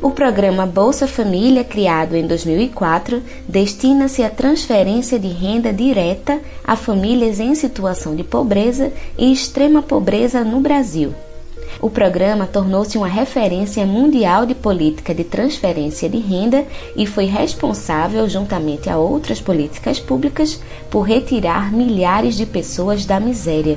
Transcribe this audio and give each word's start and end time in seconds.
O 0.00 0.12
programa 0.12 0.64
Bolsa 0.64 1.08
Família, 1.08 1.64
criado 1.64 2.14
em 2.14 2.24
2004, 2.24 3.20
destina-se 3.48 4.22
à 4.22 4.30
transferência 4.30 5.18
de 5.18 5.26
renda 5.26 5.72
direta 5.72 6.40
a 6.64 6.76
famílias 6.76 7.40
em 7.40 7.52
situação 7.56 8.14
de 8.14 8.22
pobreza 8.22 8.92
e 9.18 9.32
extrema 9.32 9.82
pobreza 9.82 10.44
no 10.44 10.60
Brasil. 10.60 11.12
O 11.80 11.90
programa 11.90 12.46
tornou-se 12.46 12.96
uma 12.96 13.08
referência 13.08 13.84
mundial 13.84 14.46
de 14.46 14.54
política 14.54 15.12
de 15.12 15.24
transferência 15.24 16.08
de 16.08 16.18
renda 16.18 16.64
e 16.96 17.04
foi 17.04 17.24
responsável, 17.24 18.28
juntamente 18.28 18.88
a 18.88 18.96
outras 18.96 19.40
políticas 19.40 19.98
públicas, 19.98 20.60
por 20.88 21.02
retirar 21.02 21.72
milhares 21.72 22.36
de 22.36 22.46
pessoas 22.46 23.04
da 23.04 23.18
miséria. 23.18 23.76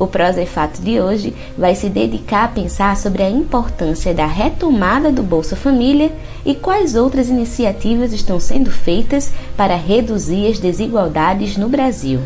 O 0.00 0.06
Prosa 0.06 0.40
e 0.40 0.46
Fato 0.46 0.80
de 0.80 0.98
hoje 0.98 1.34
vai 1.58 1.74
se 1.74 1.90
dedicar 1.90 2.44
a 2.44 2.48
pensar 2.48 2.96
sobre 2.96 3.22
a 3.22 3.28
importância 3.28 4.14
da 4.14 4.24
retomada 4.24 5.12
do 5.12 5.22
Bolsa 5.22 5.54
Família 5.54 6.10
e 6.42 6.54
quais 6.54 6.94
outras 6.94 7.28
iniciativas 7.28 8.14
estão 8.14 8.40
sendo 8.40 8.70
feitas 8.70 9.30
para 9.58 9.76
reduzir 9.76 10.46
as 10.46 10.58
desigualdades 10.58 11.58
no 11.58 11.68
Brasil. 11.68 12.18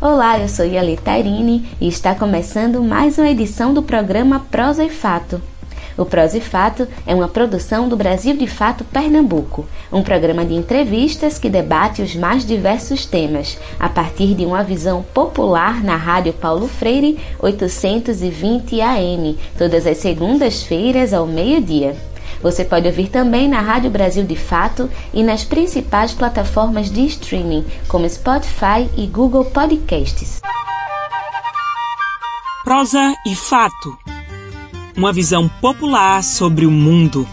Olá, 0.00 0.40
eu 0.40 0.48
sou 0.48 0.64
Yali 0.64 0.96
Tairine 0.96 1.68
e 1.80 1.86
está 1.86 2.12
começando 2.12 2.82
mais 2.82 3.18
uma 3.18 3.28
edição 3.28 3.72
do 3.72 3.84
programa 3.84 4.40
Prosa 4.50 4.82
e 4.82 4.90
Fato. 4.90 5.40
O 5.96 6.04
Prosa 6.04 6.36
e 6.36 6.40
Fato 6.40 6.86
é 7.06 7.14
uma 7.14 7.28
produção 7.28 7.88
do 7.88 7.96
Brasil 7.96 8.36
de 8.36 8.46
Fato 8.46 8.84
Pernambuco, 8.84 9.64
um 9.90 10.02
programa 10.02 10.44
de 10.44 10.54
entrevistas 10.54 11.38
que 11.38 11.48
debate 11.48 12.02
os 12.02 12.14
mais 12.14 12.44
diversos 12.44 13.06
temas, 13.06 13.58
a 13.80 13.88
partir 13.88 14.34
de 14.34 14.44
uma 14.44 14.62
visão 14.62 15.02
popular 15.14 15.82
na 15.82 15.96
Rádio 15.96 16.34
Paulo 16.34 16.68
Freire 16.68 17.18
820 17.38 18.80
AM, 18.80 19.38
todas 19.56 19.86
as 19.86 19.96
segundas-feiras 19.96 21.14
ao 21.14 21.26
meio-dia. 21.26 21.96
Você 22.42 22.64
pode 22.64 22.86
ouvir 22.86 23.08
também 23.08 23.48
na 23.48 23.60
Rádio 23.60 23.90
Brasil 23.90 24.24
de 24.24 24.36
Fato 24.36 24.90
e 25.14 25.22
nas 25.22 25.44
principais 25.44 26.12
plataformas 26.12 26.90
de 26.90 27.06
streaming, 27.06 27.64
como 27.88 28.08
Spotify 28.08 28.86
e 28.96 29.06
Google 29.06 29.46
Podcasts. 29.46 30.42
Prosa 32.62 33.14
e 33.26 33.34
Fato 33.34 34.15
uma 34.96 35.12
visão 35.12 35.46
popular 35.60 36.22
sobre 36.24 36.64
o 36.64 36.70
mundo. 36.70 37.28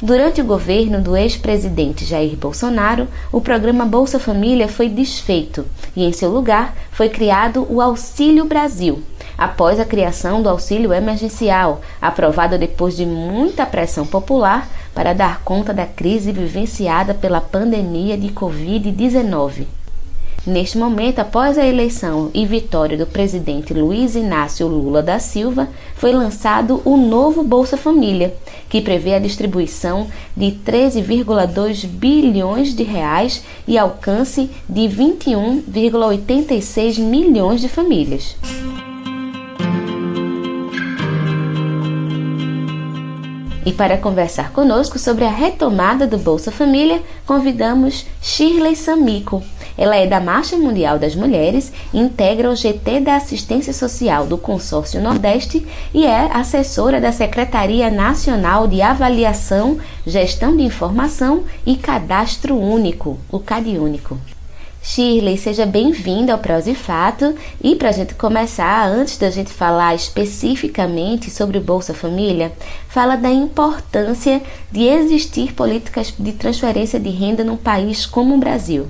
Durante 0.00 0.40
o 0.40 0.44
governo 0.44 1.00
do 1.00 1.16
ex-presidente 1.16 2.04
Jair 2.04 2.36
Bolsonaro, 2.36 3.08
o 3.30 3.40
programa 3.40 3.86
Bolsa 3.86 4.18
Família 4.18 4.68
foi 4.68 4.88
desfeito 4.88 5.64
e, 5.96 6.04
em 6.04 6.12
seu 6.12 6.28
lugar, 6.28 6.74
foi 6.90 7.08
criado 7.08 7.66
o 7.70 7.80
Auxílio 7.80 8.44
Brasil, 8.44 9.02
após 9.38 9.80
a 9.80 9.84
criação 9.84 10.42
do 10.42 10.48
auxílio 10.48 10.92
emergencial, 10.92 11.80
aprovado 12.00 12.58
depois 12.58 12.96
de 12.96 13.06
muita 13.06 13.64
pressão 13.64 14.04
popular 14.04 14.68
para 14.92 15.14
dar 15.14 15.40
conta 15.44 15.72
da 15.72 15.86
crise 15.86 16.32
vivenciada 16.32 17.14
pela 17.14 17.40
pandemia 17.40 18.18
de 18.18 18.28
Covid-19. 18.28 19.66
Neste 20.44 20.76
momento, 20.76 21.20
após 21.20 21.56
a 21.56 21.64
eleição 21.64 22.28
e 22.34 22.44
vitória 22.44 22.98
do 22.98 23.06
presidente 23.06 23.72
Luiz 23.72 24.16
Inácio 24.16 24.66
Lula 24.66 25.00
da 25.00 25.20
Silva, 25.20 25.68
foi 25.94 26.12
lançado 26.12 26.82
o 26.84 26.96
novo 26.96 27.44
Bolsa 27.44 27.76
Família, 27.76 28.34
que 28.68 28.80
prevê 28.80 29.14
a 29.14 29.20
distribuição 29.20 30.08
de 30.36 30.46
13,2 30.46 31.86
bilhões 31.86 32.74
de 32.74 32.82
reais 32.82 33.44
e 33.68 33.78
alcance 33.78 34.50
de 34.68 34.88
21,86 34.88 36.98
milhões 36.98 37.60
de 37.60 37.68
famílias. 37.68 38.36
E 43.64 43.72
para 43.72 43.96
conversar 43.96 44.52
conosco 44.52 44.98
sobre 44.98 45.24
a 45.24 45.30
retomada 45.30 46.04
do 46.04 46.18
Bolsa 46.18 46.50
Família, 46.50 47.00
convidamos 47.24 48.04
Shirley 48.20 48.74
Samico. 48.74 49.40
Ela 49.76 49.96
é 49.96 50.06
da 50.06 50.20
Marcha 50.20 50.56
Mundial 50.56 50.98
das 50.98 51.14
Mulheres, 51.14 51.72
integra 51.92 52.50
o 52.50 52.56
GT 52.56 53.00
da 53.00 53.16
Assistência 53.16 53.72
Social 53.72 54.26
do 54.26 54.36
Consórcio 54.36 55.00
Nordeste 55.00 55.66
e 55.94 56.04
é 56.04 56.30
assessora 56.32 57.00
da 57.00 57.12
Secretaria 57.12 57.90
Nacional 57.90 58.66
de 58.66 58.82
Avaliação, 58.82 59.78
Gestão 60.06 60.56
de 60.56 60.62
Informação 60.62 61.44
e 61.66 61.76
Cadastro 61.76 62.56
Único, 62.56 63.18
o 63.30 63.38
CadÚnico. 63.38 64.18
Shirley, 64.84 65.38
seja 65.38 65.64
bem-vinda 65.64 66.32
ao 66.32 66.40
Prós 66.40 66.66
e 66.66 66.74
Fato. 66.74 67.36
E 67.62 67.76
para 67.76 67.90
a 67.90 67.92
gente 67.92 68.14
começar, 68.14 68.84
antes 68.88 69.16
da 69.16 69.30
gente 69.30 69.52
falar 69.52 69.94
especificamente 69.94 71.30
sobre 71.30 71.56
o 71.56 71.60
Bolsa 71.60 71.94
Família, 71.94 72.52
fala 72.88 73.14
da 73.14 73.30
importância 73.30 74.42
de 74.72 74.82
existir 74.82 75.54
políticas 75.54 76.12
de 76.18 76.32
transferência 76.32 76.98
de 76.98 77.10
renda 77.10 77.44
num 77.44 77.56
país 77.56 78.04
como 78.04 78.34
o 78.34 78.38
Brasil. 78.38 78.88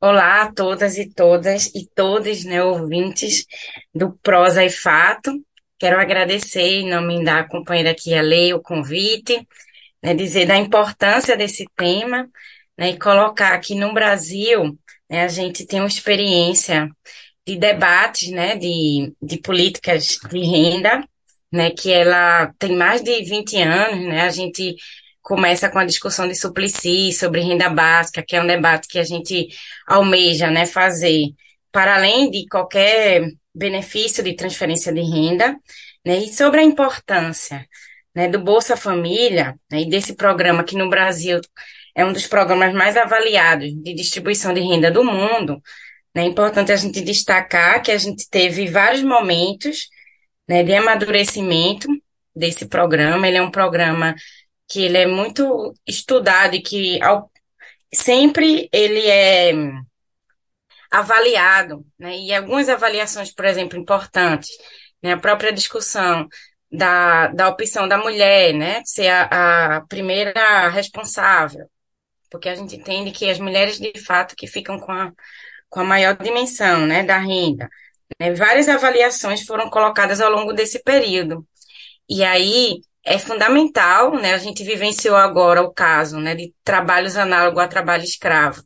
Olá 0.00 0.42
a 0.42 0.52
todas 0.52 0.96
e 0.96 1.12
todas 1.12 1.66
e 1.74 1.88
todos, 1.94 2.44
né, 2.44 2.62
ouvintes 2.62 3.44
do 3.92 4.12
Prosa 4.22 4.64
e 4.64 4.70
Fato. 4.70 5.32
Quero 5.78 6.00
agradecer 6.00 6.60
em 6.60 6.88
nome 6.88 7.24
da 7.24 7.42
companheira 7.44 7.90
aqui 7.90 8.14
a 8.14 8.22
Lei 8.22 8.54
o 8.54 8.62
convite, 8.62 9.46
né, 10.02 10.14
dizer 10.14 10.46
da 10.46 10.56
importância 10.56 11.36
desse 11.36 11.64
tema, 11.76 12.28
né, 12.78 12.90
e 12.90 12.98
colocar 12.98 13.54
aqui 13.54 13.74
no 13.74 13.92
Brasil 13.92 14.78
né, 15.10 15.24
a 15.24 15.28
gente 15.28 15.66
tem 15.66 15.80
uma 15.80 15.88
experiência 15.88 16.88
de 17.46 17.56
debates, 17.56 18.30
né, 18.30 18.56
de, 18.56 19.12
de 19.20 19.38
políticas 19.38 20.18
de 20.30 20.40
renda, 20.40 21.02
né, 21.50 21.70
que 21.70 21.92
ela 21.92 22.52
tem 22.58 22.76
mais 22.76 23.02
de 23.02 23.22
20 23.24 23.60
anos, 23.62 24.06
né, 24.06 24.22
a 24.22 24.30
gente 24.30 24.76
começa 25.28 25.68
com 25.68 25.78
a 25.78 25.84
discussão 25.84 26.26
de 26.26 26.34
Suplicy 26.34 27.12
sobre 27.12 27.42
renda 27.42 27.68
básica, 27.68 28.24
que 28.26 28.34
é 28.34 28.42
um 28.42 28.46
debate 28.46 28.88
que 28.88 28.98
a 28.98 29.04
gente 29.04 29.48
almeja, 29.86 30.50
né, 30.50 30.64
fazer 30.64 31.34
para 31.70 31.96
além 31.96 32.30
de 32.30 32.48
qualquer 32.48 33.30
benefício 33.54 34.24
de 34.24 34.34
transferência 34.34 34.90
de 34.90 35.02
renda, 35.02 35.54
né, 36.02 36.16
e 36.16 36.28
sobre 36.32 36.60
a 36.60 36.62
importância, 36.62 37.68
né, 38.14 38.26
do 38.26 38.38
Bolsa 38.38 38.74
Família, 38.74 39.54
né, 39.70 39.82
e 39.82 39.90
desse 39.90 40.14
programa 40.14 40.64
que 40.64 40.74
no 40.74 40.88
Brasil 40.88 41.42
é 41.94 42.06
um 42.06 42.12
dos 42.12 42.26
programas 42.26 42.72
mais 42.72 42.96
avaliados 42.96 43.68
de 43.82 43.92
distribuição 43.92 44.54
de 44.54 44.60
renda 44.60 44.90
do 44.90 45.04
mundo. 45.04 45.62
Né? 46.14 46.22
É 46.22 46.26
importante 46.26 46.72
a 46.72 46.76
gente 46.76 47.02
destacar 47.02 47.82
que 47.82 47.92
a 47.92 47.98
gente 47.98 48.30
teve 48.30 48.66
vários 48.66 49.02
momentos 49.02 49.88
né, 50.48 50.62
de 50.62 50.72
amadurecimento 50.72 51.86
desse 52.34 52.66
programa. 52.66 53.28
Ele 53.28 53.36
é 53.36 53.42
um 53.42 53.50
programa 53.50 54.14
que 54.68 54.82
ele 54.84 54.98
é 54.98 55.06
muito 55.06 55.74
estudado 55.86 56.54
e 56.56 56.62
que 56.62 57.02
ao, 57.02 57.30
sempre 57.92 58.68
ele 58.72 59.06
é 59.06 59.52
avaliado, 60.90 61.84
né? 61.98 62.16
E 62.18 62.34
algumas 62.34 62.68
avaliações, 62.68 63.32
por 63.32 63.44
exemplo, 63.44 63.78
importantes, 63.78 64.50
né? 65.02 65.12
A 65.12 65.18
própria 65.18 65.52
discussão 65.52 66.28
da, 66.70 67.28
da 67.28 67.48
opção 67.48 67.88
da 67.88 67.98
mulher, 67.98 68.54
né? 68.54 68.82
Ser 68.84 69.08
a, 69.08 69.76
a 69.78 69.80
primeira 69.86 70.68
responsável, 70.68 71.68
porque 72.30 72.48
a 72.48 72.54
gente 72.54 72.76
entende 72.76 73.10
que 73.12 73.28
as 73.30 73.38
mulheres, 73.38 73.78
de 73.78 73.92
fato, 74.04 74.36
que 74.36 74.46
ficam 74.46 74.78
com 74.78 74.92
a, 74.92 75.12
com 75.68 75.80
a 75.80 75.84
maior 75.84 76.16
dimensão, 76.16 76.86
né, 76.86 77.02
da 77.04 77.18
renda. 77.18 77.68
Né, 78.20 78.32
várias 78.34 78.68
avaliações 78.68 79.44
foram 79.44 79.70
colocadas 79.70 80.20
ao 80.20 80.30
longo 80.30 80.52
desse 80.52 80.82
período. 80.82 81.46
E 82.08 82.24
aí 82.24 82.80
é 83.04 83.18
fundamental, 83.18 84.12
né, 84.16 84.34
a 84.34 84.38
gente 84.38 84.62
vivenciou 84.64 85.16
agora 85.16 85.62
o 85.62 85.72
caso, 85.72 86.18
né, 86.20 86.34
de 86.34 86.52
trabalhos 86.64 87.16
análogos 87.16 87.62
a 87.62 87.68
trabalho 87.68 88.04
escravo. 88.04 88.62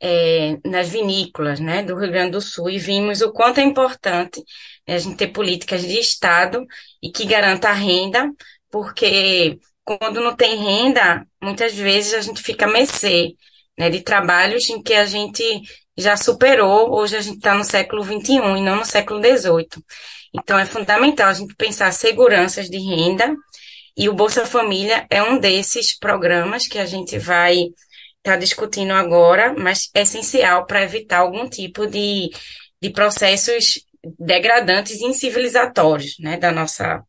É, 0.00 0.56
nas 0.64 0.88
vinícolas 0.88 1.58
né, 1.58 1.82
do 1.82 1.96
Rio 1.98 2.12
Grande 2.12 2.30
do 2.30 2.40
Sul 2.40 2.70
e 2.70 2.78
vimos 2.78 3.20
o 3.20 3.32
quanto 3.32 3.58
é 3.58 3.64
importante 3.64 4.40
né, 4.86 4.94
a 4.94 4.98
gente 4.98 5.16
ter 5.16 5.28
políticas 5.28 5.82
de 5.82 5.98
Estado 5.98 6.64
e 7.02 7.10
que 7.10 7.26
garanta 7.26 7.68
a 7.68 7.72
renda, 7.72 8.30
porque 8.70 9.58
quando 9.84 10.20
não 10.20 10.36
tem 10.36 10.56
renda, 10.56 11.26
muitas 11.42 11.74
vezes 11.74 12.14
a 12.14 12.20
gente 12.20 12.42
fica 12.42 12.66
a 12.66 12.70
mercê 12.70 13.34
né, 13.78 13.90
de 13.90 14.00
trabalhos 14.02 14.68
em 14.68 14.82
que 14.82 14.94
a 14.94 15.06
gente 15.06 15.42
já 15.96 16.16
superou, 16.16 16.94
hoje 16.94 17.16
a 17.16 17.20
gente 17.20 17.38
está 17.38 17.54
no 17.54 17.64
século 17.64 18.04
XXI 18.04 18.34
e 18.36 18.60
não 18.60 18.76
no 18.76 18.84
século 18.84 19.20
XVIII. 19.20 19.66
Então, 20.34 20.58
é 20.58 20.66
fundamental 20.66 21.28
a 21.28 21.32
gente 21.32 21.54
pensar 21.54 21.92
seguranças 21.92 22.68
de 22.68 22.78
renda, 22.78 23.34
e 23.98 24.08
o 24.08 24.14
Bolsa 24.14 24.46
Família 24.46 25.04
é 25.10 25.20
um 25.20 25.40
desses 25.40 25.98
programas 25.98 26.68
que 26.68 26.78
a 26.78 26.86
gente 26.86 27.18
vai 27.18 27.56
estar 27.56 27.72
tá 28.22 28.36
discutindo 28.36 28.92
agora, 28.92 29.52
mas 29.58 29.90
é 29.92 30.02
essencial 30.02 30.66
para 30.66 30.84
evitar 30.84 31.18
algum 31.18 31.48
tipo 31.48 31.84
de, 31.84 32.30
de 32.80 32.90
processos 32.90 33.80
degradantes 34.16 35.00
e 35.00 35.04
incivilizatórios 35.04 36.14
né, 36.20 36.36
da 36.36 36.52
nossa 36.52 37.02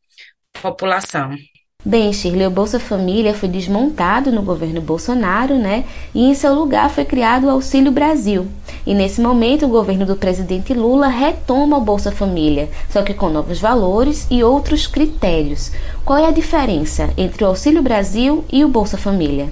população. 0.52 1.36
Bem, 1.86 2.12
Shirley, 2.12 2.46
o 2.46 2.52
Bolsa 2.52 2.78
Família 2.78 3.34
foi 3.34 3.48
desmontado 3.48 4.34
no 4.34 4.42
governo 4.42 4.82
Bolsonaro, 4.82 5.58
né? 5.58 5.86
E 6.14 6.26
em 6.26 6.36
seu 6.36 6.54
lugar 6.54 6.90
foi 6.90 7.06
criado 7.06 7.46
o 7.46 7.50
Auxílio 7.50 7.90
Brasil. 7.90 8.46
E 8.86 8.94
nesse 8.94 9.22
momento 9.22 9.66
o 9.66 9.70
governo 9.70 10.06
do 10.06 10.18
presidente 10.18 10.74
Lula 10.74 11.08
retoma 11.08 11.78
o 11.78 11.82
Bolsa 11.82 12.12
Família, 12.12 12.70
só 12.90 13.02
que 13.02 13.14
com 13.14 13.30
novos 13.30 13.60
valores 13.60 14.28
e 14.30 14.44
outros 14.44 14.88
critérios. 14.88 15.72
Qual 16.04 16.20
é 16.20 16.28
a 16.28 16.32
diferença 16.32 17.14
entre 17.18 17.46
o 17.46 17.48
Auxílio 17.48 17.82
Brasil 17.82 18.44
e 18.52 18.66
o 18.66 18.68
Bolsa 18.68 18.98
Família? 18.98 19.50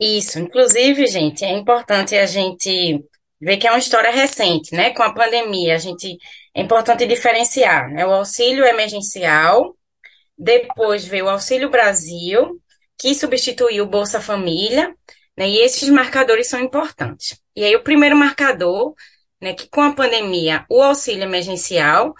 Isso, 0.00 0.38
inclusive, 0.38 1.06
gente, 1.06 1.44
é 1.44 1.52
importante 1.52 2.16
a 2.16 2.24
gente 2.24 3.04
ver 3.38 3.58
que 3.58 3.66
é 3.66 3.70
uma 3.70 3.78
história 3.78 4.10
recente, 4.10 4.74
né? 4.74 4.88
Com 4.94 5.02
a 5.02 5.12
pandemia, 5.12 5.74
a 5.74 5.78
gente 5.78 6.16
é 6.54 6.62
importante 6.62 7.06
diferenciar, 7.06 7.90
né? 7.90 8.06
O 8.06 8.10
auxílio 8.14 8.64
emergencial 8.64 9.74
depois 10.38 11.04
veio 11.04 11.26
o 11.26 11.30
Auxílio 11.30 11.70
Brasil, 11.70 12.60
que 12.98 13.14
substituiu 13.14 13.84
o 13.84 13.88
Bolsa 13.88 14.20
Família, 14.20 14.94
né, 15.36 15.48
e 15.48 15.58
esses 15.58 15.88
marcadores 15.88 16.48
são 16.48 16.60
importantes. 16.60 17.40
E 17.54 17.64
aí, 17.64 17.74
o 17.76 17.82
primeiro 17.82 18.16
marcador, 18.16 18.94
né, 19.40 19.54
que 19.54 19.68
com 19.68 19.80
a 19.82 19.92
pandemia, 19.94 20.64
o 20.68 20.82
auxílio 20.82 21.22
emergencial, 21.22 22.14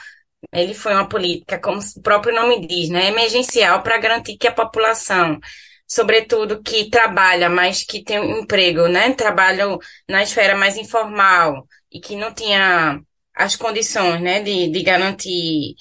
ele 0.53 0.75
foi 0.75 0.93
uma 0.95 1.09
política, 1.09 1.59
como 1.59 1.81
o 1.81 2.03
próprio 2.03 2.35
nome 2.35 2.67
diz, 2.67 2.89
né, 2.89 3.09
emergencial 3.09 3.83
para 3.83 3.99
garantir 3.99 4.37
que 4.37 4.47
a 4.47 4.53
população, 4.53 5.39
sobretudo 5.87 6.63
que 6.63 6.91
trabalha, 6.91 7.49
mas 7.49 7.83
que 7.83 8.03
tem 8.05 8.21
um 8.21 8.41
emprego, 8.41 8.87
né, 8.89 9.13
trabalham 9.15 9.79
na 10.09 10.23
esfera 10.23 10.57
mais 10.57 10.77
informal 10.77 11.67
e 11.91 12.01
que 12.01 12.17
não 12.17 12.33
tinha 12.33 13.01
as 13.35 13.57
condições, 13.57 14.21
né, 14.21 14.43
de, 14.43 14.69
de 14.69 14.83
garantir 14.83 15.75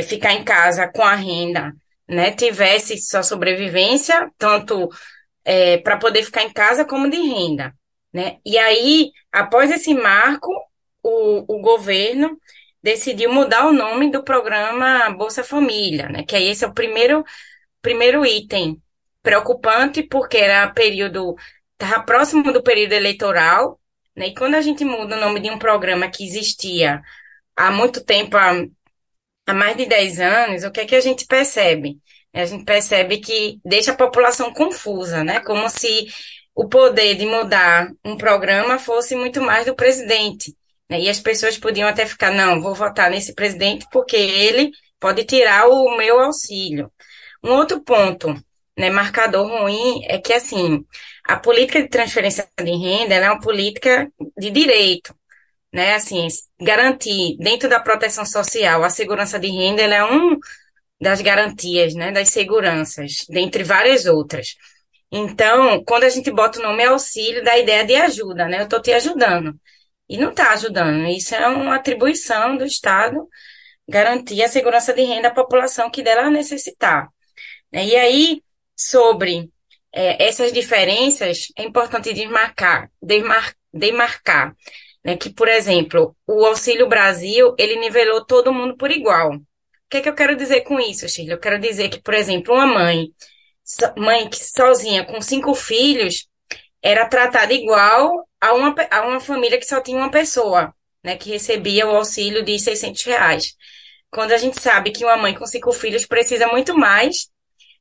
ficar 0.00 0.32
em 0.32 0.44
casa 0.44 0.88
com 0.88 1.02
a 1.02 1.14
renda 1.14 1.72
né, 2.08 2.30
tivesse 2.32 2.98
sua 2.98 3.22
sobrevivência, 3.22 4.30
tanto 4.36 4.88
é, 5.44 5.78
para 5.78 5.96
poder 5.96 6.22
ficar 6.22 6.42
em 6.42 6.52
casa 6.52 6.84
como 6.84 7.10
de 7.10 7.16
renda. 7.16 7.74
Né? 8.12 8.36
E 8.44 8.58
aí, 8.58 9.10
após 9.32 9.70
esse 9.70 9.94
marco, 9.94 10.50
o, 11.02 11.56
o 11.56 11.60
governo 11.60 12.38
decidiu 12.82 13.32
mudar 13.32 13.66
o 13.66 13.72
nome 13.72 14.10
do 14.10 14.22
programa 14.22 15.10
Bolsa 15.10 15.42
Família, 15.42 16.08
né? 16.08 16.24
Que 16.24 16.36
aí 16.36 16.48
esse 16.48 16.64
é 16.64 16.68
o 16.68 16.74
primeiro, 16.74 17.24
primeiro 17.80 18.26
item 18.26 18.80
preocupante, 19.22 20.02
porque 20.02 20.36
era 20.36 20.68
período, 20.68 21.36
estava 21.72 22.02
próximo 22.04 22.52
do 22.52 22.62
período 22.62 22.92
eleitoral, 22.92 23.80
né? 24.16 24.28
E 24.28 24.34
quando 24.34 24.56
a 24.56 24.60
gente 24.60 24.84
muda 24.84 25.16
o 25.16 25.20
nome 25.20 25.40
de 25.40 25.50
um 25.50 25.58
programa 25.58 26.10
que 26.10 26.24
existia 26.24 27.00
há 27.56 27.70
muito 27.70 28.04
tempo, 28.04 28.36
há 28.36 28.52
há 29.46 29.54
mais 29.54 29.76
de 29.76 29.86
10 29.86 30.20
anos, 30.20 30.64
o 30.64 30.70
que 30.70 30.80
é 30.80 30.86
que 30.86 30.94
a 30.94 31.00
gente 31.00 31.26
percebe? 31.26 31.98
A 32.32 32.44
gente 32.46 32.64
percebe 32.64 33.18
que 33.18 33.58
deixa 33.64 33.92
a 33.92 33.96
população 33.96 34.52
confusa, 34.52 35.22
né? 35.22 35.40
Como 35.40 35.68
se 35.68 36.06
o 36.54 36.68
poder 36.68 37.14
de 37.16 37.26
mudar 37.26 37.90
um 38.04 38.16
programa 38.16 38.78
fosse 38.78 39.14
muito 39.16 39.40
mais 39.40 39.66
do 39.66 39.74
presidente. 39.74 40.54
Né? 40.88 41.00
E 41.00 41.08
as 41.08 41.20
pessoas 41.20 41.58
podiam 41.58 41.88
até 41.88 42.06
ficar, 42.06 42.30
não, 42.32 42.60
vou 42.60 42.74
votar 42.74 43.10
nesse 43.10 43.34
presidente 43.34 43.86
porque 43.90 44.16
ele 44.16 44.70
pode 45.00 45.24
tirar 45.24 45.68
o 45.68 45.96
meu 45.96 46.20
auxílio. 46.20 46.90
Um 47.42 47.52
outro 47.52 47.82
ponto, 47.82 48.34
né, 48.78 48.90
marcador 48.90 49.46
ruim, 49.48 50.04
é 50.06 50.18
que, 50.18 50.32
assim, 50.32 50.84
a 51.24 51.36
política 51.36 51.82
de 51.82 51.88
transferência 51.88 52.48
de 52.58 52.70
renda 52.70 53.14
é 53.14 53.30
uma 53.30 53.40
política 53.40 54.10
de 54.38 54.50
direito 54.50 55.14
né? 55.72 55.94
Assim, 55.94 56.26
garantir 56.60 57.36
dentro 57.38 57.68
da 57.68 57.80
proteção 57.80 58.24
social 58.26 58.84
a 58.84 58.90
segurança 58.90 59.38
de 59.38 59.48
renda, 59.48 59.82
é 59.82 60.04
um 60.04 60.38
das 61.00 61.20
garantias, 61.20 61.94
né, 61.94 62.12
das 62.12 62.28
seguranças, 62.28 63.26
dentre 63.28 63.64
várias 63.64 64.06
outras. 64.06 64.54
Então, 65.10 65.82
quando 65.84 66.04
a 66.04 66.08
gente 66.08 66.30
bota 66.30 66.60
o 66.60 66.62
nome 66.62 66.84
auxílio, 66.84 67.42
dá 67.44 67.52
a 67.52 67.58
ideia 67.58 67.84
de 67.84 67.94
ajuda, 67.96 68.46
né? 68.48 68.60
Eu 68.60 68.64
estou 68.64 68.80
te 68.80 68.92
ajudando. 68.92 69.58
E 70.08 70.16
não 70.16 70.30
está 70.30 70.52
ajudando. 70.52 71.06
Isso 71.08 71.34
é 71.34 71.46
uma 71.48 71.76
atribuição 71.76 72.56
do 72.56 72.64
Estado 72.64 73.28
garantir 73.88 74.42
a 74.42 74.48
segurança 74.48 74.92
de 74.94 75.02
renda 75.02 75.28
à 75.28 75.30
população 75.34 75.90
que 75.90 76.02
dela 76.02 76.30
necessitar. 76.30 77.08
Né? 77.72 77.86
E 77.86 77.96
aí, 77.96 78.42
sobre 78.76 79.50
é, 79.92 80.26
essas 80.26 80.52
diferenças, 80.52 81.48
é 81.56 81.64
importante 81.64 82.12
desmarcar, 82.14 82.90
desmar, 83.02 83.54
demarcar 83.72 84.54
né? 85.04 85.16
Que, 85.16 85.30
por 85.30 85.48
exemplo, 85.48 86.16
o 86.26 86.44
Auxílio 86.46 86.88
Brasil, 86.88 87.54
ele 87.58 87.76
nivelou 87.76 88.24
todo 88.24 88.52
mundo 88.52 88.76
por 88.76 88.90
igual. 88.90 89.34
O 89.34 89.40
que 89.90 89.98
é 89.98 90.00
que 90.00 90.08
eu 90.08 90.14
quero 90.14 90.36
dizer 90.36 90.62
com 90.62 90.80
isso, 90.80 91.08
Shirley? 91.08 91.34
Eu 91.34 91.40
quero 91.40 91.58
dizer 91.58 91.88
que, 91.88 92.00
por 92.00 92.14
exemplo, 92.14 92.54
uma 92.54 92.66
mãe, 92.66 93.08
mãe 93.96 94.28
que 94.28 94.36
sozinha 94.36 95.04
com 95.04 95.20
cinco 95.20 95.54
filhos, 95.54 96.28
era 96.82 97.06
tratada 97.08 97.52
igual 97.52 98.26
a 98.40 98.52
uma, 98.54 98.74
a 98.90 99.06
uma 99.06 99.20
família 99.20 99.58
que 99.58 99.66
só 99.66 99.80
tinha 99.80 99.98
uma 99.98 100.10
pessoa, 100.10 100.74
né? 101.04 101.16
Que 101.16 101.30
recebia 101.30 101.86
o 101.86 101.96
auxílio 101.96 102.42
de 102.44 102.58
600 102.58 103.02
reais. 103.04 103.54
Quando 104.10 104.32
a 104.32 104.38
gente 104.38 104.60
sabe 104.60 104.90
que 104.90 105.04
uma 105.04 105.16
mãe 105.16 105.34
com 105.34 105.46
cinco 105.46 105.72
filhos 105.72 106.06
precisa 106.06 106.46
muito 106.48 106.76
mais 106.76 107.28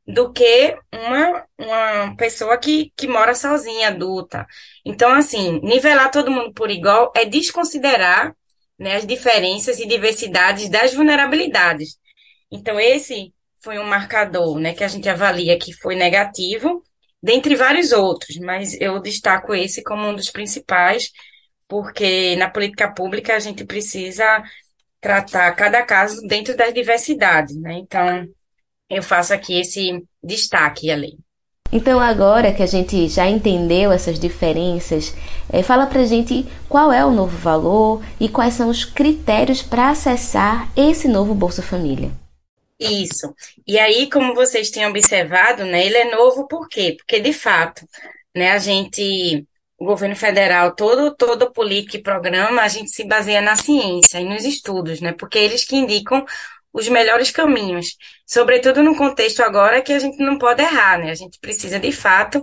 do 0.07 0.31
que 0.31 0.77
uma, 0.91 1.45
uma 1.57 2.15
pessoa 2.15 2.57
que, 2.57 2.91
que 2.95 3.07
mora 3.07 3.35
sozinha, 3.35 3.89
adulta. 3.89 4.45
Então, 4.85 5.11
assim, 5.11 5.59
nivelar 5.61 6.11
todo 6.11 6.31
mundo 6.31 6.53
por 6.53 6.69
igual 6.69 7.11
é 7.15 7.25
desconsiderar 7.25 8.35
né, 8.77 8.95
as 8.95 9.05
diferenças 9.05 9.79
e 9.79 9.87
diversidades 9.87 10.69
das 10.69 10.93
vulnerabilidades. 10.93 11.97
Então, 12.51 12.79
esse 12.79 13.33
foi 13.63 13.77
um 13.77 13.85
marcador 13.85 14.59
né, 14.59 14.73
que 14.73 14.83
a 14.83 14.87
gente 14.87 15.07
avalia 15.07 15.57
que 15.57 15.71
foi 15.71 15.95
negativo, 15.95 16.83
dentre 17.21 17.55
vários 17.55 17.91
outros, 17.91 18.37
mas 18.37 18.79
eu 18.81 18.99
destaco 18.99 19.53
esse 19.53 19.83
como 19.83 20.07
um 20.07 20.15
dos 20.15 20.31
principais, 20.31 21.11
porque 21.67 22.35
na 22.37 22.49
política 22.49 22.91
pública 22.91 23.35
a 23.35 23.39
gente 23.39 23.63
precisa 23.63 24.43
tratar 24.99 25.51
cada 25.55 25.83
caso 25.83 26.21
dentro 26.27 26.55
das 26.57 26.73
diversidades, 26.73 27.55
né? 27.57 27.73
Então, 27.73 28.27
eu 28.91 29.01
faço 29.01 29.33
aqui 29.33 29.59
esse 29.59 30.03
destaque 30.21 30.91
ali. 30.91 31.17
Então, 31.71 32.01
agora 32.01 32.51
que 32.51 32.61
a 32.61 32.67
gente 32.67 33.07
já 33.07 33.29
entendeu 33.29 33.93
essas 33.93 34.19
diferenças, 34.19 35.15
é, 35.49 35.63
fala 35.63 35.87
pra 35.87 36.03
gente 36.03 36.45
qual 36.67 36.91
é 36.91 37.03
o 37.05 37.11
novo 37.11 37.37
valor 37.37 38.03
e 38.19 38.27
quais 38.27 38.55
são 38.55 38.69
os 38.69 38.83
critérios 38.83 39.61
para 39.61 39.89
acessar 39.89 40.69
esse 40.75 41.07
novo 41.07 41.33
Bolsa 41.33 41.61
Família. 41.61 42.11
Isso. 42.77 43.33
E 43.65 43.79
aí, 43.79 44.09
como 44.09 44.35
vocês 44.35 44.69
têm 44.69 44.85
observado, 44.85 45.63
né, 45.63 45.85
ele 45.85 45.95
é 45.95 46.11
novo 46.11 46.45
por 46.45 46.67
quê? 46.67 46.95
Porque, 46.97 47.21
de 47.21 47.31
fato, 47.31 47.87
né, 48.35 48.51
a 48.51 48.57
gente, 48.57 49.45
o 49.77 49.85
governo 49.85 50.15
federal, 50.15 50.75
todo, 50.75 51.15
todo 51.15 51.53
política 51.53 51.95
e 51.95 52.03
programa, 52.03 52.63
a 52.63 52.67
gente 52.67 52.91
se 52.91 53.05
baseia 53.05 53.39
na 53.39 53.55
ciência 53.55 54.19
e 54.19 54.25
nos 54.25 54.43
estudos, 54.43 54.99
né, 54.99 55.13
porque 55.13 55.37
eles 55.37 55.63
que 55.63 55.77
indicam 55.77 56.25
os 56.73 56.87
melhores 56.87 57.31
caminhos, 57.31 57.97
sobretudo 58.25 58.81
no 58.83 58.95
contexto 58.95 59.41
agora 59.41 59.81
que 59.81 59.93
a 59.93 59.99
gente 59.99 60.17
não 60.23 60.37
pode 60.37 60.61
errar, 60.61 60.97
né? 60.99 61.11
A 61.11 61.15
gente 61.15 61.39
precisa 61.39 61.79
de 61.79 61.91
fato 61.91 62.41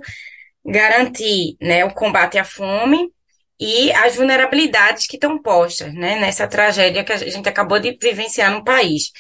garantir, 0.65 1.57
né, 1.61 1.85
o 1.85 1.95
combate 1.95 2.39
à 2.39 2.45
fome 2.45 3.11
e 3.59 3.91
as 3.93 4.17
vulnerabilidades 4.17 5.07
que 5.07 5.17
estão 5.17 5.41
postas, 5.41 5.93
né, 5.95 6.21
nessa 6.21 6.47
tragédia 6.47 7.05
que 7.05 7.13
a 7.13 7.17
gente 7.17 7.49
acabou 7.49 7.79
de 7.81 7.97
vivenciar 8.01 8.53
no 8.53 8.65
país. 8.65 9.11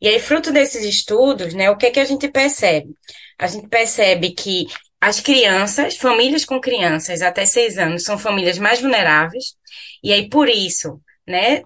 E 0.00 0.08
aí, 0.08 0.18
fruto 0.20 0.52
desses 0.52 0.84
estudos, 0.84 1.54
né, 1.54 1.70
o 1.70 1.76
que 1.76 1.86
é 1.86 1.90
que 1.90 2.00
a 2.00 2.04
gente 2.04 2.28
percebe? 2.28 2.90
A 3.38 3.46
gente 3.46 3.68
percebe 3.68 4.30
que 4.32 4.66
as 5.00 5.20
crianças, 5.20 5.96
famílias 5.96 6.44
com 6.44 6.60
crianças 6.60 7.22
até 7.22 7.44
seis 7.44 7.76
anos, 7.78 8.04
são 8.04 8.18
famílias 8.18 8.58
mais 8.58 8.80
vulneráveis, 8.80 9.56
e 10.02 10.12
aí, 10.12 10.28
por 10.28 10.48
isso, 10.48 11.00
né, 11.26 11.62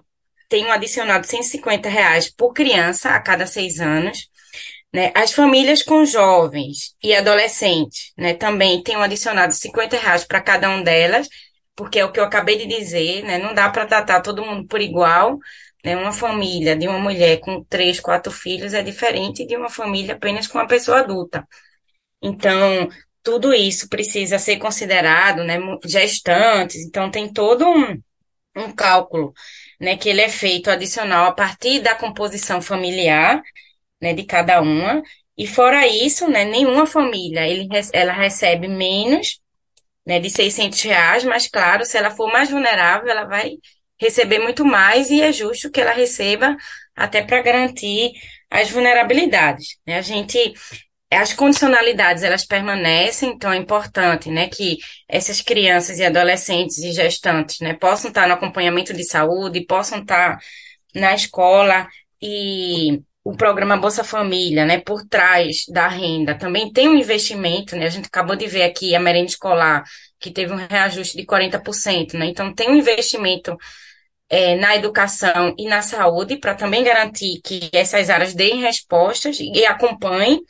tem 0.49 0.65
um 0.65 0.71
adicionado 0.71 1.23
de 1.23 1.29
150 1.29 1.89
reais 1.89 2.29
por 2.29 2.53
criança 2.53 3.11
a 3.11 3.19
cada 3.19 3.45
seis 3.45 3.79
anos. 3.79 4.29
Né? 4.93 5.11
As 5.15 5.33
famílias 5.33 5.83
com 5.83 6.05
jovens 6.05 6.95
e 7.03 7.13
adolescentes 7.13 8.13
né, 8.17 8.33
também 8.33 8.81
tem 8.81 8.97
um 8.97 9.01
adicionado 9.01 9.53
de 9.53 9.59
50 9.59 9.97
reais 9.97 10.25
para 10.25 10.41
cada 10.41 10.69
um 10.69 10.81
delas, 10.83 11.27
porque 11.75 11.99
é 11.99 12.05
o 12.05 12.11
que 12.11 12.19
eu 12.19 12.23
acabei 12.23 12.57
de 12.57 12.65
dizer, 12.65 13.23
né? 13.23 13.37
não 13.37 13.53
dá 13.53 13.69
para 13.69 13.85
tratar 13.85 14.21
todo 14.21 14.45
mundo 14.45 14.67
por 14.67 14.81
igual. 14.81 15.37
Né? 15.83 15.95
Uma 15.95 16.11
família 16.13 16.75
de 16.75 16.87
uma 16.87 16.99
mulher 16.99 17.39
com 17.39 17.63
três, 17.65 17.99
quatro 17.99 18.31
filhos 18.31 18.73
é 18.73 18.81
diferente 18.81 19.45
de 19.45 19.55
uma 19.55 19.69
família 19.69 20.15
apenas 20.15 20.47
com 20.47 20.57
uma 20.57 20.67
pessoa 20.67 20.99
adulta. 20.99 21.47
Então, 22.21 22.89
tudo 23.27 23.53
isso 23.53 23.89
precisa 23.89 24.39
ser 24.39 24.57
considerado, 24.57 25.43
né? 25.43 25.59
Gestantes, 25.85 26.77
então 26.77 27.11
tem 27.11 27.31
todo 27.31 27.67
um, 27.67 28.01
um 28.55 28.71
cálculo 28.73 29.33
né, 29.79 29.97
que 29.97 30.09
ele 30.09 30.21
é 30.21 30.29
feito 30.29 30.69
adicional 30.69 31.27
a 31.27 31.31
partir 31.31 31.79
da 31.81 31.95
composição 31.95 32.61
familiar, 32.61 33.41
né, 34.01 34.13
de 34.13 34.23
cada 34.23 34.61
uma, 34.61 35.01
e 35.37 35.47
fora 35.47 35.87
isso, 35.87 36.27
né, 36.29 36.45
nenhuma 36.45 36.85
família, 36.85 37.47
ele, 37.47 37.67
ela 37.93 38.13
recebe 38.13 38.67
menos, 38.67 39.39
né, 40.05 40.19
de 40.19 40.29
600 40.29 40.81
reais, 40.81 41.23
mas 41.23 41.47
claro, 41.47 41.85
se 41.85 41.97
ela 41.97 42.11
for 42.11 42.31
mais 42.31 42.49
vulnerável, 42.49 43.09
ela 43.09 43.25
vai 43.25 43.57
receber 43.99 44.39
muito 44.39 44.65
mais 44.65 45.09
e 45.09 45.21
é 45.21 45.31
justo 45.31 45.71
que 45.71 45.81
ela 45.81 45.91
receba 45.91 46.55
até 46.95 47.21
para 47.23 47.41
garantir 47.41 48.13
as 48.49 48.69
vulnerabilidades, 48.71 49.77
né, 49.85 49.97
a 49.97 50.01
gente 50.01 50.53
as 51.11 51.33
condicionalidades 51.33 52.23
elas 52.23 52.45
permanecem, 52.45 53.29
então 53.29 53.51
é 53.51 53.57
importante, 53.57 54.29
né, 54.29 54.47
que 54.49 54.77
essas 55.07 55.41
crianças 55.41 55.99
e 55.99 56.05
adolescentes 56.05 56.79
e 56.79 56.91
gestantes, 56.91 57.59
né, 57.61 57.73
possam 57.73 58.09
estar 58.09 58.27
no 58.27 58.33
acompanhamento 58.33 58.93
de 58.93 59.03
saúde, 59.05 59.65
possam 59.65 60.01
estar 60.01 60.37
na 60.93 61.13
escola 61.13 61.87
e 62.21 63.01
o 63.23 63.35
programa 63.35 63.77
Bolsa 63.77 64.03
Família, 64.03 64.65
né, 64.65 64.79
por 64.79 65.05
trás 65.05 65.65
da 65.69 65.87
renda, 65.87 66.35
também 66.37 66.71
tem 66.71 66.89
um 66.89 66.95
investimento, 66.95 67.75
né, 67.75 67.85
a 67.85 67.89
gente 67.89 68.07
acabou 68.07 68.35
de 68.35 68.47
ver 68.47 68.63
aqui 68.63 68.93
a 68.95 68.99
merenda 68.99 69.27
escolar, 69.27 69.83
que 70.19 70.31
teve 70.31 70.51
um 70.51 70.67
reajuste 70.67 71.15
de 71.15 71.25
40%, 71.25 72.17
né, 72.17 72.25
então 72.25 72.53
tem 72.53 72.69
um 72.69 72.75
investimento 72.75 73.55
é, 74.29 74.55
na 74.55 74.75
educação 74.75 75.55
e 75.57 75.67
na 75.67 75.81
saúde 75.81 76.37
para 76.37 76.53
também 76.53 76.83
garantir 76.83 77.39
que 77.41 77.69
essas 77.71 78.09
áreas 78.09 78.33
deem 78.33 78.61
respostas 78.61 79.37
e 79.39 79.65
acompanhem 79.65 80.41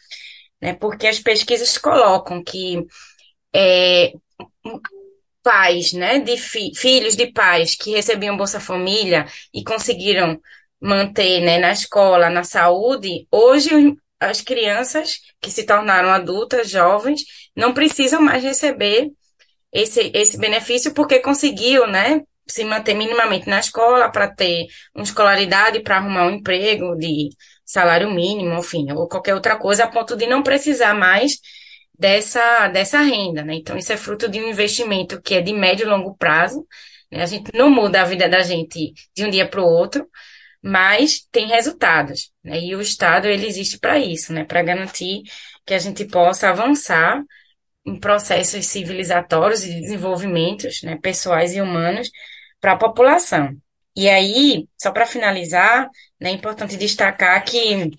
né? 0.61 0.73
Porque 0.73 1.07
as 1.07 1.19
pesquisas 1.19 1.77
colocam 1.77 2.43
que 2.43 2.85
é, 3.53 4.13
pais, 5.43 5.93
né, 5.93 6.19
de 6.19 6.37
fi 6.37 6.71
filhos 6.75 7.15
de 7.15 7.27
pais 7.27 7.75
que 7.75 7.91
recebiam 7.91 8.35
Bolsa 8.35 8.59
Família 8.59 9.25
e 9.53 9.63
conseguiram 9.63 10.39
manter, 10.79 11.41
né, 11.41 11.57
na 11.57 11.71
escola, 11.71 12.29
na 12.29 12.43
saúde, 12.43 13.25
hoje 13.31 13.95
as 14.19 14.41
crianças 14.41 15.19
que 15.39 15.49
se 15.49 15.65
tornaram 15.65 16.09
adultas, 16.09 16.69
jovens, 16.69 17.21
não 17.55 17.73
precisam 17.73 18.21
mais 18.21 18.43
receber 18.43 19.09
esse, 19.71 20.11
esse 20.13 20.37
benefício 20.37 20.93
porque 20.93 21.19
conseguiu, 21.19 21.87
né, 21.87 22.21
se 22.47 22.63
manter 22.63 22.93
minimamente 22.95 23.49
na 23.49 23.59
escola 23.59 24.11
para 24.11 24.27
ter 24.27 24.67
uma 24.95 25.03
escolaridade, 25.03 25.81
para 25.81 25.97
arrumar 25.97 26.27
um 26.27 26.31
emprego 26.31 26.95
de 26.97 27.29
salário 27.67 28.09
mínimo, 28.09 28.57
enfim, 28.57 28.91
ou 28.93 29.07
qualquer 29.07 29.35
outra 29.35 29.57
coisa, 29.57 29.83
a 29.83 29.87
ponto 29.87 30.15
de 30.15 30.25
não 30.25 30.41
precisar 30.41 30.93
mais 30.95 31.39
dessa, 31.97 32.67
dessa 32.69 32.99
renda, 33.01 33.43
né? 33.43 33.55
Então, 33.55 33.77
isso 33.77 33.91
é 33.93 33.97
fruto 33.97 34.29
de 34.29 34.39
um 34.39 34.49
investimento 34.49 35.21
que 35.21 35.35
é 35.35 35.41
de 35.41 35.53
médio 35.53 35.85
e 35.85 35.89
longo 35.89 36.15
prazo, 36.15 36.65
né? 37.11 37.21
A 37.21 37.25
gente 37.25 37.51
não 37.53 37.69
muda 37.69 38.01
a 38.01 38.05
vida 38.05 38.29
da 38.29 38.41
gente 38.41 38.93
de 39.15 39.25
um 39.25 39.29
dia 39.29 39.47
para 39.47 39.61
o 39.61 39.65
outro, 39.65 40.07
mas 40.61 41.27
tem 41.31 41.47
resultados, 41.47 42.31
né? 42.43 42.59
E 42.59 42.75
o 42.75 42.81
Estado, 42.81 43.27
ele 43.27 43.45
existe 43.45 43.79
para 43.79 43.99
isso, 43.99 44.33
né? 44.33 44.43
Para 44.45 44.63
garantir 44.63 45.23
que 45.65 45.73
a 45.73 45.79
gente 45.79 46.05
possa 46.05 46.49
avançar 46.49 47.21
em 47.85 47.99
processos 47.99 48.65
civilizatórios 48.65 49.63
e 49.63 49.73
de 49.73 49.81
desenvolvimentos, 49.81 50.81
né, 50.83 50.97
pessoais 51.01 51.55
e 51.55 51.61
humanos 51.61 52.11
para 52.59 52.73
a 52.73 52.77
população. 52.77 53.55
E 53.97 54.07
aí, 54.07 54.67
só 54.77 54.91
para 54.91 55.07
finalizar, 55.07 55.89
né, 56.21 56.29
é 56.29 56.33
importante 56.33 56.77
destacar 56.77 57.43
que 57.43 57.89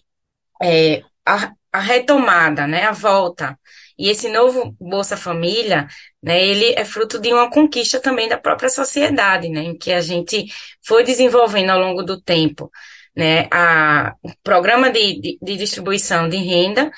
é, 0.62 1.02
a, 1.26 1.52
a, 1.72 1.80
retomada, 1.80 2.68
né, 2.68 2.84
a 2.84 2.92
volta, 2.92 3.58
e 3.98 4.08
esse 4.08 4.28
novo 4.28 4.76
Bolsa 4.80 5.16
Família, 5.16 5.88
né, 6.22 6.40
ele 6.40 6.72
é 6.76 6.84
fruto 6.84 7.18
de 7.20 7.32
uma 7.32 7.50
conquista 7.50 8.00
também 8.00 8.28
da 8.28 8.38
própria 8.38 8.68
sociedade, 8.70 9.48
né, 9.48 9.62
em 9.62 9.76
que 9.76 9.92
a 9.92 10.00
gente 10.00 10.46
foi 10.86 11.02
desenvolvendo 11.02 11.70
ao 11.70 11.80
longo 11.80 12.04
do 12.04 12.20
tempo, 12.22 12.70
né, 13.16 13.48
a, 13.52 14.14
o 14.22 14.30
programa 14.44 14.90
de, 14.92 15.20
de, 15.20 15.38
de 15.42 15.56
distribuição 15.56 16.28
de 16.28 16.36
renda, 16.36 16.92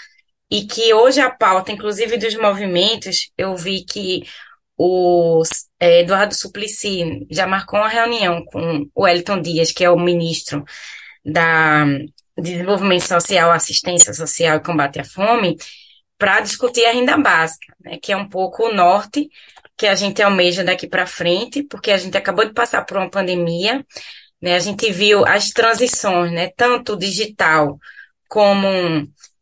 e 0.51 0.67
que 0.67 0.93
hoje 0.93 1.23
a 1.23 1.31
pauta, 1.31 1.73
inclusive 1.73 2.19
dos 2.19 2.35
movimentos, 2.35 3.31
eu 3.39 3.57
vi 3.57 3.83
que 3.83 4.25
o 4.83 5.43
é, 5.79 6.01
Eduardo 6.01 6.35
Suplicy 6.35 7.27
já 7.31 7.47
marcou 7.47 7.79
uma 7.79 7.89
reunião 7.89 8.43
com 8.47 8.89
o 8.95 9.07
Elton 9.07 9.43
Dias, 9.43 9.73
que 9.73 9.85
é 9.85 9.91
o 9.91 9.99
ministro 9.99 10.65
da 11.23 11.85
Desenvolvimento 12.39 13.07
Social, 13.07 13.51
Assistência 13.51 14.15
Social 14.15 14.57
e 14.57 14.63
Combate 14.63 14.99
à 14.99 15.05
Fome, 15.05 15.59
para 16.17 16.41
discutir 16.41 16.87
a 16.87 16.93
renda 16.93 17.19
básica, 17.19 17.75
né, 17.79 17.99
que 18.03 18.11
é 18.11 18.17
um 18.17 18.27
pouco 18.27 18.69
o 18.69 18.75
norte 18.75 19.29
que 19.77 19.87
a 19.87 19.95
gente 19.95 20.23
almeja 20.23 20.65
daqui 20.65 20.89
para 20.89 21.07
frente, 21.07 21.63
porque 21.63 21.91
a 21.91 21.99
gente 21.99 22.17
acabou 22.17 22.47
de 22.47 22.55
passar 22.55 22.87
por 22.87 22.97
uma 22.97 23.11
pandemia, 23.11 23.85
né, 24.41 24.55
a 24.57 24.61
gente 24.61 24.91
viu 24.91 25.27
as 25.27 25.51
transições, 25.51 26.33
né, 26.33 26.53
tanto 26.57 26.97
digital 26.97 27.79
como 28.27 28.67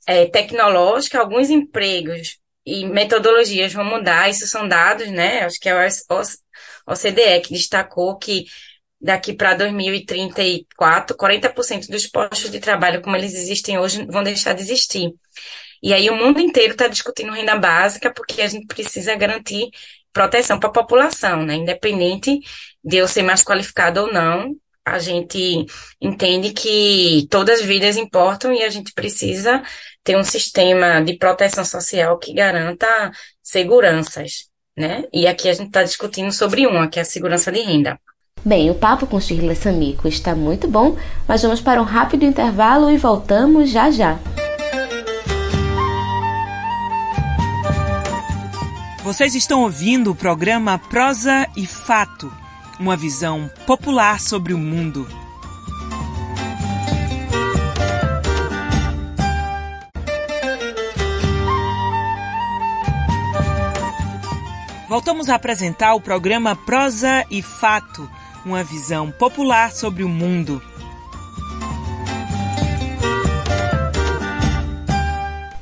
é, 0.04 0.26
tecnológica, 0.26 1.20
alguns 1.20 1.48
empregos 1.48 2.40
e 2.68 2.86
metodologias 2.86 3.72
vão 3.72 3.84
mudar, 3.84 4.28
isso 4.28 4.46
são 4.46 4.68
dados, 4.68 5.08
né? 5.08 5.40
Acho 5.44 5.58
que 5.58 5.68
é 5.68 5.74
o 5.74 5.88
OCDE 6.86 7.40
que 7.42 7.54
destacou 7.54 8.16
que 8.18 8.44
daqui 9.00 9.32
para 9.32 9.54
2034, 9.54 11.16
40% 11.16 11.88
dos 11.88 12.06
postos 12.06 12.50
de 12.50 12.60
trabalho 12.60 13.00
como 13.00 13.16
eles 13.16 13.32
existem 13.34 13.78
hoje 13.78 14.04
vão 14.06 14.22
deixar 14.22 14.52
de 14.52 14.62
existir. 14.62 15.14
E 15.82 15.94
aí 15.94 16.10
o 16.10 16.16
mundo 16.16 16.40
inteiro 16.40 16.72
está 16.72 16.88
discutindo 16.88 17.32
renda 17.32 17.56
básica 17.56 18.12
porque 18.12 18.42
a 18.42 18.48
gente 18.48 18.66
precisa 18.66 19.14
garantir 19.14 19.70
proteção 20.12 20.58
para 20.58 20.68
a 20.68 20.72
população, 20.72 21.44
né? 21.44 21.54
Independente 21.54 22.40
de 22.84 22.96
eu 22.96 23.08
ser 23.08 23.22
mais 23.22 23.42
qualificado 23.42 24.02
ou 24.02 24.12
não, 24.12 24.54
a 24.84 24.98
gente 24.98 25.66
entende 26.00 26.52
que 26.52 27.26
todas 27.30 27.60
as 27.60 27.66
vidas 27.66 27.96
importam 27.96 28.52
e 28.52 28.62
a 28.62 28.68
gente 28.70 28.92
precisa 28.92 29.62
ter 30.08 30.16
um 30.16 30.24
sistema 30.24 31.02
de 31.02 31.18
proteção 31.18 31.66
social 31.66 32.16
que 32.16 32.32
garanta 32.32 32.86
seguranças, 33.42 34.48
né? 34.74 35.04
E 35.12 35.26
aqui 35.26 35.50
a 35.50 35.52
gente 35.52 35.66
está 35.66 35.82
discutindo 35.82 36.32
sobre 36.32 36.66
uma, 36.66 36.88
que 36.88 36.98
é 36.98 37.02
a 37.02 37.04
segurança 37.04 37.52
de 37.52 37.60
renda. 37.60 38.00
Bem, 38.42 38.70
o 38.70 38.74
papo 38.74 39.06
com 39.06 39.20
Shirley 39.20 39.54
Samico 39.54 40.08
está 40.08 40.34
muito 40.34 40.66
bom, 40.66 40.96
mas 41.26 41.42
vamos 41.42 41.60
para 41.60 41.82
um 41.82 41.84
rápido 41.84 42.24
intervalo 42.24 42.90
e 42.90 42.96
voltamos 42.96 43.68
já 43.68 43.90
já. 43.90 44.18
Vocês 49.04 49.34
estão 49.34 49.60
ouvindo 49.64 50.10
o 50.10 50.14
programa 50.14 50.78
Prosa 50.78 51.46
e 51.54 51.66
Fato, 51.66 52.32
uma 52.80 52.96
visão 52.96 53.50
popular 53.66 54.20
sobre 54.20 54.54
o 54.54 54.58
mundo. 54.58 55.06
Voltamos 64.88 65.28
a 65.28 65.34
apresentar 65.34 65.94
o 65.94 66.00
programa 66.00 66.56
Prosa 66.56 67.22
e 67.30 67.42
Fato, 67.42 68.08
uma 68.42 68.64
visão 68.64 69.10
popular 69.10 69.70
sobre 69.70 70.02
o 70.02 70.08
mundo. 70.08 70.62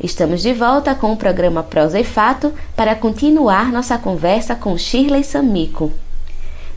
Estamos 0.00 0.40
de 0.40 0.52
volta 0.52 0.94
com 0.94 1.12
o 1.12 1.16
programa 1.16 1.64
Prosa 1.64 1.98
e 1.98 2.04
Fato 2.04 2.54
para 2.76 2.94
continuar 2.94 3.72
nossa 3.72 3.98
conversa 3.98 4.54
com 4.54 4.78
Shirley 4.78 5.24
Samico. 5.24 5.92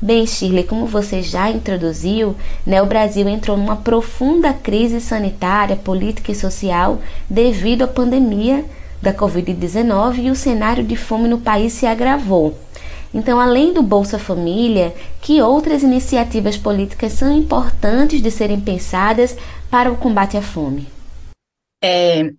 Bem, 0.02 0.26
Shirley, 0.26 0.64
como 0.64 0.88
você 0.88 1.22
já 1.22 1.52
introduziu, 1.52 2.36
né, 2.66 2.82
o 2.82 2.88
Brasil 2.88 3.30
entrou 3.30 3.58
numa 3.58 3.76
profunda 3.76 4.54
crise 4.54 5.00
sanitária, 5.00 5.76
política 5.76 6.32
e 6.32 6.36
social 6.36 7.00
devido 7.30 7.84
à 7.84 7.88
pandemia 7.88 8.66
da 9.02 9.14
Covid-19 9.14 10.26
e 10.26 10.32
o 10.32 10.36
cenário 10.36 10.84
de 10.84 10.96
fome 10.96 11.28
no 11.28 11.40
país 11.40 11.74
se 11.74 11.86
agravou. 11.86 12.58
Então, 13.14 13.40
além 13.40 13.74
do 13.74 13.82
Bolsa 13.82 14.20
Família, 14.20 14.94
que 15.22 15.42
outras 15.42 15.82
iniciativas 15.82 16.58
políticas 16.58 17.14
são 17.14 17.36
importantes 17.36 18.22
de 18.22 18.30
serem 18.30 18.60
pensadas 18.60 19.36
para 19.70 19.92
o 19.92 19.98
combate 19.98 20.38
à 20.38 20.42
fome? 20.42 20.88
É, 21.84 22.30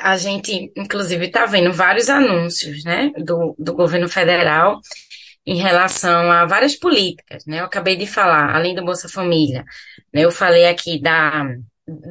a 0.00 0.16
gente, 0.16 0.70
inclusive, 0.76 1.26
está 1.26 1.46
vendo 1.46 1.72
vários 1.72 2.08
anúncios 2.08 2.84
né, 2.84 3.10
do, 3.16 3.54
do 3.58 3.74
governo 3.74 4.08
federal 4.08 4.78
em 5.44 5.56
relação 5.56 6.30
a 6.30 6.44
várias 6.44 6.76
políticas. 6.76 7.44
Né? 7.46 7.60
Eu 7.60 7.64
acabei 7.64 7.96
de 7.96 8.06
falar, 8.06 8.54
além 8.54 8.74
do 8.74 8.84
Bolsa 8.84 9.08
Família, 9.08 9.64
né, 10.12 10.22
eu 10.22 10.30
falei 10.30 10.66
aqui 10.66 11.00
da 11.00 11.44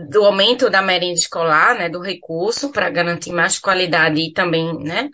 do 0.10 0.26
aumento 0.26 0.70
da 0.70 0.82
merenda 0.82 1.14
escolar, 1.14 1.76
né, 1.76 1.90
do 1.90 2.02
recurso 2.02 2.72
para 2.72 2.90
garantir 2.90 3.32
mais 3.32 3.58
qualidade 3.60 4.20
e 4.22 4.34
também, 4.34 4.78
né, 4.80 5.10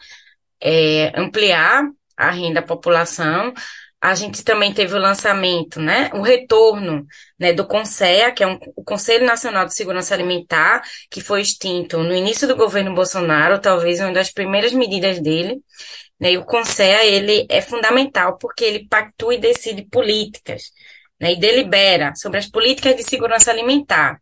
é, 0.61 1.11
ampliar 1.15 1.83
a 2.17 2.31
renda 2.31 2.61
da 2.61 2.67
população. 2.67 3.53
A 4.01 4.13
gente 4.13 4.43
também 4.43 4.73
teve 4.73 4.93
o 4.93 4.99
lançamento, 4.99 5.79
né, 5.79 6.09
o 6.13 6.21
retorno, 6.21 7.05
né, 7.39 7.53
do 7.53 7.65
CONSEA, 7.65 8.31
que 8.31 8.43
é 8.43 8.47
um, 8.47 8.59
o 8.75 8.83
Conselho 8.83 9.25
Nacional 9.25 9.65
de 9.65 9.73
Segurança 9.73 10.13
Alimentar, 10.13 10.83
que 11.09 11.21
foi 11.21 11.41
extinto 11.41 11.97
no 11.99 12.13
início 12.13 12.47
do 12.47 12.55
governo 12.55 12.93
Bolsonaro, 12.93 13.59
talvez 13.59 13.99
uma 13.99 14.11
das 14.13 14.31
primeiras 14.31 14.73
medidas 14.73 15.19
dele. 15.19 15.59
Né, 16.19 16.33
e 16.33 16.37
o 16.37 16.45
CONSEA, 16.45 17.03
ele 17.05 17.45
é 17.49 17.61
fundamental 17.61 18.37
porque 18.37 18.63
ele 18.63 18.87
pactua 18.87 19.35
e 19.35 19.39
decide 19.39 19.83
políticas, 19.83 20.71
né, 21.19 21.33
e 21.33 21.39
delibera 21.39 22.13
sobre 22.15 22.37
as 22.39 22.45
políticas 22.47 22.95
de 22.95 23.03
segurança 23.03 23.51
alimentar. 23.51 24.21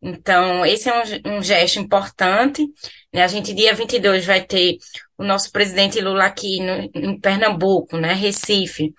Então, 0.00 0.64
esse 0.64 0.88
é 0.88 0.94
um, 1.26 1.38
um 1.38 1.42
gesto 1.42 1.78
importante. 1.78 2.66
Né? 3.12 3.22
A 3.22 3.26
gente, 3.26 3.54
dia 3.54 3.74
22, 3.74 4.24
vai 4.24 4.44
ter 4.44 4.76
o 5.16 5.24
nosso 5.24 5.50
presidente 5.50 6.00
Lula 6.00 6.24
aqui 6.24 6.60
no, 6.60 6.90
em 6.94 7.18
Pernambuco, 7.20 7.96
né, 7.96 8.12
Recife, 8.12 8.94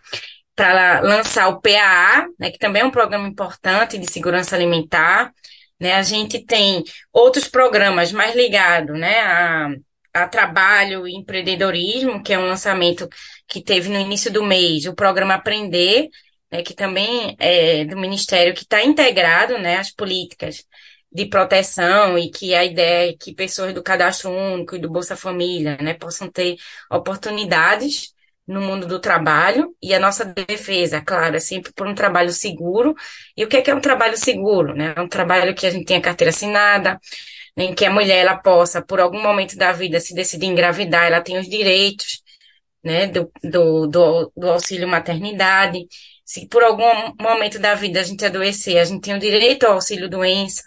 para 0.56 1.00
lançar 1.02 1.48
o 1.48 1.62
PAA, 1.62 2.28
né, 2.38 2.52
que 2.52 2.58
também 2.58 2.82
é 2.82 2.86
um 2.86 2.92
programa 2.92 3.28
importante 3.28 3.98
de 3.98 4.12
segurança 4.12 4.56
alimentar. 4.56 5.32
Né? 5.80 5.94
A 5.94 6.04
gente 6.04 6.46
tem 6.46 6.84
outros 7.14 7.48
programas 7.48 8.12
mais 8.12 8.36
ligados 8.36 9.00
né, 9.00 9.22
a 9.22 9.70
a 10.14 10.28
trabalho 10.28 11.08
e 11.08 11.16
empreendedorismo, 11.16 12.22
que 12.24 12.34
é 12.34 12.40
um 12.40 12.48
lançamento 12.48 13.08
que 13.48 13.62
teve 13.62 13.90
no 13.90 14.00
início 14.00 14.32
do 14.32 14.44
mês, 14.44 14.86
o 14.86 14.96
programa 14.96 15.36
Aprender, 15.36 16.10
né, 16.52 16.64
que 16.64 16.74
também 16.74 17.36
é 17.40 17.86
do 17.86 17.98
Ministério, 17.98 18.54
que 18.54 18.64
está 18.64 18.84
integrado 18.84 19.58
né, 19.58 19.78
às 19.78 19.92
políticas 19.92 20.64
de 21.12 21.26
proteção 21.26 22.18
e 22.18 22.30
que 22.30 22.54
a 22.54 22.64
ideia 22.64 23.12
é 23.12 23.14
que 23.18 23.34
pessoas 23.34 23.74
do 23.74 23.84
cadastro 23.84 24.30
único 24.32 24.76
e 24.76 24.80
do 24.80 24.90
Bolsa 24.90 25.16
Família 25.16 25.78
né, 25.82 25.94
possam 25.94 26.30
ter 26.30 26.58
oportunidades 26.92 28.14
no 28.48 28.62
mundo 28.62 28.88
do 28.88 29.00
trabalho 29.00 29.76
e 29.82 29.94
a 29.94 30.00
nossa 30.00 30.26
defesa, 30.26 31.02
claro, 31.02 31.36
é 31.36 31.40
sempre 31.40 31.72
por 31.74 31.88
um 31.88 31.94
trabalho 31.94 32.32
seguro. 32.32 32.96
E 33.38 33.44
o 33.46 33.48
que 33.48 33.58
é, 33.58 33.62
que 33.62 33.70
é 33.72 33.76
um 33.76 33.82
trabalho 33.82 34.18
seguro? 34.18 34.74
Né? 34.76 34.94
É 34.96 35.02
um 35.02 35.08
trabalho 35.08 35.54
que 35.56 35.68
a 35.68 35.72
gente 35.72 35.86
tenha 35.86 36.02
carteira 36.02 36.30
assinada, 36.32 37.00
em 37.56 37.76
que 37.76 37.86
a 37.86 37.92
mulher 37.92 38.20
ela 38.20 38.38
possa, 38.38 38.82
por 38.82 39.00
algum 39.00 39.22
momento 39.22 39.56
da 39.58 39.72
vida, 39.72 40.00
se 40.00 40.14
decidir 40.16 40.48
engravidar, 40.48 41.06
ela 41.06 41.22
tem 41.22 41.38
os 41.38 41.48
direitos 41.48 42.24
né, 42.84 43.08
do, 43.08 43.32
do, 43.44 43.88
do, 43.88 44.32
do 44.36 44.50
auxílio 44.50 44.88
maternidade. 44.88 45.88
Se 46.26 46.48
por 46.48 46.64
algum 46.64 46.84
momento 47.20 47.60
da 47.60 47.76
vida 47.76 48.00
a 48.00 48.04
gente 48.04 48.26
adoecer, 48.26 48.78
a 48.78 48.86
gente 48.86 49.02
tem 49.02 49.16
o 49.16 49.20
direito 49.20 49.66
ao 49.66 49.74
auxílio 49.74 50.10
doença, 50.10 50.64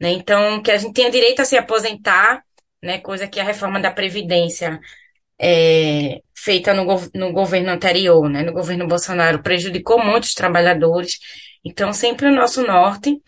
né? 0.00 0.10
Então, 0.12 0.62
que 0.62 0.70
a 0.70 0.78
gente 0.78 0.92
tenha 0.94 1.10
direito 1.10 1.40
a 1.40 1.44
se 1.44 1.56
aposentar, 1.56 2.42
né, 2.82 2.98
coisa 2.98 3.26
que 3.26 3.40
a 3.40 3.44
reforma 3.44 3.80
da 3.80 3.90
Previdência 3.90 4.80
é, 5.40 6.20
feita 6.36 6.72
no, 6.74 6.84
no 7.14 7.32
governo 7.32 7.70
anterior, 7.70 8.28
né, 8.28 8.42
no 8.42 8.52
governo 8.52 8.86
Bolsonaro, 8.86 9.42
prejudicou 9.42 10.02
muitos 10.02 10.34
trabalhadores. 10.34 11.18
Então, 11.64 11.92
sempre 11.92 12.26
o 12.28 12.34
nosso 12.34 12.64
norte 12.66 13.20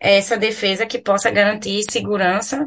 é 0.00 0.16
essa 0.16 0.36
defesa 0.36 0.86
que 0.86 0.98
possa 0.98 1.30
garantir 1.30 1.82
segurança 1.90 2.66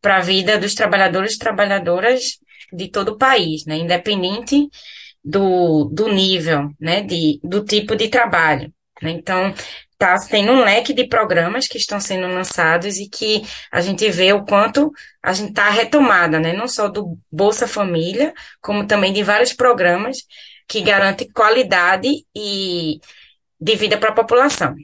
para 0.00 0.18
a 0.18 0.20
vida 0.20 0.58
dos 0.58 0.74
trabalhadores 0.74 1.34
e 1.34 1.38
trabalhadoras 1.38 2.38
de 2.72 2.88
todo 2.88 3.10
o 3.10 3.18
país, 3.18 3.64
né, 3.66 3.76
independente 3.76 4.68
do, 5.24 5.84
do 5.86 6.08
nível, 6.08 6.70
né, 6.80 7.02
de, 7.02 7.40
do 7.42 7.64
tipo 7.64 7.96
de 7.96 8.08
trabalho. 8.08 8.72
Né? 9.02 9.10
Então, 9.10 9.54
tá 9.98 10.16
tendo 10.30 10.52
um 10.52 10.64
leque 10.64 10.94
de 10.94 11.08
programas 11.08 11.66
que 11.66 11.76
estão 11.76 12.00
sendo 12.00 12.28
lançados 12.28 12.98
e 12.98 13.08
que 13.08 13.42
a 13.70 13.80
gente 13.80 14.08
vê 14.10 14.32
o 14.32 14.44
quanto 14.44 14.92
a 15.22 15.32
gente 15.32 15.50
está 15.50 15.68
retomada, 15.70 16.38
né? 16.38 16.52
Não 16.52 16.68
só 16.68 16.88
do 16.88 17.18
Bolsa 17.30 17.66
Família, 17.66 18.32
como 18.60 18.86
também 18.86 19.12
de 19.12 19.22
vários 19.24 19.52
programas 19.52 20.18
que 20.68 20.80
garantem 20.82 21.30
qualidade 21.32 22.08
e 22.34 23.00
de 23.60 23.76
vida 23.76 23.98
para 23.98 24.10
a 24.10 24.14
população. 24.14 24.74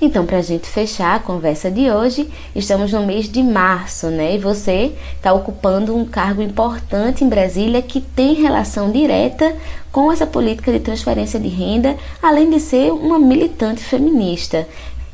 Então, 0.00 0.26
para 0.26 0.38
a 0.38 0.42
gente 0.42 0.66
fechar 0.66 1.14
a 1.14 1.20
conversa 1.20 1.70
de 1.70 1.90
hoje, 1.90 2.28
estamos 2.54 2.92
no 2.92 3.06
mês 3.06 3.28
de 3.28 3.42
março, 3.42 4.08
né? 4.08 4.34
E 4.34 4.38
você 4.38 4.92
está 5.16 5.32
ocupando 5.32 5.96
um 5.96 6.04
cargo 6.04 6.42
importante 6.42 7.22
em 7.22 7.28
Brasília 7.28 7.80
que 7.80 8.00
tem 8.00 8.34
relação 8.34 8.90
direta 8.90 9.54
com 9.92 10.10
essa 10.10 10.26
política 10.26 10.72
de 10.72 10.80
transferência 10.80 11.38
de 11.38 11.48
renda, 11.48 11.96
além 12.20 12.50
de 12.50 12.58
ser 12.58 12.92
uma 12.92 13.18
militante 13.18 13.82
feminista. 13.82 14.66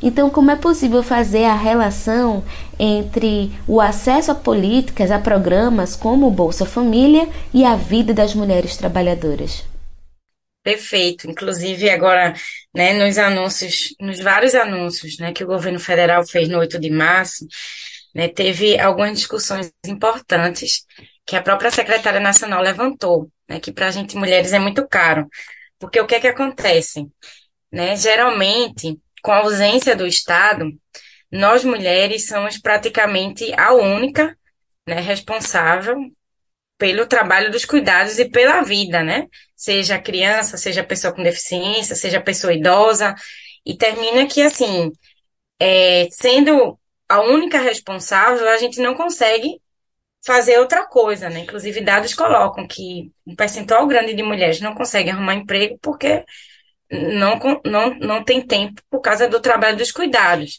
Então, 0.03 0.31
como 0.31 0.51
é 0.51 0.57
possível 0.57 1.03
fazer 1.03 1.45
a 1.45 1.55
relação 1.55 2.43
entre 2.79 3.53
o 3.69 3.83
acesso 3.83 4.33
a 4.33 4.35
políticas, 4.35 5.11
a 5.11 5.19
programas 5.19 5.95
como 5.95 6.27
o 6.27 6.31
Bolsa 6.31 6.65
Família 6.65 7.29
e 7.53 7.67
a 7.67 7.77
vida 7.77 8.15
das 8.15 8.35
mulheres 8.35 8.79
trabalhadoras? 8.79 9.70
Perfeito. 10.63 11.29
Inclusive, 11.29 11.89
agora, 11.89 12.35
né, 12.75 12.93
nos 12.93 13.17
anúncios, 13.19 13.95
nos 14.01 14.21
vários 14.21 14.55
anúncios, 14.55 15.19
né, 15.19 15.33
que 15.33 15.43
o 15.43 15.47
governo 15.47 15.81
federal 15.81 16.27
fez 16.27 16.49
no 16.49 16.59
8 16.59 16.79
de 16.79 16.91
março, 16.91 17.47
né, 18.15 18.29
teve 18.29 18.79
algumas 18.79 19.15
discussões 19.15 19.73
importantes 19.87 20.85
que 21.27 21.37
a 21.37 21.43
própria 21.43 21.71
secretária 21.71 22.21
nacional 22.21 22.63
levantou, 22.63 23.31
né, 23.49 23.59
que 23.61 23.73
para 23.73 23.89
a 23.89 23.91
gente 23.91 24.17
mulheres 24.17 24.53
é 24.53 24.59
muito 24.59 24.87
caro. 24.87 25.29
Porque 25.79 26.01
o 26.01 26.07
que 26.07 26.15
é 26.17 26.21
que 26.21 26.29
acontece? 26.29 27.07
Né, 27.73 27.97
geralmente, 27.97 28.99
com 29.23 29.33
a 29.33 29.39
ausência 29.39 29.97
do 29.97 30.07
Estado, 30.07 30.71
nós 31.31 31.65
mulheres 31.65 32.27
somos 32.27 32.59
praticamente 32.59 33.53
a 33.59 33.73
única 33.73 34.37
né, 34.87 35.01
responsável 35.01 35.97
pelo 36.81 37.07
trabalho 37.07 37.51
dos 37.51 37.67
cuidados 37.67 38.19
e 38.19 38.25
pela 38.31 38.63
vida, 38.63 39.03
né? 39.03 39.27
Seja 39.55 39.99
criança, 39.99 40.57
seja 40.57 40.83
pessoa 40.83 41.15
com 41.15 41.23
deficiência, 41.23 41.95
seja 41.95 42.23
pessoa 42.23 42.55
idosa, 42.55 43.15
e 43.67 43.77
termina 43.77 44.27
que, 44.27 44.41
assim, 44.41 44.91
é, 45.61 46.09
sendo 46.11 46.79
a 47.07 47.21
única 47.21 47.61
responsável, 47.61 48.49
a 48.49 48.57
gente 48.57 48.81
não 48.81 48.95
consegue 48.95 49.61
fazer 50.25 50.59
outra 50.59 50.87
coisa, 50.87 51.29
né? 51.29 51.41
Inclusive, 51.41 51.83
dados 51.83 52.15
colocam 52.15 52.67
que 52.67 53.13
um 53.27 53.37
percentual 53.37 53.87
grande 53.87 54.15
de 54.15 54.23
mulheres 54.23 54.61
não 54.61 54.75
consegue 54.75 55.11
arrumar 55.11 55.35
emprego 55.35 55.79
porque 55.83 56.25
não, 56.91 57.39
não, 57.65 57.95
não 57.99 58.25
tem 58.25 58.41
tempo 58.47 58.81
por 58.91 59.01
causa 59.01 59.29
do 59.29 59.41
trabalho 59.41 59.77
dos 59.77 59.93
cuidados. 59.93 60.59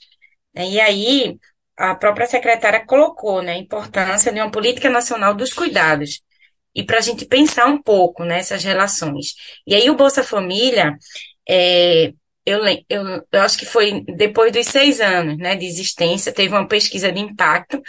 E 0.55 0.79
aí, 0.79 1.39
a 1.77 1.95
própria 1.95 2.27
secretária 2.27 2.85
colocou 2.85 3.41
né, 3.41 3.53
a 3.53 3.57
importância 3.57 4.31
de 4.31 4.39
uma 4.39 4.51
política 4.51 4.89
nacional 4.89 5.33
dos 5.33 5.53
cuidados. 5.53 6.21
E 6.73 6.83
para 6.83 6.99
a 6.99 7.01
gente 7.01 7.25
pensar 7.25 7.65
um 7.65 7.81
pouco 7.81 8.23
nessas 8.23 8.63
relações. 8.63 9.33
E 9.67 9.75
aí 9.75 9.89
o 9.89 9.95
Bolsa 9.95 10.23
Família, 10.23 10.97
é, 11.47 12.13
eu, 12.45 12.59
eu, 12.89 13.25
eu 13.31 13.41
acho 13.41 13.57
que 13.57 13.65
foi 13.65 14.03
depois 14.15 14.51
dos 14.51 14.67
seis 14.67 15.01
anos 15.01 15.37
né, 15.37 15.55
de 15.55 15.65
existência, 15.65 16.31
teve 16.31 16.53
uma 16.53 16.67
pesquisa 16.67 17.11
de 17.11 17.19
impacto 17.19 17.81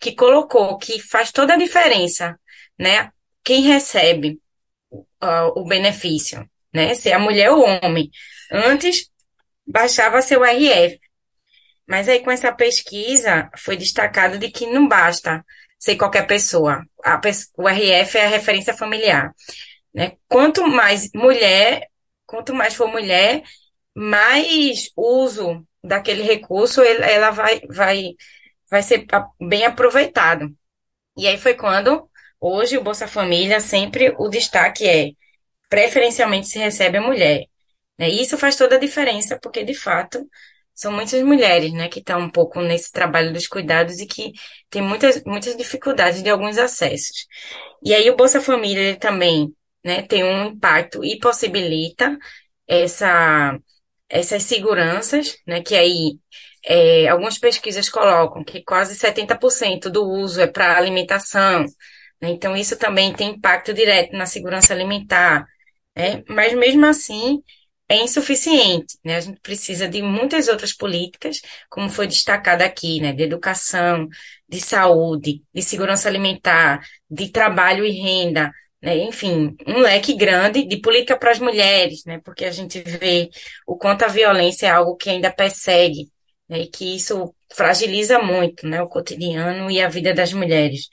que 0.00 0.12
colocou 0.14 0.76
que 0.78 1.00
faz 1.00 1.32
toda 1.32 1.54
a 1.54 1.58
diferença, 1.58 2.38
né? 2.78 3.10
Quem 3.42 3.62
recebe 3.62 4.38
uh, 4.92 5.58
o 5.58 5.64
benefício, 5.64 6.48
né? 6.72 6.94
Se 6.94 7.10
é 7.10 7.14
a 7.14 7.18
mulher 7.18 7.50
ou 7.50 7.60
o 7.60 7.80
homem. 7.82 8.10
Antes, 8.52 9.08
baixava 9.66 10.20
seu 10.22 10.44
RF. 10.44 10.98
Mas 11.86 12.08
aí 12.08 12.20
com 12.20 12.30
essa 12.30 12.52
pesquisa 12.52 13.50
foi 13.56 13.76
destacado 13.76 14.38
de 14.38 14.50
que 14.50 14.66
não 14.66 14.88
basta 14.88 15.44
ser 15.78 15.96
qualquer 15.96 16.26
pessoa. 16.26 16.82
A, 17.04 17.20
o 17.56 17.68
RF 17.68 18.16
é 18.18 18.24
a 18.24 18.28
referência 18.28 18.74
familiar. 18.74 19.34
Né? 19.92 20.12
Quanto 20.28 20.66
mais 20.66 21.10
mulher, 21.14 21.88
quanto 22.26 22.54
mais 22.54 22.74
for 22.74 22.88
mulher, 22.88 23.42
mais 23.94 24.90
uso 24.96 25.64
daquele 25.82 26.22
recurso 26.22 26.82
ela 26.82 27.30
vai, 27.30 27.60
vai, 27.68 28.14
vai 28.70 28.82
ser 28.82 29.06
bem 29.40 29.64
aproveitado. 29.64 30.54
E 31.16 31.28
aí 31.28 31.38
foi 31.38 31.54
quando, 31.54 32.10
hoje, 32.40 32.76
o 32.76 32.82
Bolsa 32.82 33.06
Família, 33.06 33.60
sempre 33.60 34.14
o 34.18 34.28
destaque 34.28 34.88
é 34.88 35.10
preferencialmente 35.68 36.48
se 36.48 36.58
recebe 36.58 36.98
a 36.98 37.02
mulher. 37.02 37.46
Né? 37.98 38.10
E 38.10 38.22
isso 38.22 38.38
faz 38.38 38.56
toda 38.56 38.76
a 38.76 38.80
diferença, 38.80 39.38
porque, 39.40 39.62
de 39.64 39.74
fato, 39.74 40.28
são 40.74 40.92
muitas 40.92 41.22
mulheres, 41.22 41.72
né, 41.72 41.88
que 41.88 42.00
estão 42.00 42.20
um 42.20 42.30
pouco 42.30 42.60
nesse 42.60 42.90
trabalho 42.92 43.32
dos 43.32 43.46
cuidados 43.46 44.00
e 44.00 44.06
que 44.06 44.32
tem 44.70 44.82
muitas, 44.82 45.22
muitas 45.24 45.56
dificuldades 45.56 46.22
de 46.22 46.30
alguns 46.30 46.58
acessos. 46.58 47.26
E 47.82 47.94
aí 47.94 48.10
o 48.10 48.16
Bolsa 48.16 48.40
Família 48.40 48.80
ele 48.82 48.96
também, 48.98 49.54
né, 49.84 50.02
tem 50.02 50.24
um 50.24 50.46
impacto 50.46 51.04
e 51.04 51.18
possibilita 51.18 52.18
essa, 52.66 53.58
essas 54.08 54.42
seguranças, 54.44 55.36
né, 55.46 55.62
que 55.62 55.74
aí 55.76 56.18
é, 56.64 57.08
algumas 57.08 57.38
pesquisas 57.38 57.88
colocam 57.88 58.44
que 58.44 58.62
quase 58.62 58.96
70% 58.96 59.90
do 59.90 60.04
uso 60.08 60.40
é 60.40 60.46
para 60.46 60.76
alimentação, 60.76 61.64
né, 62.20 62.30
então 62.30 62.56
isso 62.56 62.78
também 62.78 63.12
tem 63.12 63.30
impacto 63.32 63.74
direto 63.74 64.12
na 64.16 64.26
segurança 64.26 64.72
alimentar, 64.72 65.46
né, 65.96 66.22
mas 66.28 66.54
mesmo 66.54 66.86
assim 66.86 67.42
é 67.88 67.96
insuficiente, 67.96 68.98
né? 69.04 69.16
A 69.16 69.20
gente 69.20 69.40
precisa 69.40 69.88
de 69.88 70.02
muitas 70.02 70.48
outras 70.48 70.72
políticas, 70.72 71.40
como 71.68 71.90
foi 71.90 72.06
destacado 72.06 72.62
aqui, 72.62 73.00
né? 73.00 73.12
De 73.12 73.22
educação, 73.24 74.08
de 74.48 74.60
saúde, 74.60 75.42
de 75.54 75.62
segurança 75.62 76.08
alimentar, 76.08 76.80
de 77.10 77.28
trabalho 77.30 77.84
e 77.84 77.90
renda, 77.90 78.50
né? 78.82 78.96
Enfim, 78.98 79.56
um 79.66 79.78
leque 79.80 80.14
grande 80.16 80.64
de 80.66 80.78
política 80.80 81.18
para 81.18 81.30
as 81.32 81.38
mulheres, 81.38 82.04
né? 82.06 82.20
Porque 82.24 82.44
a 82.44 82.50
gente 82.50 82.80
vê 82.80 83.30
o 83.66 83.76
quanto 83.76 84.04
a 84.04 84.08
violência 84.08 84.66
é 84.66 84.70
algo 84.70 84.96
que 84.96 85.10
ainda 85.10 85.30
persegue, 85.32 86.10
né? 86.48 86.60
E 86.60 86.66
que 86.68 86.96
isso 86.96 87.34
fragiliza 87.54 88.18
muito, 88.18 88.66
né? 88.66 88.82
O 88.82 88.88
cotidiano 88.88 89.70
e 89.70 89.80
a 89.80 89.88
vida 89.88 90.14
das 90.14 90.32
mulheres. 90.32 90.88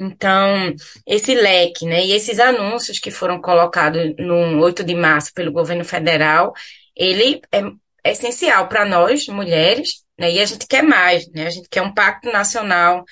Então, 0.00 0.74
esse 1.06 1.34
leque, 1.34 1.84
né, 1.84 2.04
e 2.04 2.12
esses 2.12 2.38
anúncios 2.38 2.98
que 3.00 3.10
foram 3.10 3.40
colocados 3.40 4.14
no 4.18 4.60
8 4.60 4.84
de 4.84 4.94
março 4.94 5.32
pelo 5.34 5.52
governo 5.52 5.84
federal, 5.84 6.52
ele 6.94 7.40
é, 7.52 7.60
é 8.04 8.12
essencial 8.12 8.68
para 8.68 8.84
nós, 8.84 9.26
mulheres, 9.26 10.04
né, 10.18 10.32
e 10.32 10.40
a 10.40 10.46
gente 10.46 10.66
quer 10.66 10.82
mais, 10.82 11.28
né, 11.32 11.46
a 11.46 11.50
gente 11.50 11.68
quer 11.68 11.82
um 11.82 11.92
pacto 11.92 12.30
nacional 12.30 13.04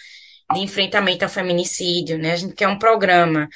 de 0.52 0.60
enfrentamento 0.60 1.24
ao 1.24 1.30
feminicídio, 1.30 2.18
né, 2.18 2.32
a 2.32 2.36
gente 2.36 2.54
quer 2.54 2.68
um 2.68 2.78
programa 2.78 3.48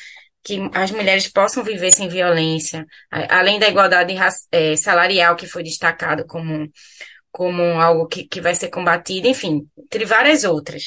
que 0.42 0.58
as 0.74 0.90
mulheres 0.90 1.28
possam 1.28 1.62
viver 1.62 1.92
sem 1.92 2.08
violência, 2.08 2.86
além 3.28 3.58
da 3.58 3.68
igualdade 3.68 4.14
é, 4.50 4.74
salarial 4.74 5.36
que 5.36 5.46
foi 5.46 5.62
destacado 5.62 6.24
como 6.26 6.68
como 7.32 7.62
algo 7.80 8.06
que, 8.06 8.24
que 8.24 8.40
vai 8.40 8.54
ser 8.54 8.68
combatido, 8.68 9.28
enfim, 9.28 9.68
entre 9.78 10.04
várias 10.04 10.44
outras. 10.44 10.84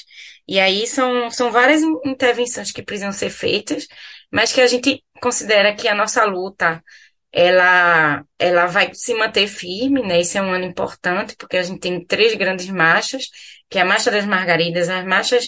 E 0.47 0.59
aí 0.59 0.85
são, 0.87 1.29
são 1.31 1.51
várias 1.51 1.81
intervenções 2.05 2.71
que 2.71 2.83
precisam 2.83 3.11
ser 3.11 3.29
feitas, 3.29 3.87
mas 4.31 4.51
que 4.51 4.61
a 4.61 4.67
gente 4.67 5.03
considera 5.21 5.73
que 5.75 5.87
a 5.87 5.95
nossa 5.95 6.25
luta 6.25 6.83
ela, 7.31 8.23
ela 8.37 8.67
vai 8.67 8.93
se 8.93 9.13
manter 9.15 9.47
firme, 9.47 10.01
né? 10.03 10.19
Esse 10.21 10.37
é 10.37 10.41
um 10.41 10.53
ano 10.53 10.65
importante, 10.65 11.35
porque 11.37 11.57
a 11.57 11.63
gente 11.63 11.79
tem 11.79 12.05
três 12.05 12.35
grandes 12.35 12.67
marchas, 12.69 13.29
que 13.69 13.79
é 13.79 13.81
a 13.81 13.85
Marcha 13.85 14.11
das 14.11 14.25
Margaridas, 14.25 14.89
as 14.89 15.05
marchas 15.05 15.47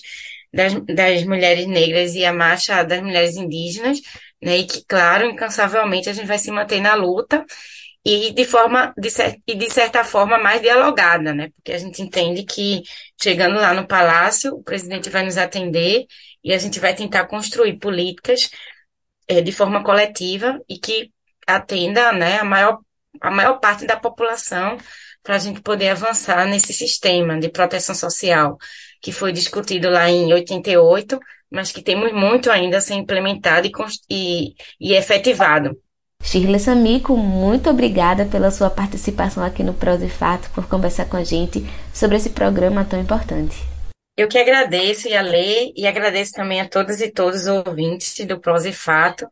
das, 0.51 0.73
das 0.86 1.23
mulheres 1.25 1.67
negras 1.67 2.15
e 2.15 2.25
a 2.25 2.34
Marcha 2.34 2.84
das 2.84 3.01
mulheres 3.01 3.36
indígenas, 3.36 3.99
né? 4.41 4.58
E 4.58 4.65
que, 4.65 4.84
claro, 4.86 5.29
incansavelmente 5.29 6.10
a 6.10 6.13
gente 6.13 6.25
vai 6.27 6.39
se 6.39 6.51
manter 6.51 6.81
na 6.81 6.95
luta 6.95 7.45
e 8.05 8.31
de 8.31 8.45
forma, 8.45 8.93
de, 8.97 9.09
e 9.47 9.55
de 9.55 9.69
certa 9.69 10.03
forma, 10.03 10.37
mais 10.37 10.61
dialogada, 10.61 11.33
né? 11.33 11.49
Porque 11.55 11.73
a 11.73 11.77
gente 11.79 12.01
entende 12.01 12.43
que 12.43 12.83
chegando 13.21 13.55
lá 13.55 13.73
no 13.73 13.87
palácio, 13.87 14.53
o 14.55 14.63
presidente 14.63 15.09
vai 15.09 15.23
nos 15.25 15.37
atender 15.37 16.05
e 16.43 16.53
a 16.53 16.57
gente 16.59 16.79
vai 16.79 16.93
tentar 16.95 17.25
construir 17.25 17.79
políticas 17.79 18.51
é, 19.27 19.41
de 19.41 19.51
forma 19.51 19.83
coletiva 19.83 20.59
e 20.69 20.77
que 20.77 21.11
atenda, 21.47 22.11
né, 22.13 22.39
a 22.39 22.45
maior, 22.45 22.79
a 23.21 23.31
maior 23.31 23.59
parte 23.59 23.85
da 23.85 23.97
população 23.97 24.77
para 25.23 25.35
a 25.35 25.39
gente 25.39 25.61
poder 25.61 25.89
avançar 25.89 26.47
nesse 26.47 26.73
sistema 26.73 27.39
de 27.39 27.49
proteção 27.49 27.95
social 27.95 28.57
que 29.01 29.11
foi 29.11 29.31
discutido 29.31 29.89
lá 29.89 30.09
em 30.09 30.31
88, 30.33 31.19
mas 31.49 31.71
que 31.71 31.81
temos 31.81 32.11
muito 32.13 32.51
ainda 32.51 32.77
a 32.77 32.81
ser 32.81 32.95
implementado 32.95 33.67
e, 33.67 33.71
e, 34.09 34.55
e 34.79 34.93
efetivado. 34.93 35.79
Shirley 36.25 36.59
Samico, 36.59 37.15
muito 37.15 37.69
obrigada 37.69 38.25
pela 38.25 38.49
sua 38.49 38.69
participação 38.69 39.43
aqui 39.43 39.61
no 39.63 39.75
Prosa 39.75 40.05
e 40.07 40.09
Fato, 40.09 40.49
por 40.49 40.67
conversar 40.67 41.05
com 41.05 41.15
a 41.15 41.23
gente 41.23 41.63
sobre 41.93 42.17
esse 42.17 42.31
programa 42.31 42.83
tão 42.83 42.99
importante. 42.99 43.55
Eu 44.17 44.27
que 44.27 44.39
agradeço, 44.39 45.07
e 45.07 45.15
a 45.15 45.21
Lei, 45.21 45.71
e 45.75 45.85
agradeço 45.85 46.31
também 46.31 46.59
a 46.59 46.67
todas 46.67 46.99
e 46.99 47.11
todos 47.11 47.41
os 47.41 47.47
ouvintes 47.47 48.25
do 48.25 48.39
Prosa 48.39 48.69
e 48.69 48.73
Fato, 48.73 49.27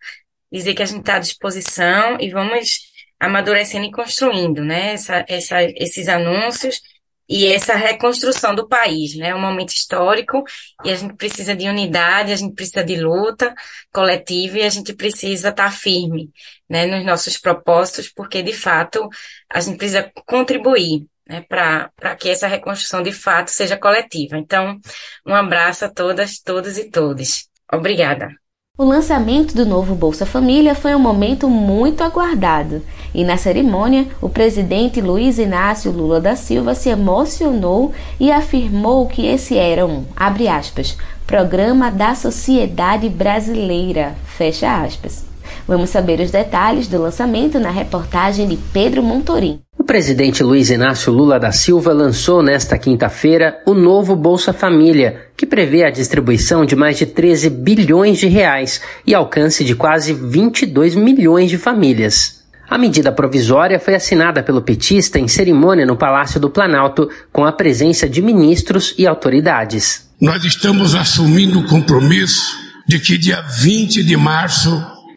dizer 0.52 0.76
que 0.76 0.84
a 0.84 0.86
gente 0.86 1.00
está 1.00 1.16
à 1.16 1.20
disposição 1.20 2.18
e 2.20 2.30
vamos 2.30 2.82
amadurecendo 3.20 3.86
e 3.86 3.92
construindo, 3.92 4.64
né, 4.64 4.94
essa, 4.94 5.26
essa, 5.28 5.64
esses 5.64 6.08
anúncios 6.08 6.80
e 7.28 7.48
essa 7.48 7.76
reconstrução 7.76 8.54
do 8.54 8.68
país, 8.68 9.16
né? 9.16 9.30
É 9.30 9.36
um 9.36 9.42
momento 9.42 9.70
histórico 9.70 10.44
e 10.84 10.92
a 10.92 10.96
gente 10.96 11.16
precisa 11.16 11.56
de 11.56 11.68
unidade, 11.68 12.32
a 12.32 12.36
gente 12.36 12.54
precisa 12.54 12.84
de 12.84 12.96
luta 12.96 13.54
coletiva 13.92 14.60
e 14.60 14.64
a 14.64 14.70
gente 14.70 14.94
precisa 14.94 15.50
estar 15.50 15.72
firme, 15.72 16.32
né, 16.70 16.86
nos 16.86 17.06
nossos 17.06 17.38
propósitos, 17.38 18.10
porque 18.10 18.44
de 18.44 18.54
fato 18.54 19.08
a 19.50 19.60
gente 19.60 19.78
precisa 19.78 20.12
contribuir, 20.28 21.06
né, 21.28 21.42
para 21.42 21.90
que 22.20 22.30
essa 22.30 22.48
reconstrução 22.48 23.02
de 23.02 23.12
fato 23.14 23.50
seja 23.50 23.78
coletiva. 23.78 24.38
Então, 24.38 24.80
um 25.26 25.34
abraço 25.34 25.86
a 25.86 25.90
todas, 25.90 26.40
todos 26.40 26.78
e 26.78 26.90
todos. 26.90 27.48
Obrigada. 27.72 28.43
O 28.76 28.84
lançamento 28.84 29.54
do 29.54 29.68
novo 29.68 29.94
Bolsa 29.94 30.26
Família 30.26 30.74
foi 30.74 30.96
um 30.96 31.00
momento 31.00 31.48
muito 31.48 32.04
aguardado 32.04 32.82
e 33.14 33.24
na 33.24 33.38
cerimônia 33.38 34.08
o 34.20 34.28
presidente 34.28 35.00
Luiz 35.00 35.38
Inácio 35.38 35.92
Lula 35.92 36.20
da 36.20 36.36
Silva 36.36 36.74
se 36.74 36.90
emocionou 36.90 37.94
e 38.20 38.32
afirmou 38.32 39.06
que 39.06 39.28
esse 39.28 39.56
era 39.56 39.86
um, 39.86 40.04
abre 40.16 40.48
aspas, 40.48 40.98
programa 41.28 41.92
da 41.92 42.16
sociedade 42.16 43.08
brasileira, 43.10 44.16
fecha 44.26 44.82
aspas. 44.82 45.24
Vamos 45.68 45.92
saber 45.92 46.20
os 46.20 46.32
detalhes 46.32 46.88
do 46.88 47.00
lançamento 47.00 47.60
na 47.60 47.70
reportagem 47.70 48.48
de 48.48 48.58
Pedro 48.58 49.04
Montorim. 49.04 49.62
Presidente 49.94 50.42
Luiz 50.42 50.72
Inácio 50.72 51.14
Lula 51.14 51.40
da 51.40 51.52
Silva 51.52 51.94
lançou 51.94 52.42
nesta 52.42 52.80
quinta-feira 52.80 53.62
o 53.64 53.76
novo 53.76 54.16
Bolsa 54.16 54.52
Família, 54.52 55.28
que 55.38 55.46
prevê 55.46 55.84
a 55.84 55.92
distribuição 55.92 56.66
de 56.66 56.76
mais 56.76 56.98
de 56.98 57.06
13 57.06 57.48
bilhões 57.52 58.18
de 58.18 58.26
reais 58.26 58.82
e 59.06 59.14
alcance 59.14 59.64
de 59.64 59.76
quase 59.76 60.12
22 60.12 60.96
milhões 60.96 61.48
de 61.52 61.60
famílias. 61.60 62.42
A 62.68 62.76
medida 62.76 63.12
provisória 63.12 63.80
foi 63.80 63.94
assinada 63.94 64.42
pelo 64.42 64.64
petista 64.64 65.20
em 65.20 65.28
cerimônia 65.28 65.86
no 65.86 65.96
Palácio 65.96 66.40
do 66.40 66.50
Planalto, 66.50 67.08
com 67.32 67.46
a 67.46 67.52
presença 67.52 68.10
de 68.10 68.20
ministros 68.20 68.96
e 68.98 69.06
autoridades. 69.06 70.10
Nós 70.20 70.44
estamos 70.44 70.96
assumindo 70.96 71.60
o 71.60 71.68
compromisso 71.68 72.58
de 72.88 72.98
que 73.00 73.16
dia 73.16 73.44
20 73.44 74.04
de 74.04 74.18
março 74.18 74.72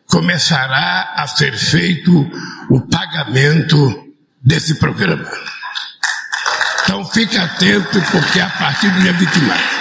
começará 0.07 1.15
a 1.17 1.27
ser 1.27 1.57
feito 1.57 2.31
o 2.69 2.83
pagamento 2.83 4.05
desse 4.47 4.79
programa. 4.79 5.29
Então 6.85 7.05
fique 7.07 7.37
atento, 7.37 8.01
porque 8.13 8.39
a 8.39 8.49
partir 8.49 8.89
do 8.91 9.01
dia 9.01 9.13
20 9.13 9.29
de 9.29 9.45
março. 9.45 9.77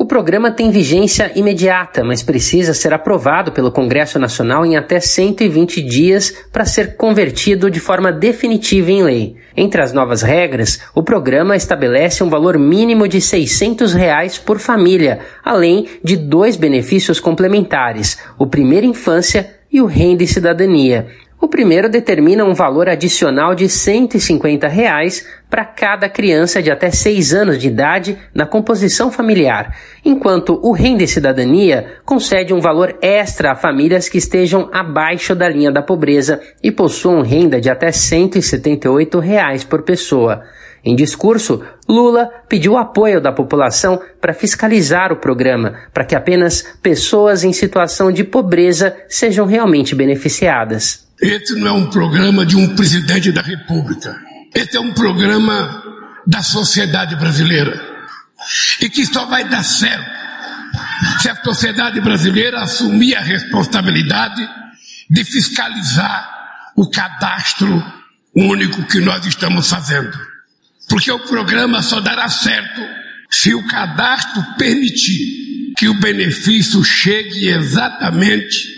O 0.00 0.04
programa 0.04 0.52
tem 0.52 0.70
vigência 0.70 1.32
imediata, 1.34 2.04
mas 2.04 2.22
precisa 2.22 2.72
ser 2.72 2.94
aprovado 2.94 3.50
pelo 3.50 3.72
Congresso 3.72 4.16
Nacional 4.16 4.64
em 4.64 4.76
até 4.76 5.00
120 5.00 5.82
dias 5.82 6.32
para 6.52 6.64
ser 6.64 6.94
convertido 6.94 7.68
de 7.68 7.80
forma 7.80 8.12
definitiva 8.12 8.92
em 8.92 9.02
lei. 9.02 9.36
Entre 9.56 9.82
as 9.82 9.92
novas 9.92 10.22
regras, 10.22 10.80
o 10.94 11.02
programa 11.02 11.56
estabelece 11.56 12.22
um 12.22 12.28
valor 12.28 12.56
mínimo 12.58 13.08
de 13.08 13.20
600 13.20 13.92
reais 13.92 14.38
por 14.38 14.60
família, 14.60 15.18
além 15.44 15.88
de 16.04 16.16
dois 16.16 16.54
benefícios 16.54 17.18
complementares, 17.18 18.18
o 18.38 18.46
Primeira 18.46 18.86
Infância 18.86 19.56
e 19.72 19.80
o 19.80 19.86
Renda 19.86 20.22
e 20.22 20.28
Cidadania. 20.28 21.08
O 21.40 21.46
primeiro 21.46 21.88
determina 21.88 22.44
um 22.44 22.52
valor 22.52 22.88
adicional 22.88 23.54
de 23.54 23.68
150 23.68 24.66
reais 24.66 25.24
para 25.48 25.64
cada 25.64 26.08
criança 26.08 26.60
de 26.60 26.68
até 26.68 26.90
6 26.90 27.32
anos 27.32 27.58
de 27.58 27.68
idade 27.68 28.18
na 28.34 28.44
composição 28.44 29.12
familiar, 29.12 29.72
enquanto 30.04 30.58
o 30.60 30.72
Renda 30.72 31.04
e 31.04 31.08
Cidadania 31.08 32.00
concede 32.04 32.52
um 32.52 32.60
valor 32.60 32.98
extra 33.00 33.52
a 33.52 33.54
famílias 33.54 34.08
que 34.08 34.18
estejam 34.18 34.68
abaixo 34.72 35.32
da 35.32 35.48
linha 35.48 35.70
da 35.70 35.80
pobreza 35.80 36.40
e 36.60 36.72
possuam 36.72 37.22
renda 37.22 37.60
de 37.60 37.70
até 37.70 37.92
178 37.92 39.20
reais 39.20 39.62
por 39.62 39.82
pessoa. 39.82 40.42
Em 40.84 40.96
discurso, 40.96 41.62
Lula 41.88 42.28
pediu 42.48 42.76
apoio 42.76 43.20
da 43.20 43.30
população 43.30 44.00
para 44.20 44.34
fiscalizar 44.34 45.12
o 45.12 45.16
programa, 45.16 45.74
para 45.94 46.04
que 46.04 46.16
apenas 46.16 46.62
pessoas 46.82 47.44
em 47.44 47.52
situação 47.52 48.10
de 48.10 48.24
pobreza 48.24 48.96
sejam 49.08 49.46
realmente 49.46 49.94
beneficiadas. 49.94 51.07
Esse 51.20 51.54
não 51.56 51.66
é 51.66 51.72
um 51.72 51.90
programa 51.90 52.46
de 52.46 52.56
um 52.56 52.76
presidente 52.76 53.32
da 53.32 53.42
República. 53.42 54.16
Esse 54.54 54.76
é 54.76 54.80
um 54.80 54.92
programa 54.92 55.82
da 56.26 56.42
sociedade 56.42 57.16
brasileira. 57.16 57.80
E 58.80 58.88
que 58.88 59.04
só 59.04 59.26
vai 59.26 59.48
dar 59.48 59.64
certo 59.64 60.18
se 61.20 61.28
a 61.28 61.42
sociedade 61.42 62.00
brasileira 62.00 62.60
assumir 62.60 63.16
a 63.16 63.20
responsabilidade 63.20 64.48
de 65.10 65.24
fiscalizar 65.24 66.28
o 66.76 66.88
cadastro 66.88 67.84
único 68.34 68.84
que 68.84 69.00
nós 69.00 69.24
estamos 69.26 69.68
fazendo. 69.68 70.16
Porque 70.88 71.10
o 71.10 71.18
programa 71.18 71.82
só 71.82 72.00
dará 72.00 72.28
certo 72.28 72.80
se 73.30 73.54
o 73.54 73.66
cadastro 73.66 74.42
permitir 74.56 75.74
que 75.76 75.88
o 75.88 76.00
benefício 76.00 76.82
chegue 76.84 77.48
exatamente 77.48 78.77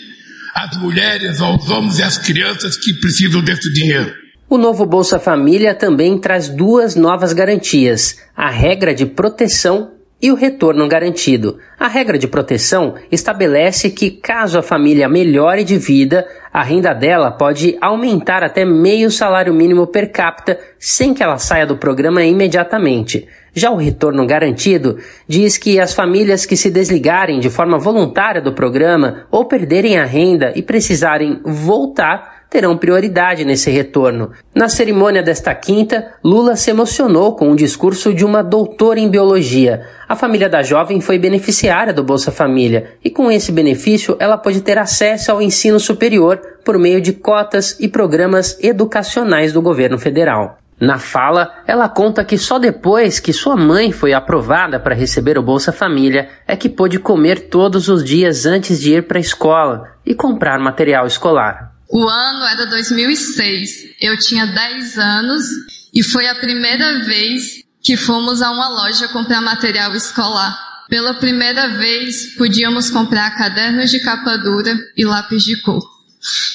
às 0.54 0.76
mulheres, 0.76 1.40
aos 1.40 1.68
homens 1.70 1.98
e 1.98 2.02
às 2.02 2.18
crianças 2.18 2.76
que 2.76 2.94
precisam 2.94 3.42
desse 3.42 3.72
dinheiro. 3.72 4.12
O 4.48 4.58
novo 4.58 4.84
Bolsa 4.84 5.18
Família 5.18 5.74
também 5.74 6.18
traz 6.18 6.48
duas 6.48 6.96
novas 6.96 7.32
garantias: 7.32 8.16
a 8.36 8.50
regra 8.50 8.94
de 8.94 9.06
proteção 9.06 9.92
e 10.20 10.30
o 10.30 10.34
retorno 10.34 10.86
garantido. 10.86 11.58
A 11.78 11.88
regra 11.88 12.18
de 12.18 12.28
proteção 12.28 12.94
estabelece 13.10 13.90
que, 13.90 14.10
caso 14.10 14.58
a 14.58 14.62
família 14.62 15.08
melhore 15.08 15.64
de 15.64 15.78
vida, 15.78 16.26
a 16.52 16.62
renda 16.62 16.92
dela 16.92 17.30
pode 17.30 17.76
aumentar 17.80 18.42
até 18.42 18.64
meio 18.64 19.10
salário 19.10 19.54
mínimo 19.54 19.86
per 19.86 20.10
capita 20.10 20.58
sem 20.78 21.14
que 21.14 21.22
ela 21.22 21.38
saia 21.38 21.66
do 21.66 21.76
programa 21.76 22.22
imediatamente. 22.24 23.28
Já 23.52 23.70
o 23.70 23.76
retorno 23.76 24.26
garantido 24.26 24.98
diz 25.26 25.58
que 25.58 25.80
as 25.80 25.92
famílias 25.92 26.46
que 26.46 26.56
se 26.56 26.70
desligarem 26.70 27.40
de 27.40 27.50
forma 27.50 27.78
voluntária 27.78 28.40
do 28.40 28.52
programa 28.52 29.26
ou 29.30 29.44
perderem 29.44 29.98
a 29.98 30.04
renda 30.04 30.52
e 30.54 30.62
precisarem 30.62 31.40
voltar 31.44 32.29
terão 32.50 32.76
prioridade 32.76 33.44
nesse 33.44 33.70
retorno. 33.70 34.32
Na 34.52 34.68
cerimônia 34.68 35.22
desta 35.22 35.54
quinta, 35.54 36.12
Lula 36.22 36.56
se 36.56 36.70
emocionou 36.70 37.36
com 37.36 37.52
o 37.52 37.56
discurso 37.56 38.12
de 38.12 38.24
uma 38.24 38.42
doutora 38.42 38.98
em 38.98 39.08
biologia. 39.08 39.86
A 40.08 40.16
família 40.16 40.48
da 40.48 40.60
jovem 40.60 41.00
foi 41.00 41.16
beneficiária 41.16 41.94
do 41.94 42.02
Bolsa 42.02 42.32
Família 42.32 42.94
e, 43.04 43.08
com 43.08 43.30
esse 43.30 43.52
benefício, 43.52 44.16
ela 44.18 44.36
pode 44.36 44.60
ter 44.60 44.76
acesso 44.76 45.30
ao 45.30 45.40
ensino 45.40 45.78
superior 45.78 46.40
por 46.64 46.76
meio 46.76 47.00
de 47.00 47.12
cotas 47.12 47.76
e 47.78 47.86
programas 47.86 48.58
educacionais 48.60 49.52
do 49.52 49.62
governo 49.62 49.98
federal. 49.98 50.58
Na 50.80 50.98
fala, 50.98 51.52
ela 51.66 51.90
conta 51.90 52.24
que 52.24 52.38
só 52.38 52.58
depois 52.58 53.20
que 53.20 53.34
sua 53.34 53.54
mãe 53.54 53.92
foi 53.92 54.14
aprovada 54.14 54.80
para 54.80 54.94
receber 54.94 55.36
o 55.36 55.42
Bolsa 55.42 55.72
Família 55.72 56.30
é 56.48 56.56
que 56.56 56.70
pôde 56.70 56.98
comer 56.98 57.48
todos 57.50 57.88
os 57.88 58.02
dias 58.02 58.46
antes 58.46 58.80
de 58.80 58.94
ir 58.94 59.06
para 59.06 59.18
a 59.18 59.20
escola 59.20 59.90
e 60.06 60.14
comprar 60.14 60.58
material 60.58 61.06
escolar. 61.06 61.69
O 61.92 62.08
ano 62.08 62.44
era 62.46 62.66
2006. 62.66 63.96
Eu 64.00 64.16
tinha 64.16 64.46
10 64.46 64.98
anos 64.98 65.44
E 65.92 66.04
foi 66.04 66.28
a 66.28 66.36
primeira 66.36 67.04
vez 67.04 67.64
que 67.82 67.96
fomos 67.96 68.40
a 68.42 68.50
uma 68.52 68.68
loja 68.68 69.08
comprar 69.08 69.40
material 69.40 69.94
escolar. 69.96 70.56
Pela 70.88 71.14
primeira 71.14 71.78
vez, 71.78 72.34
podíamos 72.36 72.90
comprar 72.90 73.36
cadernos 73.36 73.90
de 73.90 74.00
capa 74.00 74.36
dura 74.36 74.78
e 74.96 75.04
lápis 75.04 75.42
de 75.42 75.60
cor. 75.62 75.82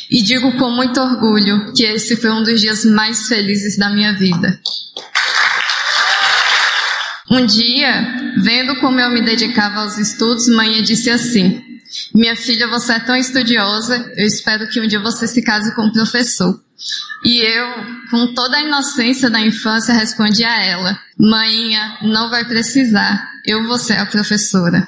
E 0.10 0.22
digo 0.24 0.58
com 0.58 0.70
muito 0.70 1.02
orgulho 1.02 1.74
que 1.74 1.84
esse 1.84 2.16
foi 2.16 2.32
um 2.32 2.44
dos 2.44 2.62
dias 2.62 2.86
mais 2.86 3.28
felizes 3.28 3.78
da 3.78 3.90
minha 3.90 4.14
vida. 4.14 4.60
Um 7.30 7.46
dia, 7.46 8.34
vendo 8.38 8.76
como 8.80 9.00
eu 9.00 9.10
me 9.10 9.22
dedicava 9.22 9.82
aos 9.82 9.98
estudos, 9.98 10.48
mãe 10.48 10.82
disse 10.84 11.10
assim: 11.10 11.62
Minha 12.16 12.34
filha, 12.34 12.66
você 12.70 12.94
é 12.94 13.00
tão 13.00 13.14
estudiosa, 13.18 14.10
eu 14.16 14.26
espero 14.26 14.70
que 14.70 14.80
um 14.80 14.88
dia 14.88 15.02
você 15.02 15.28
se 15.28 15.42
case 15.42 15.76
com 15.76 15.82
um 15.82 15.92
professor. 15.92 16.58
E 17.26 17.42
eu, 17.42 17.68
com 18.10 18.34
toda 18.34 18.56
a 18.56 18.62
inocência 18.62 19.30
da 19.30 19.42
infância, 19.42 19.94
respondi 19.94 20.46
a 20.46 20.64
ela: 20.64 20.98
Mãinha, 21.20 21.98
não 22.04 22.30
vai 22.30 22.46
precisar, 22.46 23.22
eu 23.46 23.68
vou 23.68 23.78
ser 23.78 23.98
a 23.98 24.06
professora. 24.06 24.88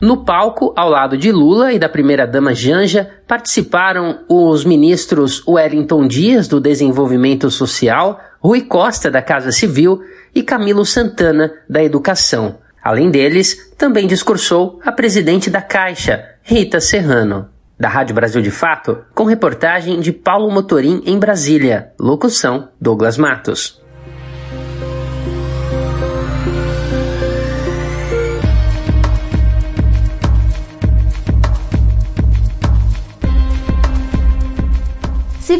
No 0.00 0.24
palco, 0.24 0.72
ao 0.74 0.88
lado 0.88 1.18
de 1.18 1.30
Lula 1.30 1.74
e 1.74 1.78
da 1.78 1.90
primeira-dama 1.90 2.54
Janja, 2.54 3.10
participaram 3.28 4.24
os 4.30 4.64
ministros 4.64 5.46
Wellington 5.46 6.08
Dias, 6.08 6.48
do 6.48 6.58
Desenvolvimento 6.58 7.50
Social, 7.50 8.18
Rui 8.40 8.62
Costa, 8.62 9.10
da 9.10 9.20
Casa 9.20 9.52
Civil, 9.52 10.00
e 10.34 10.42
Camilo 10.42 10.86
Santana, 10.86 11.52
da 11.68 11.84
Educação. 11.84 12.62
Além 12.82 13.10
deles, 13.10 13.71
também 13.82 14.06
discursou 14.06 14.78
a 14.84 14.92
presidente 14.92 15.50
da 15.50 15.60
Caixa, 15.60 16.24
Rita 16.40 16.80
Serrano. 16.80 17.48
Da 17.76 17.88
Rádio 17.88 18.14
Brasil 18.14 18.40
de 18.40 18.50
Fato, 18.52 18.98
com 19.12 19.24
reportagem 19.24 19.98
de 19.98 20.12
Paulo 20.12 20.48
Motorim 20.52 21.02
em 21.04 21.18
Brasília. 21.18 21.90
Locução: 21.98 22.68
Douglas 22.80 23.18
Matos. 23.18 23.81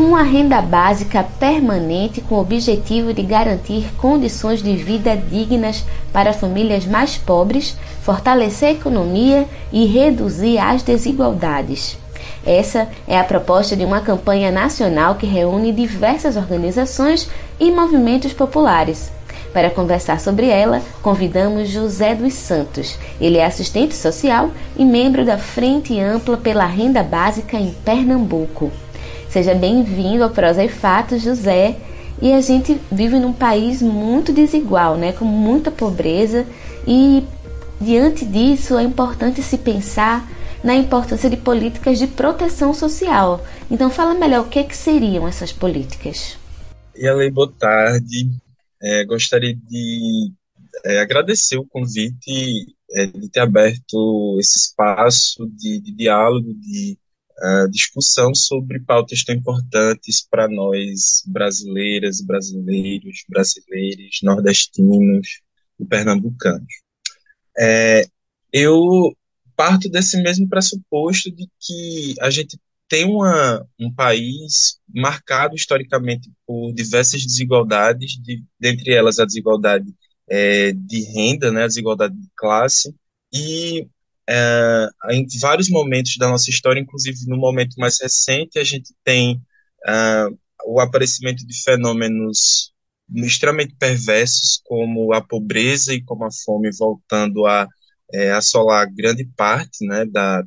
Uma 0.00 0.22
renda 0.22 0.60
básica 0.60 1.22
permanente 1.38 2.20
com 2.20 2.36
o 2.36 2.40
objetivo 2.40 3.12
de 3.12 3.22
garantir 3.22 3.92
condições 3.96 4.62
de 4.62 4.74
vida 4.74 5.16
dignas 5.16 5.84
para 6.12 6.32
famílias 6.32 6.86
mais 6.86 7.16
pobres, 7.16 7.76
fortalecer 8.02 8.68
a 8.68 8.72
economia 8.72 9.46
e 9.72 9.86
reduzir 9.86 10.58
as 10.58 10.82
desigualdades. 10.82 11.98
Essa 12.44 12.88
é 13.06 13.18
a 13.18 13.24
proposta 13.24 13.76
de 13.76 13.84
uma 13.84 14.00
campanha 14.00 14.50
nacional 14.50 15.14
que 15.16 15.26
reúne 15.26 15.72
diversas 15.72 16.36
organizações 16.36 17.28
e 17.58 17.70
movimentos 17.70 18.32
populares. 18.32 19.12
Para 19.52 19.70
conversar 19.70 20.20
sobre 20.20 20.48
ela, 20.48 20.80
convidamos 21.02 21.68
José 21.68 22.14
dos 22.14 22.34
Santos. 22.34 22.96
Ele 23.20 23.36
é 23.36 23.44
assistente 23.44 23.96
social 23.96 24.50
e 24.76 24.84
membro 24.84 25.24
da 25.24 25.36
Frente 25.36 25.98
Ampla 25.98 26.36
pela 26.36 26.64
Renda 26.64 27.02
Básica 27.02 27.56
em 27.56 27.72
Pernambuco. 27.84 28.70
Seja 29.30 29.54
bem-vindo 29.54 30.24
ao 30.24 30.30
Prosa 30.30 30.64
e 30.64 30.68
Fatos, 30.68 31.22
José. 31.22 31.76
E 32.20 32.32
a 32.32 32.40
gente 32.40 32.76
vive 32.90 33.16
num 33.16 33.32
país 33.32 33.80
muito 33.80 34.32
desigual, 34.32 34.96
né, 34.96 35.12
com 35.12 35.24
muita 35.24 35.70
pobreza 35.70 36.44
e 36.86 37.24
diante 37.80 38.26
disso 38.26 38.76
é 38.76 38.82
importante 38.82 39.40
se 39.40 39.56
pensar 39.56 40.28
na 40.64 40.74
importância 40.74 41.30
de 41.30 41.36
políticas 41.36 41.98
de 41.98 42.08
proteção 42.08 42.74
social. 42.74 43.46
Então 43.70 43.88
fala 43.88 44.14
melhor 44.14 44.44
o 44.44 44.48
que, 44.48 44.58
é 44.58 44.64
que 44.64 44.76
seriam 44.76 45.26
essas 45.28 45.52
políticas. 45.52 46.36
E 46.96 47.06
Ale, 47.06 47.30
boa 47.30 47.50
tarde. 47.56 48.28
É, 48.82 49.04
gostaria 49.04 49.54
de 49.54 50.32
é, 50.84 51.00
agradecer 51.00 51.56
o 51.56 51.66
convite 51.66 52.66
é, 52.94 53.06
de 53.06 53.28
ter 53.30 53.40
aberto 53.40 54.36
esse 54.40 54.58
espaço 54.58 55.46
de, 55.56 55.80
de 55.80 55.92
diálogo, 55.92 56.52
de 56.52 56.98
discussão 57.70 58.34
sobre 58.34 58.80
pautas 58.80 59.24
tão 59.24 59.34
importantes 59.34 60.26
para 60.28 60.48
nós 60.48 61.22
brasileiras, 61.26 62.20
brasileiros, 62.20 63.24
brasileiros, 63.28 64.18
nordestinos 64.22 65.40
e 65.78 65.84
pernambucanos. 65.84 66.72
É, 67.58 68.04
eu 68.52 69.14
parto 69.56 69.88
desse 69.88 70.20
mesmo 70.22 70.48
pressuposto 70.48 71.30
de 71.30 71.46
que 71.60 72.14
a 72.20 72.30
gente 72.30 72.58
tem 72.88 73.04
uma, 73.04 73.64
um 73.78 73.92
país 73.94 74.80
marcado 74.92 75.54
historicamente 75.54 76.28
por 76.46 76.72
diversas 76.72 77.24
desigualdades, 77.24 78.20
de, 78.20 78.42
dentre 78.58 78.92
elas 78.92 79.18
a 79.18 79.24
desigualdade 79.24 79.86
é, 80.28 80.72
de 80.72 81.02
renda, 81.12 81.52
né, 81.52 81.64
a 81.64 81.66
desigualdade 81.68 82.14
de 82.14 82.28
classe, 82.36 82.94
e 83.32 83.86
é, 84.30 84.88
em 85.10 85.26
vários 85.40 85.68
momentos 85.68 86.16
da 86.16 86.28
nossa 86.28 86.50
história, 86.50 86.80
inclusive 86.80 87.26
no 87.26 87.36
momento 87.36 87.74
mais 87.78 87.98
recente, 88.00 88.58
a 88.58 88.64
gente 88.64 88.94
tem 89.04 89.40
é, 89.86 90.26
o 90.64 90.80
aparecimento 90.80 91.44
de 91.44 91.62
fenômenos 91.62 92.72
extremamente 93.12 93.74
perversos, 93.76 94.60
como 94.64 95.12
a 95.12 95.20
pobreza 95.20 95.92
e 95.92 96.02
como 96.02 96.24
a 96.24 96.30
fome 96.44 96.70
voltando 96.78 97.44
a 97.44 97.66
é, 98.12 98.30
assolar 98.30 98.86
grande 98.94 99.24
parte 99.36 99.84
né, 99.84 100.04
da, 100.06 100.42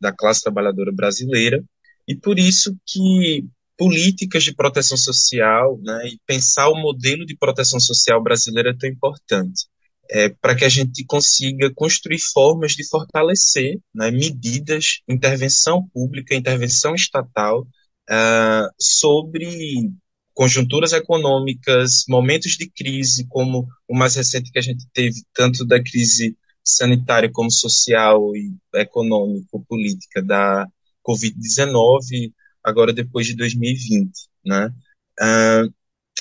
da 0.00 0.12
classe 0.12 0.42
trabalhadora 0.42 0.92
brasileira, 0.92 1.62
e 2.08 2.16
por 2.16 2.38
isso 2.40 2.76
que 2.84 3.46
políticas 3.78 4.42
de 4.42 4.54
proteção 4.54 4.96
social 4.96 5.78
né, 5.80 6.08
e 6.08 6.18
pensar 6.26 6.68
o 6.68 6.80
modelo 6.80 7.24
de 7.24 7.36
proteção 7.36 7.78
social 7.78 8.22
brasileira 8.22 8.70
é 8.70 8.76
tão 8.76 8.88
importante 8.90 9.66
é, 10.10 10.28
para 10.28 10.54
que 10.54 10.64
a 10.64 10.68
gente 10.68 11.04
consiga 11.04 11.72
construir 11.74 12.18
formas 12.18 12.72
de 12.72 12.86
fortalecer 12.88 13.78
né, 13.94 14.10
medidas, 14.10 15.00
intervenção 15.08 15.88
pública, 15.88 16.34
intervenção 16.34 16.94
estatal 16.94 17.62
uh, 18.10 18.68
sobre 18.78 19.90
conjunturas 20.34 20.92
econômicas, 20.92 22.04
momentos 22.08 22.52
de 22.52 22.70
crise, 22.70 23.26
como 23.28 23.66
o 23.88 23.96
mais 23.96 24.14
recente 24.14 24.50
que 24.50 24.58
a 24.58 24.62
gente 24.62 24.86
teve, 24.92 25.22
tanto 25.34 25.64
da 25.64 25.82
crise 25.82 26.36
sanitária 26.64 27.30
como 27.30 27.50
social 27.50 28.34
e 28.36 28.54
econômico-política 28.74 30.22
da 30.22 30.66
Covid-19, 31.06 32.32
agora 32.64 32.92
depois 32.92 33.26
de 33.26 33.34
2020, 33.36 34.10
né? 34.44 34.72
Uh, 35.20 35.72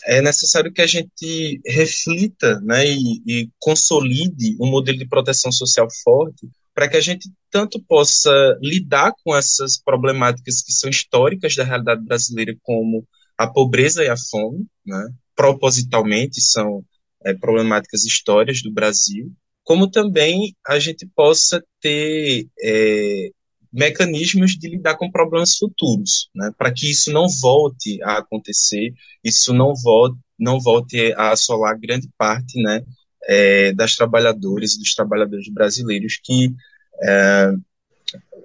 é 0.05 0.21
necessário 0.21 0.71
que 0.71 0.81
a 0.81 0.87
gente 0.87 1.61
reflita 1.65 2.59
né, 2.61 2.85
e, 2.85 3.21
e 3.25 3.49
consolide 3.59 4.55
um 4.59 4.69
modelo 4.69 4.97
de 4.97 5.07
proteção 5.07 5.51
social 5.51 5.87
forte 6.03 6.47
para 6.73 6.87
que 6.87 6.97
a 6.97 7.01
gente 7.01 7.29
tanto 7.49 7.81
possa 7.83 8.31
lidar 8.61 9.13
com 9.23 9.35
essas 9.35 9.77
problemáticas 9.77 10.61
que 10.61 10.71
são 10.71 10.89
históricas 10.89 11.55
da 11.55 11.63
realidade 11.63 12.03
brasileira, 12.03 12.55
como 12.61 13.05
a 13.37 13.47
pobreza 13.47 14.03
e 14.03 14.09
a 14.09 14.15
fome, 14.17 14.65
né, 14.85 15.09
propositalmente 15.35 16.41
são 16.41 16.83
é, 17.25 17.33
problemáticas 17.33 18.05
históricas 18.05 18.61
do 18.61 18.71
Brasil, 18.71 19.31
como 19.63 19.89
também 19.89 20.55
a 20.67 20.79
gente 20.79 21.07
possa 21.15 21.63
ter 21.79 22.47
é, 22.61 23.29
mecanismos 23.71 24.51
de 24.51 24.69
lidar 24.69 24.95
com 24.95 25.09
problemas 25.09 25.55
futuros, 25.55 26.29
né, 26.35 26.51
para 26.57 26.71
que 26.71 26.89
isso 26.89 27.11
não 27.11 27.27
volte 27.29 28.01
a 28.03 28.17
acontecer, 28.17 28.93
isso 29.23 29.53
não 29.53 29.73
volte, 29.75 30.17
não 30.37 30.59
volte 30.59 31.13
a 31.13 31.31
assolar 31.31 31.79
grande 31.79 32.09
parte 32.17 32.61
né, 32.61 32.83
é, 33.27 33.73
das 33.73 33.95
trabalhadoras 33.95 34.73
e 34.73 34.79
dos 34.79 34.93
trabalhadores 34.93 35.47
brasileiros 35.49 36.19
que, 36.21 36.53
é, 37.01 37.53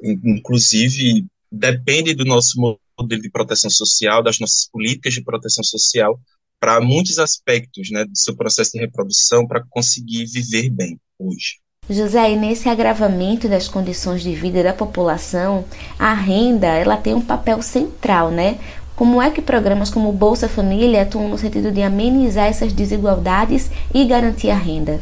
inclusive, 0.03 1.27
dependem 1.51 2.15
do 2.15 2.25
nosso 2.25 2.61
modelo 2.99 3.23
de 3.23 3.31
proteção 3.31 3.71
social, 3.71 4.23
das 4.23 4.39
nossas 4.39 4.69
políticas 4.71 5.15
de 5.15 5.25
proteção 5.25 5.65
social, 5.65 6.21
para 6.61 6.81
muitos 6.81 7.19
aspectos 7.19 7.91
né, 7.91 8.05
do 8.05 8.17
seu 8.17 8.37
processo 8.37 8.73
de 8.73 8.79
reprodução, 8.79 9.47
para 9.47 9.65
conseguir 9.69 10.25
viver 10.27 10.71
bem 10.71 10.99
hoje. 11.19 11.59
José, 11.89 12.35
nesse 12.35 12.69
agravamento 12.69 13.49
das 13.49 13.69
condições 13.69 14.23
de 14.23 14.35
vida 14.35 14.63
da 14.63 14.73
população, 14.73 15.65
a 15.99 16.13
renda 16.13 16.67
ela 16.67 16.97
tem 16.97 17.15
um 17.15 17.21
papel 17.21 17.63
central, 17.63 18.31
né? 18.31 18.59
Como 18.97 19.23
é 19.23 19.31
que 19.31 19.41
programas 19.41 19.91
como 19.91 20.11
Bolsa 20.13 20.49
Família 20.49 21.03
atuam 21.03 21.29
no 21.29 21.39
sentido 21.39 21.71
de 21.71 21.83
amenizar 21.83 22.47
essas 22.47 22.73
desigualdades 22.73 23.71
e 23.95 24.05
garantir 24.05 24.51
a 24.51 24.57
renda? 24.57 25.01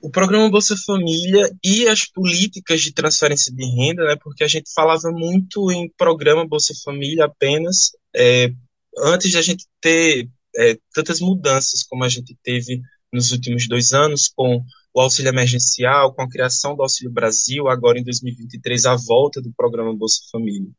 O 0.00 0.10
programa 0.10 0.50
Bolsa 0.50 0.74
Família 0.76 1.48
e 1.62 1.86
as 1.86 2.04
políticas 2.04 2.80
de 2.80 2.92
transferência 2.92 3.54
de 3.54 3.64
renda, 3.64 4.04
né? 4.04 4.16
Porque 4.20 4.42
a 4.42 4.48
gente 4.48 4.72
falava 4.74 5.10
muito 5.12 5.70
em 5.70 5.88
programa 5.96 6.44
Bolsa 6.44 6.74
Família 6.82 7.26
apenas 7.26 7.92
é, 8.16 8.50
antes 8.98 9.30
de 9.30 9.38
a 9.38 9.42
gente 9.42 9.66
ter 9.80 10.28
é, 10.56 10.76
tantas 10.92 11.20
mudanças 11.20 11.84
como 11.84 12.02
a 12.02 12.08
gente 12.08 12.36
teve 12.42 12.80
nos 13.12 13.30
últimos 13.30 13.68
dois 13.68 13.92
anos 13.92 14.32
com 14.34 14.64
o 14.94 15.00
auxílio 15.00 15.30
emergencial, 15.30 16.12
com 16.14 16.22
a 16.22 16.28
criação 16.28 16.76
do 16.76 16.82
Auxílio 16.82 17.12
Brasil, 17.12 17.68
agora 17.68 17.98
em 17.98 18.04
2023 18.04 18.86
a 18.86 18.96
volta 18.96 19.40
do 19.40 19.52
programa 19.52 19.94
Bolsa 19.96 20.20
Família. 20.30 20.70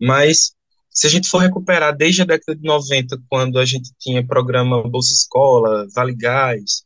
Mas 0.00 0.54
se 0.90 1.06
a 1.06 1.10
gente 1.10 1.28
for 1.28 1.38
recuperar 1.38 1.96
desde 1.96 2.22
a 2.22 2.24
década 2.24 2.56
de 2.56 2.66
90, 2.66 3.18
quando 3.28 3.58
a 3.58 3.64
gente 3.64 3.92
tinha 3.98 4.26
programa 4.26 4.82
Bolsa 4.88 5.12
Escola, 5.12 5.86
Vale 5.94 6.14
Gás, 6.16 6.84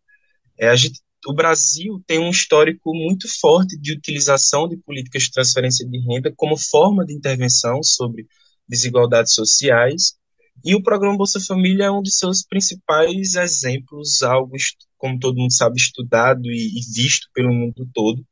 é, 0.59 0.69
a 0.69 0.77
gente, 0.77 1.01
o 1.27 1.33
Brasil 1.33 2.03
tem 2.07 2.19
um 2.19 2.31
histórico 2.31 2.93
muito 2.93 3.27
forte 3.41 3.79
de 3.79 3.93
utilização 3.93 4.69
de 4.69 4.77
políticas 4.77 5.23
de 5.23 5.31
transferência 5.31 5.89
de 5.89 5.99
renda 6.01 6.33
como 6.37 6.57
forma 6.57 7.05
de 7.05 7.15
intervenção 7.15 7.83
sobre 7.83 8.27
desigualdades 8.69 9.33
sociais, 9.33 10.17
e 10.65 10.75
o 10.75 10.83
programa 10.83 11.17
Bolsa 11.17 11.41
Família 11.41 11.85
é 11.85 11.91
um 11.91 12.03
de 12.03 12.11
seus 12.11 12.43
principais 12.43 13.35
exemplos, 13.35 14.23
algo 14.23 14.57
como 15.05 15.19
todo 15.19 15.37
mundo 15.37 15.53
sabe, 15.53 15.77
estudado 15.77 16.51
e, 16.51 16.81
visto 16.95 17.29
pelo 17.35 17.53
mundo 17.53 17.87
todo, 17.93 18.25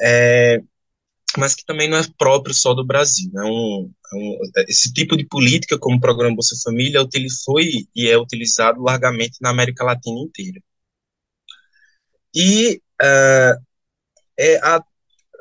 é, 0.00 0.62
mas 1.36 1.56
que 1.56 1.64
também 1.64 1.88
não 1.90 1.98
é 1.98 2.04
próprio 2.16 2.54
só 2.54 2.72
do 2.72 2.86
Brasil. 2.86 3.28
Né? 3.32 3.42
Um, 3.42 3.92
um, 4.14 4.38
esse 4.68 4.92
tipo 4.92 5.16
de 5.16 5.26
política, 5.26 5.76
como 5.76 5.96
o 5.96 6.00
programa 6.00 6.36
Bolsa 6.36 6.54
Família, 6.62 7.04
foi 7.44 7.88
e 7.96 8.08
é 8.08 8.16
utilizado 8.16 8.80
largamente 8.80 9.38
na 9.40 9.50
América 9.50 9.84
Latina 9.84 10.20
inteira. 10.20 10.60
E 12.32 12.80
uh, 13.02 13.60
é, 14.38 14.56
a, 14.62 14.84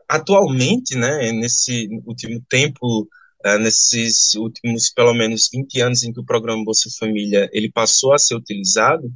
atualmente, 0.09 0.95
né, 0.95 1.31
nesse 1.33 1.87
último 2.03 2.43
tempo, 2.49 3.07
uh, 3.45 3.59
nesses 3.59 4.33
últimos 4.33 4.89
pelo 4.89 5.13
menos 5.13 5.49
20 5.53 5.81
anos 5.81 6.03
em 6.03 6.11
que 6.11 6.19
o 6.19 6.25
programa 6.25 6.65
Bolsa 6.65 6.89
Família 6.97 7.47
ele 7.53 7.71
passou 7.71 8.11
a 8.11 8.17
ser 8.17 8.35
utilizado, 8.35 9.13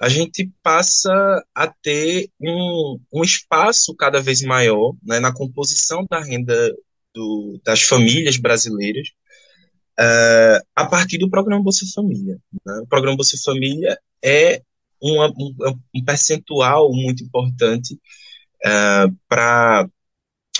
a 0.00 0.08
gente 0.08 0.50
passa 0.62 1.44
a 1.54 1.66
ter 1.66 2.28
um, 2.40 3.00
um 3.12 3.24
espaço 3.24 3.94
cada 3.94 4.20
vez 4.20 4.42
maior 4.42 4.94
né, 5.02 5.18
na 5.20 5.32
composição 5.32 6.04
da 6.08 6.20
renda 6.20 6.74
do, 7.14 7.60
das 7.64 7.82
famílias 7.82 8.36
brasileiras 8.36 9.08
uh, 9.98 10.66
a 10.74 10.86
partir 10.86 11.18
do 11.18 11.30
programa 11.30 11.62
Bolsa 11.62 11.86
Família. 11.94 12.38
Né? 12.64 12.80
O 12.82 12.86
programa 12.86 13.16
Bolsa 13.16 13.36
Família 13.42 13.98
é 14.22 14.62
uma, 15.00 15.28
um, 15.28 15.54
um, 15.94 16.04
percentual 16.04 16.92
muito 16.92 17.24
importante 17.24 17.94
uh, 17.94 19.16
para 19.28 19.88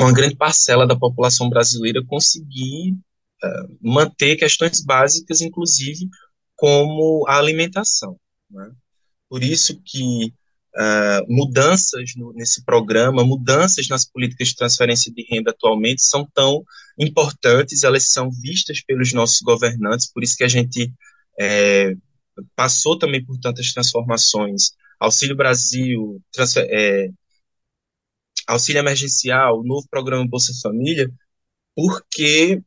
uma 0.00 0.12
grande 0.12 0.36
parcela 0.36 0.86
da 0.86 0.96
população 0.96 1.48
brasileira 1.50 2.02
conseguir 2.06 2.92
uh, 2.92 3.78
manter 3.82 4.36
questões 4.36 4.82
básicas, 4.82 5.42
inclusive 5.42 6.08
como 6.54 7.26
a 7.28 7.36
alimentação. 7.36 8.18
Né? 8.50 8.70
Por 9.28 9.42
isso 9.42 9.80
que 9.84 10.32
uh, 10.76 11.24
mudanças 11.28 12.12
no, 12.16 12.32
nesse 12.32 12.64
programa, 12.64 13.24
mudanças 13.24 13.88
nas 13.88 14.04
políticas 14.04 14.48
de 14.48 14.56
transferência 14.56 15.12
de 15.12 15.26
renda 15.28 15.50
atualmente 15.50 16.02
são 16.02 16.28
tão 16.32 16.64
importantes, 16.98 17.82
elas 17.82 18.10
são 18.10 18.30
vistas 18.30 18.80
pelos 18.82 19.12
nossos 19.12 19.40
governantes, 19.40 20.10
por 20.10 20.22
isso 20.22 20.36
que 20.36 20.44
a 20.44 20.48
gente 20.48 20.92
é, 21.38 21.94
passou 22.54 22.98
também 22.98 23.24
por 23.24 23.38
tantas 23.38 23.72
transformações. 23.72 24.72
Auxílio 24.98 25.36
Brasil, 25.36 26.22
transfer, 26.32 26.66
é, 26.70 27.10
auxílio 28.46 28.80
emergencial, 28.80 29.62
novo 29.64 29.86
programa 29.90 30.26
Bolsa 30.26 30.52
Família, 30.62 31.10
porque 31.74 32.62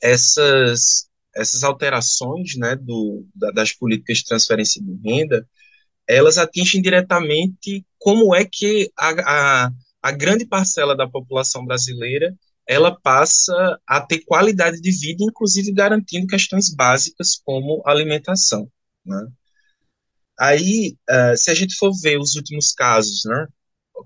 essas, 0.00 1.08
essas 1.34 1.62
alterações 1.62 2.56
né, 2.56 2.76
do, 2.76 3.26
da, 3.34 3.50
das 3.50 3.72
políticas 3.72 4.18
de 4.18 4.24
transferência 4.24 4.82
de 4.82 4.98
renda, 5.04 5.46
elas 6.08 6.38
atingem 6.38 6.82
diretamente 6.82 7.84
como 7.98 8.34
é 8.34 8.44
que 8.44 8.90
a, 8.98 9.10
a, 9.66 9.70
a 10.02 10.12
grande 10.12 10.46
parcela 10.46 10.96
da 10.96 11.08
população 11.08 11.64
brasileira 11.64 12.34
ela 12.66 12.94
passa 13.00 13.78
a 13.86 14.00
ter 14.00 14.20
qualidade 14.24 14.80
de 14.80 14.90
vida, 14.90 15.24
inclusive 15.24 15.72
garantindo 15.72 16.26
questões 16.26 16.72
básicas 16.72 17.40
como 17.44 17.82
alimentação. 17.84 18.70
Né? 19.04 19.26
Aí, 20.38 20.96
uh, 21.10 21.36
se 21.36 21.50
a 21.50 21.54
gente 21.54 21.74
for 21.76 21.92
ver 22.00 22.18
os 22.18 22.34
últimos 22.34 22.72
casos, 22.72 23.22
né, 23.24 23.46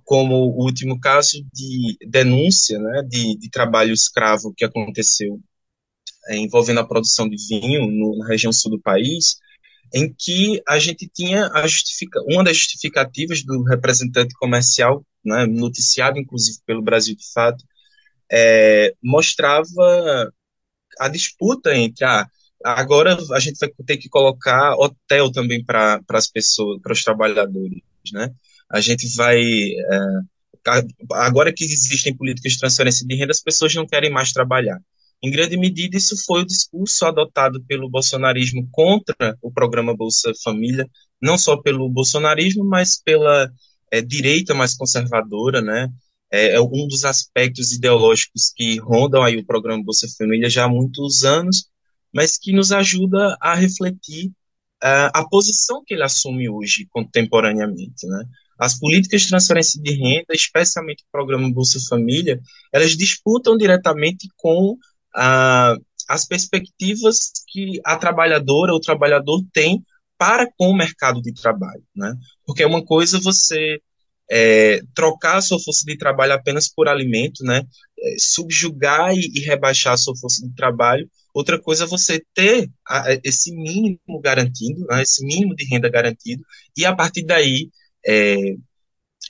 como 0.05 0.35
o 0.35 0.65
último 0.65 0.99
caso 1.01 1.45
de 1.53 1.97
denúncia 2.09 2.79
né, 2.79 3.03
de, 3.09 3.37
de 3.39 3.51
trabalho 3.51 3.93
escravo 3.93 4.53
que 4.57 4.65
aconteceu 4.65 5.41
é, 6.29 6.37
envolvendo 6.37 6.81
a 6.81 6.87
produção 6.87 7.29
de 7.29 7.37
vinho 7.49 7.87
no, 7.87 8.19
na 8.19 8.27
região 8.27 8.53
sul 8.53 8.71
do 8.73 8.81
país, 8.81 9.37
em 9.95 10.13
que 10.13 10.63
a 10.69 10.79
gente 10.79 11.09
tinha 11.09 11.49
a 11.53 11.67
justifica, 11.67 12.21
uma 12.29 12.45
das 12.45 12.57
justificativas 12.57 13.43
do 13.43 13.63
representante 13.63 14.35
comercial, 14.35 15.05
né, 15.25 15.47
noticiado 15.47 16.19
inclusive 16.19 16.59
pelo 16.67 16.83
Brasil 16.83 17.15
de 17.15 17.33
Fato, 17.33 17.65
é, 18.31 18.95
mostrava 19.03 20.33
a 20.99 21.09
disputa 21.09 21.75
entre 21.75 22.05
ah, 22.05 22.29
agora 22.65 23.17
a 23.33 23.41
gente 23.41 23.59
vai 23.59 23.71
ter 23.87 23.97
que 23.97 24.09
colocar 24.09 24.75
hotel 24.77 25.31
também 25.31 25.65
para 25.65 26.01
as 26.11 26.27
pessoas, 26.27 26.81
para 26.83 26.93
os 26.93 27.05
trabalhadores, 27.05 27.83
né? 28.13 28.33
A 28.71 28.81
gente 28.81 29.07
vai 29.15 29.41
é, 29.41 30.09
agora 31.13 31.53
que 31.53 31.65
existem 31.65 32.17
políticas 32.17 32.53
de 32.53 32.59
transferência 32.59 33.07
de 33.07 33.15
renda, 33.15 33.31
as 33.33 33.43
pessoas 33.43 33.75
não 33.75 33.87
querem 33.87 34.11
mais 34.11 34.33
trabalhar. 34.33 34.81
Em 35.23 35.31
grande 35.31 35.57
medida, 35.57 35.97
isso 35.97 36.15
foi 36.25 36.43
o 36.43 36.47
discurso 36.47 37.05
adotado 37.07 37.63
pelo 37.65 37.89
bolsonarismo 37.89 38.69
contra 38.71 39.37
o 39.41 39.51
programa 39.51 39.97
Bolsa 39.97 40.33
Família, 40.43 40.89
não 41.21 41.39
só 41.39 41.57
pelo 41.57 41.89
bolsonarismo, 41.89 42.65
mas 42.65 43.01
pela 43.03 43.51
é, 43.91 44.01
direita 44.01 44.55
mais 44.55 44.77
conservadora, 44.77 45.63
né? 45.63 45.89
É, 46.31 46.55
é, 46.57 46.61
um 46.61 46.87
dos 46.89 47.05
aspectos 47.05 47.73
ideológicos 47.73 48.53
que 48.55 48.79
rondam 48.79 49.23
aí 49.23 49.37
o 49.37 49.47
programa 49.47 49.83
Bolsa 49.83 50.07
Família 50.19 50.51
já 50.51 50.65
há 50.65 50.69
muitos 50.69 51.25
anos, 51.25 51.69
mas 52.13 52.37
que 52.37 52.53
nos 52.53 52.73
ajuda 52.73 53.37
a 53.41 53.55
refletir 53.55 54.29
uh, 54.83 55.11
a 55.15 55.27
posição 55.29 55.83
que 55.85 55.95
ele 55.95 56.03
assume 56.03 56.49
hoje, 56.49 56.87
contemporaneamente, 56.91 58.07
né? 58.07 58.25
As 58.59 58.79
políticas 58.79 59.23
de 59.23 59.29
transferência 59.29 59.81
de 59.83 59.93
renda, 59.93 60.33
especialmente 60.33 61.03
o 61.03 61.13
programa 61.13 61.51
Bolsa 61.53 61.79
Família, 61.89 62.41
elas 62.73 62.97
disputam 62.97 63.57
diretamente 63.57 64.29
com 64.37 64.79
as 65.17 66.25
perspectivas 66.27 67.33
que 67.49 67.81
a 67.85 67.97
trabalhadora 67.97 68.73
ou 68.73 68.81
trabalhador 68.81 69.43
tem 69.53 69.85
para 70.19 70.47
com 70.57 70.69
o 70.69 70.77
mercado 70.77 71.21
de 71.21 71.33
trabalho, 71.33 71.83
né? 71.95 72.15
Porque 72.45 72.63
é 72.63 72.67
uma 72.67 72.85
coisa 72.85 73.21
você 73.21 73.81
é, 74.31 74.81
trocar 74.95 75.37
a 75.37 75.43
sua 75.43 75.59
força 75.61 75.85
de 75.85 75.97
trabalho 75.97 76.33
apenas 76.33 76.69
por 76.69 76.89
alimento, 76.89 77.45
né? 77.45 77.63
É, 77.99 78.17
subjugar 78.19 79.15
e, 79.15 79.31
e, 79.35 79.41
rebaixar 79.41 79.95
a 79.95 79.97
sua 79.97 80.17
força 80.17 80.47
de 80.47 80.55
trabalho. 80.55 81.09
Outra 81.35 81.61
coisa 81.61 81.85
é 81.85 81.87
você 81.87 82.23
ter 82.35 82.71
a, 82.89 83.19
esse 83.25 83.55
mínimo 83.55 84.21
garantido, 84.23 84.87
né? 84.87 85.03
esse 85.03 85.25
mínimo 85.25 85.55
de 85.55 85.67
renda 85.67 85.89
garantido, 85.89 86.43
e 86.77 86.85
a 86.85 86.95
partir 86.95 87.25
daí 87.25 87.71
é, 88.07 88.55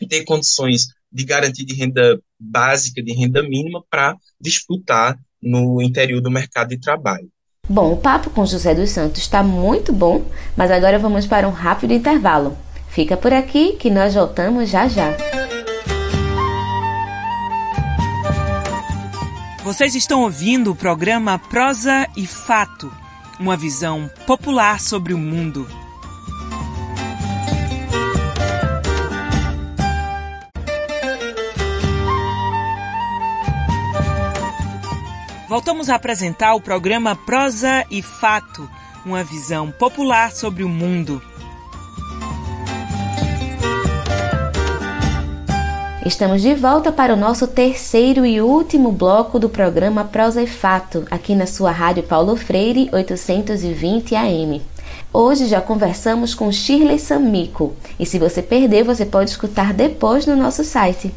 ter 0.09 0.25
condições 0.25 0.87
de 1.11 1.25
garantia 1.25 1.65
de 1.65 1.75
renda 1.75 2.21
básica, 2.39 3.03
de 3.03 3.13
renda 3.13 3.43
mínima, 3.43 3.83
para 3.91 4.17
disputar 4.41 5.19
no 5.43 5.81
interior 5.83 6.21
do 6.21 6.31
mercado 6.31 6.69
de 6.71 6.79
trabalho. 6.79 7.29
Bom, 7.69 7.93
o 7.93 7.97
papo 7.97 8.31
com 8.31 8.47
José 8.47 8.75
dos 8.75 8.91
Santos 8.91 9.21
está 9.21 9.43
muito 9.43 9.93
bom, 9.93 10.25
mas 10.57 10.71
agora 10.71 10.99
vamos 10.99 11.27
para 11.27 11.49
um 11.49 11.53
rápido 11.53 11.93
intervalo. 11.93 12.57
Fica 12.89 13.17
por 13.17 13.33
aqui 13.33 13.73
que 13.73 13.91
nós 13.91 14.15
voltamos 14.15 14.71
já 14.71 14.89
já. 14.89 15.17
Vocês 19.65 19.97
estão 19.97 20.23
ouvindo 20.23 20.71
o 20.71 20.77
programa 20.77 21.41
Prosa 21.41 22.07
e 22.17 22.25
Fato, 22.25 22.93
uma 23.41 23.57
visão 23.57 24.09
popular 24.25 24.81
sobre 24.81 25.13
o 25.13 25.19
mundo. 25.19 25.67
Voltamos 35.49 35.89
a 35.89 35.95
apresentar 35.95 36.55
o 36.55 36.61
programa 36.61 37.15
Prosa 37.15 37.85
e 37.89 38.03
Fato, 38.03 38.69
uma 39.05 39.23
visão 39.23 39.71
popular 39.71 40.33
sobre 40.33 40.65
o 40.65 40.69
mundo. 40.69 41.23
Estamos 46.05 46.43
de 46.43 46.53
volta 46.55 46.91
para 46.91 47.15
o 47.15 47.17
nosso 47.17 47.47
terceiro 47.47 48.27
e 48.27 48.41
último 48.41 48.91
bloco 48.91 49.39
do 49.39 49.49
programa 49.49 50.03
Prosa 50.05 50.43
e 50.43 50.49
Fato, 50.49 51.05
aqui 51.13 51.37
na 51.37 51.47
sua 51.47 51.71
Rádio 51.71 52.03
Paulo 52.03 52.35
Freire 52.35 52.91
820 52.93 54.17
AM. 54.17 54.61
Hoje 55.13 55.47
já 55.47 55.61
conversamos 55.61 56.35
com 56.35 56.51
Shirley 56.51 56.99
Samico 56.99 57.77
e 58.01 58.05
se 58.05 58.19
você 58.19 58.43
perdeu, 58.43 58.85
você 58.85 59.07
pode 59.07 59.31
escutar 59.31 59.73
depois 59.73 60.27
no 60.27 60.35
nosso 60.35 60.65
site 60.65 61.15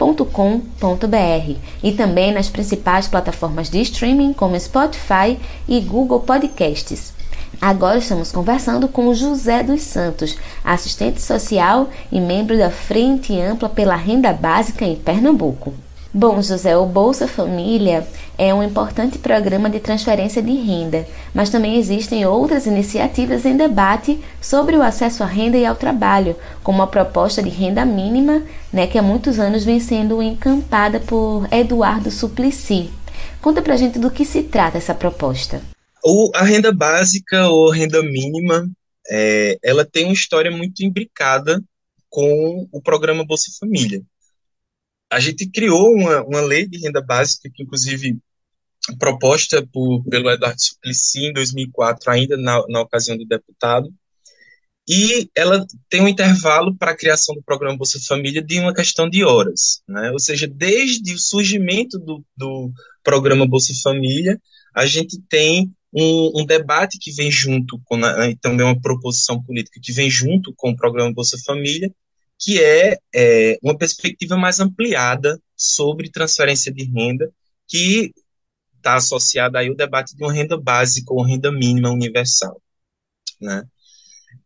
brasildefatope.com.br 0.00 1.56
e 1.82 1.92
também 1.92 2.32
nas 2.32 2.48
principais 2.48 3.06
plataformas 3.06 3.68
de 3.68 3.80
streaming 3.82 4.32
como 4.32 4.58
Spotify 4.58 5.38
e 5.68 5.80
Google 5.80 6.20
Podcasts. 6.20 7.12
Agora 7.60 7.98
estamos 7.98 8.32
conversando 8.32 8.88
com 8.88 9.12
José 9.12 9.62
dos 9.62 9.82
Santos, 9.82 10.36
assistente 10.64 11.20
social 11.20 11.90
e 12.10 12.18
membro 12.18 12.56
da 12.56 12.70
Frente 12.70 13.38
Ampla 13.38 13.68
pela 13.68 13.96
Renda 13.96 14.32
Básica 14.32 14.84
em 14.84 14.96
Pernambuco. 14.96 15.74
Bom, 16.12 16.42
José, 16.42 16.76
o 16.76 16.86
Bolsa 16.86 17.28
Família 17.28 18.04
é 18.36 18.52
um 18.52 18.64
importante 18.64 19.16
programa 19.16 19.70
de 19.70 19.78
transferência 19.78 20.42
de 20.42 20.50
renda, 20.50 21.06
mas 21.32 21.50
também 21.50 21.76
existem 21.76 22.26
outras 22.26 22.66
iniciativas 22.66 23.46
em 23.46 23.56
debate 23.56 24.18
sobre 24.42 24.74
o 24.74 24.82
acesso 24.82 25.22
à 25.22 25.26
renda 25.26 25.56
e 25.56 25.64
ao 25.64 25.76
trabalho, 25.76 26.34
como 26.64 26.82
a 26.82 26.86
proposta 26.88 27.40
de 27.40 27.48
renda 27.48 27.84
mínima, 27.84 28.42
né, 28.72 28.88
que 28.88 28.98
há 28.98 29.02
muitos 29.02 29.38
anos 29.38 29.64
vem 29.64 29.78
sendo 29.78 30.20
encampada 30.20 30.98
por 30.98 31.46
Eduardo 31.52 32.10
Suplicy. 32.10 32.90
Conta 33.40 33.62
pra 33.62 33.76
gente 33.76 33.96
do 34.00 34.10
que 34.10 34.24
se 34.24 34.42
trata 34.42 34.78
essa 34.78 34.94
proposta. 34.94 35.62
O, 36.04 36.32
a 36.34 36.42
renda 36.42 36.72
básica 36.72 37.46
ou 37.46 37.70
renda 37.70 38.02
mínima, 38.02 38.68
é, 39.08 39.58
ela 39.62 39.84
tem 39.84 40.06
uma 40.06 40.12
história 40.12 40.50
muito 40.50 40.80
imbricada 40.80 41.62
com 42.08 42.66
o 42.72 42.82
programa 42.82 43.24
Bolsa 43.24 43.52
Família. 43.60 44.02
A 45.10 45.18
gente 45.18 45.48
criou 45.48 45.92
uma, 45.94 46.22
uma 46.22 46.40
lei 46.40 46.66
de 46.66 46.78
renda 46.78 47.02
básica 47.02 47.50
que, 47.52 47.62
inclusive, 47.62 48.18
proposta 48.98 49.66
por, 49.72 50.04
pelo 50.04 50.30
Eduardo 50.30 50.60
Suplicy 50.60 51.26
em 51.26 51.32
2004, 51.32 52.10
ainda 52.10 52.36
na, 52.36 52.64
na 52.68 52.80
ocasião 52.80 53.16
de 53.16 53.26
deputado, 53.26 53.92
e 54.88 55.30
ela 55.36 55.64
tem 55.88 56.00
um 56.00 56.08
intervalo 56.08 56.76
para 56.76 56.90
a 56.90 56.96
criação 56.96 57.34
do 57.34 57.42
programa 57.42 57.76
Bolsa 57.76 58.00
Família 58.08 58.42
de 58.42 58.58
uma 58.58 58.74
questão 58.74 59.08
de 59.08 59.22
horas, 59.22 59.82
né? 59.86 60.10
ou 60.10 60.18
seja, 60.18 60.48
desde 60.48 61.14
o 61.14 61.18
surgimento 61.18 61.98
do, 61.98 62.24
do 62.36 62.72
programa 63.02 63.46
Bolsa 63.46 63.72
Família, 63.82 64.40
a 64.74 64.86
gente 64.86 65.20
tem 65.28 65.70
um, 65.92 66.40
um, 66.40 66.46
debate 66.46 66.98
que 66.98 67.12
vem 67.12 67.30
junto 67.30 67.80
com 67.84 68.04
a, 68.04 68.34
também 68.40 68.66
uma 68.66 68.80
proposição 68.80 69.40
política 69.42 69.80
que 69.82 69.92
vem 69.92 70.10
junto 70.10 70.52
com 70.56 70.70
o 70.70 70.76
programa 70.76 71.12
Bolsa 71.12 71.36
Família, 71.44 71.92
que 72.40 72.58
é, 72.58 72.98
é 73.14 73.58
uma 73.62 73.76
perspectiva 73.76 74.36
mais 74.36 74.60
ampliada 74.60 75.40
sobre 75.54 76.10
transferência 76.10 76.72
de 76.72 76.84
renda, 76.84 77.30
que 77.68 78.12
está 78.76 78.94
associada 78.94 79.58
aí 79.58 79.68
ao 79.68 79.76
debate 79.76 80.16
de 80.16 80.24
uma 80.24 80.32
renda 80.32 80.58
básica 80.58 81.12
ou 81.12 81.22
renda 81.22 81.52
mínima 81.52 81.90
universal. 81.90 82.60
Né? 83.38 83.62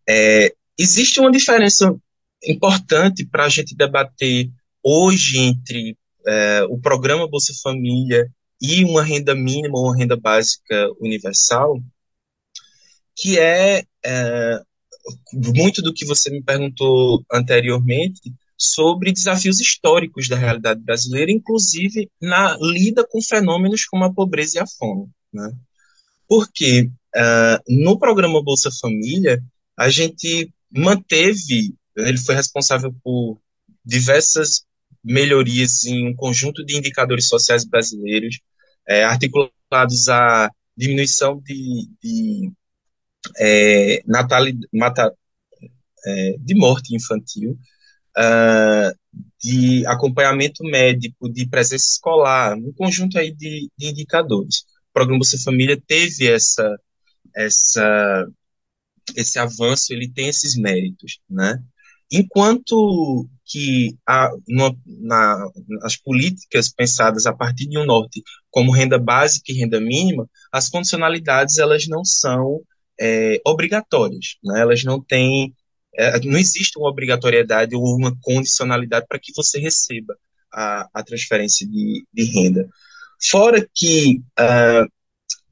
É, 0.09 0.53
existe 0.77 1.21
uma 1.21 1.31
diferença 1.31 1.95
importante 2.43 3.25
para 3.25 3.45
a 3.45 3.49
gente 3.49 3.77
debater 3.77 4.51
hoje 4.83 5.39
entre 5.39 5.97
é, 6.27 6.65
o 6.65 6.79
programa 6.79 7.29
Bolsa 7.29 7.53
Família 7.63 8.29
e 8.61 8.85
uma 8.85 9.05
renda 9.05 9.37
mínima 9.37 9.79
ou 9.79 9.93
renda 9.93 10.17
básica 10.17 10.91
universal, 10.99 11.81
que 13.15 13.39
é, 13.39 13.85
é 14.05 14.63
muito 15.33 15.83
do 15.83 15.93
que 15.93 16.05
você 16.05 16.31
me 16.31 16.43
perguntou 16.43 17.25
anteriormente 17.33 18.33
sobre 18.57 19.13
desafios 19.13 19.61
históricos 19.61 20.29
da 20.29 20.37
realidade 20.37 20.81
brasileira, 20.81 21.31
inclusive 21.31 22.11
na 22.21 22.57
lida 22.61 23.07
com 23.07 23.21
fenômenos 23.21 23.85
como 23.85 24.05
a 24.05 24.13
pobreza 24.13 24.59
e 24.59 24.61
a 24.61 24.67
fome. 24.67 25.09
Né? 25.33 25.53
Porque 26.29 26.91
uh, 27.17 27.59
no 27.69 27.99
programa 27.99 28.43
Bolsa 28.43 28.71
Família, 28.81 29.43
a 29.77 29.91
gente 29.91 30.53
manteve, 30.71 31.75
ele 31.97 32.19
foi 32.19 32.35
responsável 32.35 32.95
por 33.03 33.39
diversas 33.85 34.65
melhorias 35.03 35.85
em 35.85 36.09
um 36.09 36.15
conjunto 36.15 36.65
de 36.65 36.77
indicadores 36.77 37.29
sociais 37.29 37.65
brasileiros, 37.65 38.41
é, 38.89 39.05
articulados 39.05 40.09
à 40.09 40.51
diminuição 40.77 41.41
de, 41.41 41.89
de 42.03 42.53
é, 43.39 44.03
natalidade, 44.07 44.67
mata, 44.73 45.13
é, 46.07 46.37
de 46.39 46.55
morte 46.55 46.95
infantil, 46.95 47.59
uh, 48.17 48.99
de 49.43 49.87
acompanhamento 49.87 50.63
médico, 50.65 51.31
de 51.31 51.47
presença 51.47 51.87
escolar, 51.87 52.57
um 52.57 52.73
conjunto 52.73 53.19
aí 53.19 53.33
de, 53.33 53.71
de 53.77 53.89
indicadores. 53.89 54.61
O 54.91 54.93
programa 54.93 55.19
Bolsa 55.19 55.39
Família 55.39 55.81
teve 55.87 56.31
essa, 56.31 56.77
essa, 57.35 58.27
esse 59.17 59.39
avanço, 59.39 59.93
ele 59.93 60.09
tem 60.09 60.29
esses 60.29 60.57
méritos, 60.57 61.21
né? 61.29 61.59
Enquanto 62.13 63.29
que 63.45 63.97
a, 64.07 64.31
na, 64.87 65.49
as 65.83 65.97
políticas 65.97 66.69
pensadas 66.69 67.27
a 67.27 67.33
partir 67.33 67.67
de 67.67 67.79
um 67.79 67.85
norte 67.85 68.23
como 68.51 68.73
renda 68.73 68.99
básica 68.99 69.51
e 69.51 69.57
renda 69.57 69.81
mínima, 69.81 70.29
as 70.53 70.69
condicionalidades 70.69 71.59
elas 71.59 71.87
não 71.89 72.05
são 72.05 72.61
é, 73.01 73.41
obrigatórias, 73.47 74.37
né? 74.43 74.61
elas 74.61 74.85
não 74.85 75.01
têm, 75.01 75.55
é, 75.95 76.19
não 76.21 76.39
existe 76.39 76.79
uma 76.79 76.89
obrigatoriedade 76.89 77.75
ou 77.75 77.83
uma 77.97 78.17
condicionalidade 78.21 79.07
para 79.09 79.19
que 79.19 79.33
você 79.35 79.59
receba 79.59 80.17
a, 80.53 80.89
a 80.95 81.03
transferência 81.03 81.67
de, 81.67 82.07
de, 82.13 82.25
renda. 82.25 82.69
Fora 83.23 83.67
que 83.75 84.21
uh, 84.39 84.89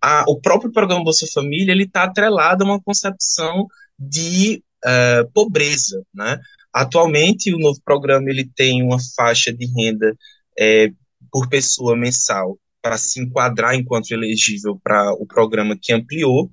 a, 0.01 0.25
o 0.29 0.41
próprio 0.41 0.73
programa 0.73 1.05
Bolsa 1.05 1.27
Família 1.33 1.73
ele 1.73 1.85
está 1.85 2.05
atrelado 2.05 2.65
a 2.65 2.67
uma 2.67 2.81
concepção 2.81 3.67
de 3.99 4.63
uh, 4.85 5.31
pobreza, 5.33 6.03
né? 6.15 6.41
Atualmente, 6.73 7.55
o 7.55 7.59
novo 7.59 7.79
programa 7.85 8.31
ele 8.31 8.49
tem 8.57 8.83
uma 8.83 8.99
faixa 9.15 9.53
de 9.53 9.67
renda 9.67 10.17
é, 10.59 10.91
por 11.31 11.49
pessoa 11.49 11.95
mensal 11.95 12.59
para 12.81 12.97
se 12.97 13.21
enquadrar 13.21 13.75
enquanto 13.75 14.11
elegível 14.11 14.81
para 14.83 15.13
o 15.13 15.27
programa 15.27 15.77
que 15.81 15.93
ampliou 15.93 16.51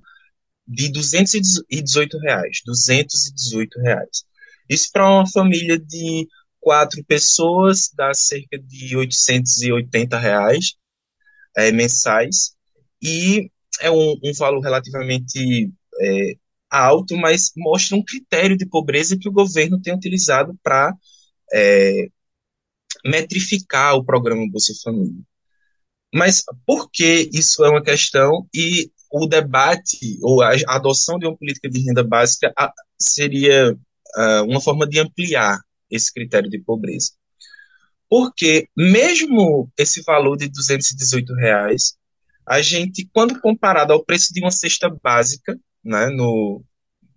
de 0.70 0.88
218 0.88 2.16
reais, 2.18 2.60
218 2.64 3.80
reais. 3.80 4.24
Isso 4.68 4.88
para 4.92 5.10
uma 5.10 5.26
família 5.28 5.76
de 5.76 6.28
quatro 6.60 7.02
pessoas 7.04 7.90
dá 7.92 8.14
cerca 8.14 8.56
de 8.56 8.96
880 8.96 10.16
reais 10.16 10.74
é, 11.56 11.72
mensais 11.72 12.54
e 13.02 13.50
é 13.80 13.90
um, 13.90 14.16
um 14.22 14.32
valor 14.38 14.60
relativamente 14.60 15.72
é, 16.00 16.34
alto, 16.70 17.16
mas 17.16 17.50
mostra 17.56 17.96
um 17.96 18.04
critério 18.04 18.56
de 18.56 18.64
pobreza 18.64 19.18
que 19.18 19.28
o 19.28 19.32
governo 19.32 19.80
tem 19.80 19.92
utilizado 19.92 20.56
para 20.62 20.94
é, 21.52 22.06
metrificar 23.04 23.96
o 23.96 24.04
programa 24.04 24.46
Bolsa 24.48 24.72
Família. 24.84 25.20
Mas 26.14 26.44
por 26.64 26.88
que 26.90 27.28
isso 27.32 27.64
é 27.64 27.70
uma 27.70 27.82
questão 27.82 28.46
e 28.54 28.88
o 29.10 29.26
debate 29.26 30.18
ou 30.22 30.42
a 30.42 30.52
adoção 30.68 31.18
de 31.18 31.26
uma 31.26 31.36
política 31.36 31.68
de 31.68 31.80
renda 31.80 32.04
básica 32.04 32.52
seria 32.98 33.72
uh, 33.72 34.44
uma 34.44 34.60
forma 34.60 34.86
de 34.86 35.00
ampliar 35.00 35.58
esse 35.90 36.12
critério 36.12 36.48
de 36.48 36.60
pobreza? 36.60 37.12
Porque 38.08 38.68
mesmo 38.76 39.70
esse 39.78 40.02
valor 40.02 40.36
de 40.36 40.48
218 40.48 41.34
reais, 41.34 41.94
a 42.46 42.60
gente, 42.60 43.08
quando 43.12 43.40
comparado 43.40 43.92
ao 43.92 44.04
preço 44.04 44.32
de 44.32 44.40
uma 44.40 44.50
cesta 44.50 44.88
básica, 45.02 45.58
né, 45.84 46.08
no, 46.08 46.62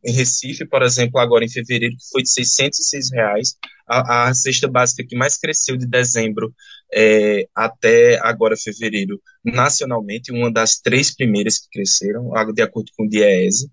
em 0.06 0.12
Recife, 0.12 0.66
por 0.66 0.84
exemplo, 0.84 1.20
agora 1.20 1.45
em 1.45 1.49
fevereiro, 1.49 1.95
que 1.95 2.10
foi 2.12 2.24
de 2.24 2.30
606 2.30 3.12
reais, 3.12 3.56
a, 3.88 4.30
a 4.30 4.34
cesta 4.34 4.68
básica 4.68 5.06
que 5.08 5.16
mais 5.16 5.38
cresceu 5.38 5.78
de 5.78 5.88
dezembro 5.88 6.54
é, 6.93 7.47
até 7.56 8.20
agora 8.22 8.56
fevereiro, 8.58 9.22
nacionalmente, 9.43 10.32
uma 10.32 10.51
das 10.51 10.80
três 10.80 11.16
primeiras 11.16 11.58
que 11.58 11.70
cresceram, 11.72 12.32
de 12.54 12.62
acordo 12.62 12.91
com 12.97 13.06
o 13.06 13.10
DIEESE. 13.10 13.70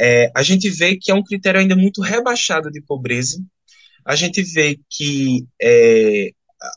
É, 0.00 0.30
a 0.34 0.42
gente 0.42 0.70
vê 0.70 0.96
que 0.96 1.10
é 1.10 1.14
um 1.14 1.24
critério 1.24 1.60
ainda 1.60 1.74
muito 1.74 2.00
rebaixado 2.00 2.70
de 2.70 2.80
pobreza. 2.80 3.42
A 4.04 4.14
gente 4.14 4.42
vê 4.42 4.78
que 4.88 5.44
é, 5.60 6.30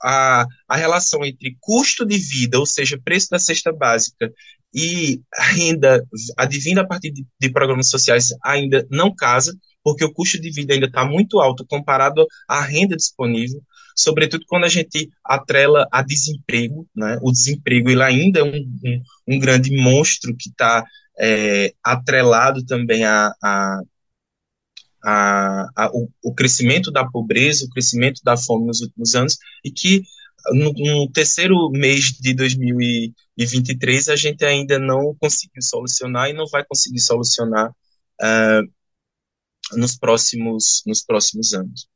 a, 0.04 0.46
a 0.68 0.76
relação 0.76 1.24
entre 1.24 1.56
custo 1.60 2.06
de 2.06 2.18
vida, 2.18 2.60
ou 2.60 2.66
seja, 2.66 3.00
preço 3.04 3.30
da 3.30 3.40
cesta 3.40 3.72
básica, 3.72 4.32
e 4.74 5.22
renda 5.54 6.04
advinda 6.38 6.82
a 6.82 6.88
partir 6.88 7.12
de, 7.12 7.26
de 7.40 7.50
programas 7.52 7.90
sociais 7.90 8.30
ainda 8.44 8.88
não 8.90 9.14
casa, 9.14 9.54
porque 9.84 10.06
o 10.06 10.14
custo 10.14 10.40
de 10.40 10.52
vida 10.52 10.74
ainda 10.74 10.86
está 10.86 11.06
muito 11.06 11.40
alto 11.40 11.66
comparado 11.66 12.26
à 12.48 12.62
renda 12.62 12.96
disponível, 12.96 13.62
sobretudo 13.96 14.46
quando 14.48 14.66
a 14.66 14.70
gente 14.70 15.10
atrela 15.24 15.88
a 15.92 16.02
desemprego, 16.02 16.88
né? 16.96 17.18
O 17.22 17.32
desemprego 17.32 17.90
ele 17.90 18.04
ainda 18.04 18.40
é 18.40 18.44
um, 18.44 18.56
um, 18.86 19.02
um 19.28 19.40
grande 19.40 19.76
monstro 19.76 20.36
que 20.36 20.50
está 20.50 20.84
é, 21.20 21.74
atrelado 21.84 22.64
também 22.66 23.04
a, 23.04 23.34
a, 23.44 23.82
a, 25.04 25.68
a, 25.76 25.92
o, 25.94 26.10
o, 26.24 26.34
crescimento 26.34 26.92
da 26.92 27.06
pobreza, 27.06 27.66
o 27.66 27.70
crescimento 27.70 28.22
da 28.24 28.38
fome 28.38 28.68
nos 28.68 28.82
últimos 28.82 29.16
anos, 29.16 29.38
e 29.64 29.72
que 29.72 30.04
no, 30.54 30.74
no, 30.74 31.12
terceiro 31.12 31.70
mês 31.70 32.06
de 32.20 32.34
2023 32.34 34.10
a 34.10 34.16
gente 34.16 34.44
ainda 34.46 34.80
não 34.80 35.16
conseguiu 35.20 35.62
solucionar 35.62 36.30
e 36.30 36.34
não 36.34 36.48
vai 36.48 36.64
conseguir 36.66 37.00
solucionar 37.00 37.70
uh, 37.70 39.78
nos, 39.78 39.98
próximos, 39.98 40.84
nos 40.86 41.04
próximos 41.04 41.54
anos. 41.54 41.88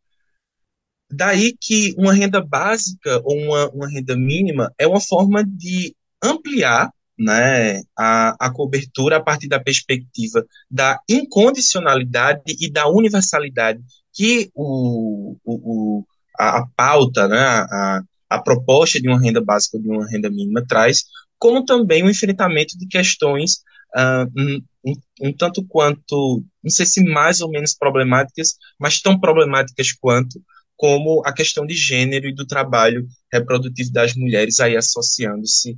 Daí 1.11 1.55
que 1.59 1.93
uma 1.97 2.13
renda 2.13 2.41
básica 2.41 3.21
ou 3.23 3.37
uma, 3.37 3.69
uma 3.69 3.89
renda 3.89 4.15
mínima 4.15 4.73
é 4.77 4.87
uma 4.87 4.99
forma 4.99 5.43
de 5.43 5.95
ampliar 6.23 6.91
né, 7.17 7.81
a, 7.97 8.35
a 8.39 8.51
cobertura 8.51 9.17
a 9.17 9.23
partir 9.23 9.47
da 9.47 9.59
perspectiva 9.59 10.45
da 10.69 10.99
incondicionalidade 11.09 12.55
e 12.59 12.69
da 12.69 12.87
universalidade 12.87 13.81
que 14.13 14.49
o, 14.53 15.37
o, 15.43 15.99
o 15.99 16.05
a, 16.37 16.59
a, 16.59 16.67
pauta, 16.75 17.27
né, 17.27 17.39
a, 17.39 18.01
a 18.35 18.41
proposta 18.41 18.99
de 18.99 19.07
uma 19.07 19.19
renda 19.19 19.41
básica 19.41 19.77
ou 19.77 19.83
de 19.83 19.89
uma 19.89 20.07
renda 20.07 20.29
mínima 20.29 20.65
traz, 20.65 21.03
como 21.37 21.65
também 21.65 22.03
o 22.03 22.09
enfrentamento 22.09 22.77
de 22.77 22.87
questões 22.87 23.61
uh, 23.95 24.29
um, 24.37 24.61
um, 24.85 24.93
um, 25.21 25.33
tanto 25.33 25.65
quanto, 25.65 26.43
não 26.63 26.69
sei 26.69 26.85
se 26.85 27.03
mais 27.03 27.41
ou 27.41 27.49
menos 27.49 27.73
problemáticas, 27.73 28.55
mas 28.79 29.01
tão 29.01 29.19
problemáticas 29.19 29.91
quanto, 29.93 30.41
como 30.75 31.21
a 31.25 31.33
questão 31.33 31.65
de 31.65 31.73
gênero 31.73 32.27
e 32.27 32.35
do 32.35 32.45
trabalho 32.45 33.07
reprodutivo 33.31 33.91
das 33.91 34.13
mulheres, 34.15 34.59
aí 34.59 34.75
associando-se 34.75 35.77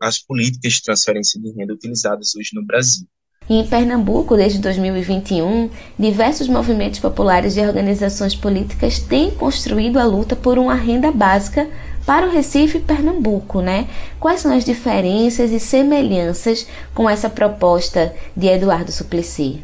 às 0.00 0.18
políticas 0.18 0.74
de 0.74 0.82
transferência 0.82 1.40
de 1.40 1.50
renda 1.52 1.72
utilizadas 1.72 2.34
hoje 2.36 2.50
no 2.52 2.64
Brasil. 2.64 3.06
Em 3.48 3.66
Pernambuco, 3.66 4.36
desde 4.36 4.58
2021, 4.58 5.70
diversos 5.98 6.48
movimentos 6.48 6.98
populares 6.98 7.56
e 7.56 7.60
organizações 7.60 8.34
políticas 8.34 8.98
têm 8.98 9.30
construído 9.30 9.98
a 9.98 10.04
luta 10.04 10.34
por 10.34 10.58
uma 10.58 10.74
renda 10.74 11.12
básica 11.12 11.68
para 12.04 12.26
o 12.26 12.30
Recife 12.30 12.78
e 12.78 12.80
Pernambuco, 12.80 13.60
né? 13.60 13.88
Quais 14.18 14.40
são 14.40 14.56
as 14.56 14.64
diferenças 14.64 15.50
e 15.50 15.60
semelhanças 15.60 16.66
com 16.94 17.08
essa 17.08 17.28
proposta 17.28 18.14
de 18.36 18.46
Eduardo 18.46 18.92
Suplicy? 18.92 19.62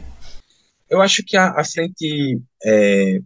Eu 0.89 1.01
acho 1.01 1.23
que 1.25 1.37
a, 1.37 1.51
a 1.59 1.65
frente 1.65 2.41
é, 2.65 3.21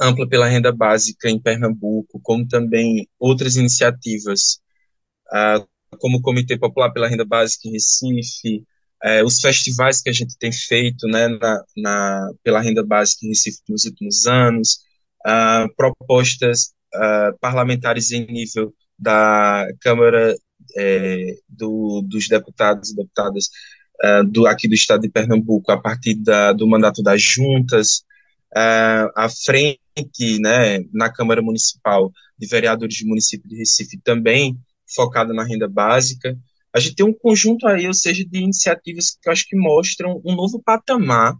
ampla 0.00 0.26
pela 0.26 0.48
renda 0.48 0.72
básica 0.72 1.28
em 1.28 1.38
Pernambuco, 1.38 2.18
como 2.22 2.48
também 2.48 3.06
outras 3.18 3.56
iniciativas, 3.56 4.60
uh, 5.28 5.66
como 5.98 6.18
o 6.18 6.22
Comitê 6.22 6.58
Popular 6.58 6.90
pela 6.92 7.08
Renda 7.08 7.24
Básica 7.24 7.68
em 7.68 7.72
Recife, 7.72 8.64
uh, 9.04 9.24
os 9.24 9.40
festivais 9.40 10.02
que 10.02 10.10
a 10.10 10.12
gente 10.12 10.36
tem 10.38 10.52
feito 10.52 11.06
né, 11.06 11.28
na, 11.28 11.64
na, 11.76 12.30
pela 12.42 12.60
renda 12.60 12.84
básica 12.84 13.24
em 13.24 13.28
Recife 13.28 13.60
nos 13.68 13.84
últimos 13.84 14.26
anos, 14.26 14.80
uh, 15.26 15.74
propostas 15.76 16.72
parlamentares 17.40 18.10
em 18.10 18.26
nível 18.26 18.74
da 18.98 19.64
Câmara 19.80 20.34
é, 20.76 21.36
do, 21.48 22.02
dos 22.02 22.26
deputados 22.26 22.90
e 22.90 22.96
deputadas 22.96 23.44
do, 24.26 24.44
aqui 24.48 24.66
do 24.66 24.74
estado 24.74 25.02
de 25.02 25.08
Pernambuco, 25.08 25.70
a 25.70 25.80
partir 25.80 26.16
da, 26.16 26.52
do 26.52 26.66
mandato 26.66 27.00
das 27.00 27.22
juntas, 27.22 28.02
uh, 28.54 29.10
à 29.16 29.28
frente, 29.28 29.78
né, 30.40 30.80
na 30.92 31.12
Câmara 31.12 31.42
Municipal 31.42 32.12
de 32.38 32.46
Vereadores 32.46 33.00
do 33.00 33.08
município 33.08 33.48
de 33.48 33.56
Recife 33.56 33.98
também 34.02 34.58
focada 34.94 35.32
na 35.32 35.44
renda 35.44 35.68
básica. 35.68 36.36
A 36.72 36.80
gente 36.80 36.96
tem 36.96 37.06
um 37.06 37.12
conjunto 37.12 37.66
aí, 37.66 37.86
ou 37.86 37.94
seja, 37.94 38.24
de 38.24 38.38
iniciativas 38.38 39.16
que 39.20 39.28
eu 39.28 39.32
acho 39.32 39.46
que 39.46 39.56
mostram 39.56 40.20
um 40.24 40.34
novo 40.34 40.62
patamar 40.62 41.36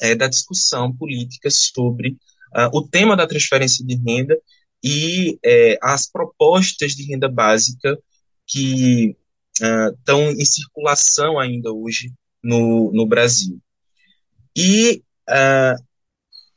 é, 0.00 0.14
da 0.14 0.26
discussão 0.28 0.94
política 0.94 1.50
sobre 1.50 2.16
uh, 2.54 2.70
o 2.72 2.86
tema 2.86 3.16
da 3.16 3.26
transferência 3.26 3.84
de 3.84 3.96
renda 3.96 4.36
e 4.82 5.38
é, 5.44 5.78
as 5.82 6.10
propostas 6.10 6.92
de 6.92 7.04
renda 7.04 7.28
básica 7.28 7.98
que 8.46 9.14
estão 9.54 10.28
uh, 10.28 10.32
em 10.32 10.44
circulação 10.44 11.38
ainda 11.38 11.70
hoje 11.70 12.12
no, 12.42 12.90
no 12.92 13.06
Brasil. 13.06 13.60
E 14.56 15.02
uh, 15.28 15.84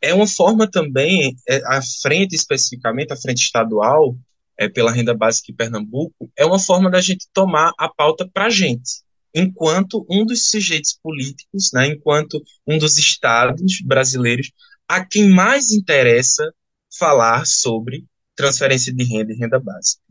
é 0.02 0.14
uma 0.14 0.28
forma 0.28 0.70
também, 0.70 1.36
é, 1.48 1.62
a 1.66 1.82
frente 2.02 2.36
especificamente, 2.36 3.14
a 3.14 3.18
frente 3.18 3.44
estadual, 3.44 4.18
é, 4.58 4.70
pela 4.70 4.92
renda 4.92 5.14
básica 5.14 5.52
em 5.52 5.56
Pernambuco, 5.56 6.32
é 6.38 6.46
uma 6.46 6.60
forma 6.60 6.90
da 6.90 7.02
gente 7.02 7.28
tomar 7.34 7.72
a 7.78 7.90
pauta 7.90 8.30
para 8.32 8.46
a 8.46 8.50
gente, 8.50 9.04
enquanto 9.34 10.06
um 10.10 10.26
dos 10.26 10.50
sujeitos 10.50 10.98
políticos, 11.02 11.72
né, 11.74 11.88
enquanto 11.88 12.42
um 12.68 12.78
dos 12.78 12.98
estados 12.98 13.82
brasileiros 13.84 14.52
a 14.88 15.06
quem 15.06 15.30
mais 15.30 15.72
interessa 15.72 16.54
falar 16.98 17.46
sobre 17.46 18.06
transferência 18.36 18.94
de 18.94 19.04
renda 19.04 19.34
e 19.34 19.38
renda 19.38 19.60
básica. 19.60 20.04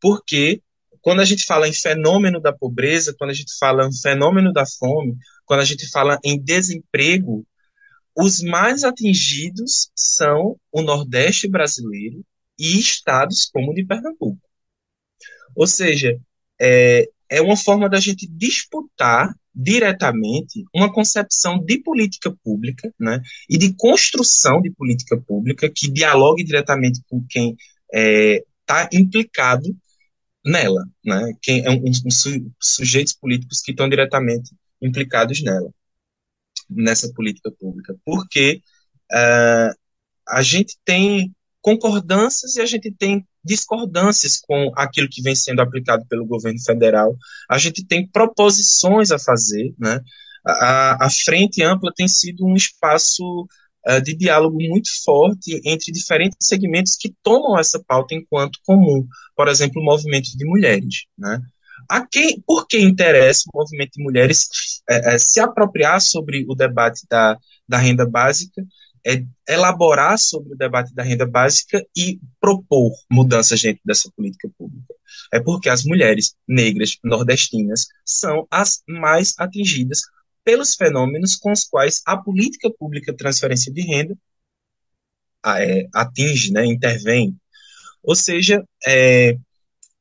Porque 0.00 0.62
quando 1.00 1.20
a 1.20 1.24
gente 1.24 1.44
fala 1.44 1.68
em 1.68 1.72
fenômeno 1.72 2.40
da 2.40 2.52
pobreza, 2.52 3.14
quando 3.18 3.30
a 3.30 3.34
gente 3.34 3.52
fala 3.58 3.86
em 3.86 3.92
fenômeno 3.92 4.52
da 4.52 4.64
fome, 4.66 5.16
quando 5.46 5.60
a 5.60 5.64
gente 5.64 5.88
fala 5.88 6.18
em 6.24 6.38
desemprego, 6.38 7.46
os 8.16 8.42
mais 8.42 8.84
atingidos 8.84 9.90
são 9.94 10.56
o 10.70 10.82
Nordeste 10.82 11.48
brasileiro 11.48 12.24
e 12.60 12.78
estados 12.78 13.48
como 13.52 13.72
o 13.72 13.74
de 13.74 13.84
Pernambuco. 13.84 14.38
Ou 15.56 15.66
seja, 15.66 16.20
é, 16.60 17.08
é 17.28 17.40
uma 17.40 17.56
forma 17.56 17.88
da 17.88 17.98
gente 17.98 18.26
disputar 18.28 19.34
diretamente 19.54 20.64
uma 20.74 20.92
concepção 20.92 21.58
de 21.58 21.78
política 21.78 22.30
pública 22.44 22.92
né, 22.98 23.20
e 23.48 23.58
de 23.58 23.74
construção 23.74 24.60
de 24.60 24.70
política 24.70 25.16
pública 25.16 25.68
que 25.68 25.90
dialogue 25.90 26.44
diretamente 26.44 27.02
com 27.08 27.24
quem 27.28 27.52
está 27.52 27.60
é, 27.92 28.44
tá 28.66 28.88
implicado 28.92 29.74
nela, 30.44 30.86
né, 31.04 31.32
quem 31.42 31.64
é 31.64 31.70
um, 31.70 31.82
um, 31.82 32.10
su, 32.10 32.30
sujeitos 32.60 33.14
políticos 33.14 33.60
que 33.60 33.72
estão 33.72 33.88
diretamente 33.88 34.54
implicados 34.80 35.42
nela 35.42 35.70
nessa 36.68 37.12
política 37.12 37.50
pública, 37.50 37.96
porque 38.04 38.62
uh, 39.12 39.74
a 40.28 40.42
gente 40.42 40.78
tem 40.84 41.34
concordâncias 41.60 42.56
e 42.56 42.60
a 42.60 42.66
gente 42.66 42.90
tem 42.90 43.26
discordâncias 43.44 44.38
com 44.38 44.72
aquilo 44.76 45.08
que 45.10 45.22
vem 45.22 45.34
sendo 45.34 45.60
aplicado 45.60 46.04
pelo 46.06 46.26
governo 46.26 46.60
federal. 46.62 47.14
A 47.48 47.58
gente 47.58 47.84
tem 47.84 48.06
proposições 48.06 49.10
a 49.10 49.18
fazer, 49.18 49.74
né? 49.78 50.00
A, 50.46 51.06
a 51.06 51.10
frente 51.10 51.62
ampla 51.62 51.92
tem 51.94 52.08
sido 52.08 52.46
um 52.46 52.54
espaço 52.54 53.46
uh, 53.86 54.00
de 54.02 54.14
diálogo 54.14 54.56
muito 54.58 54.88
forte 55.04 55.60
entre 55.64 55.92
diferentes 55.92 56.38
segmentos 56.40 56.96
que 56.98 57.14
tomam 57.22 57.58
essa 57.58 57.82
pauta 57.86 58.14
enquanto 58.14 58.58
comum. 58.64 59.06
Por 59.36 59.48
exemplo, 59.48 59.82
o 59.82 59.84
movimento 59.84 60.30
de 60.36 60.46
mulheres, 60.46 61.04
né? 61.18 61.40
a 61.88 62.06
quem, 62.06 62.40
por 62.46 62.66
que 62.66 62.78
interessa 62.78 63.44
o 63.52 63.58
movimento 63.58 63.92
de 63.96 64.02
mulheres 64.02 64.48
é, 64.88 65.14
é, 65.14 65.18
se 65.18 65.40
apropriar 65.40 66.00
sobre 66.00 66.44
o 66.48 66.54
debate 66.54 67.06
da, 67.08 67.36
da 67.68 67.78
renda 67.78 68.06
básica, 68.06 68.62
é, 69.06 69.24
elaborar 69.48 70.18
sobre 70.18 70.54
o 70.54 70.56
debate 70.56 70.94
da 70.94 71.02
renda 71.02 71.26
básica 71.26 71.84
e 71.96 72.20
propor 72.40 72.92
mudanças 73.10 73.60
dentro 73.60 73.80
dessa 73.84 74.10
política 74.16 74.48
pública? 74.56 74.94
É 75.32 75.40
porque 75.40 75.68
as 75.68 75.84
mulheres 75.84 76.34
negras 76.46 76.96
nordestinas 77.02 77.86
são 78.04 78.46
as 78.50 78.82
mais 78.88 79.34
atingidas 79.38 80.00
pelos 80.44 80.74
fenômenos 80.74 81.36
com 81.36 81.52
os 81.52 81.64
quais 81.64 82.02
a 82.06 82.16
política 82.16 82.70
pública 82.78 83.12
de 83.12 83.18
transferência 83.18 83.72
de 83.72 83.82
renda 83.82 84.16
é, 85.46 85.86
atinge, 85.94 86.52
né, 86.52 86.64
intervém. 86.66 87.36
Ou 88.02 88.14
seja, 88.14 88.64
é, 88.86 89.36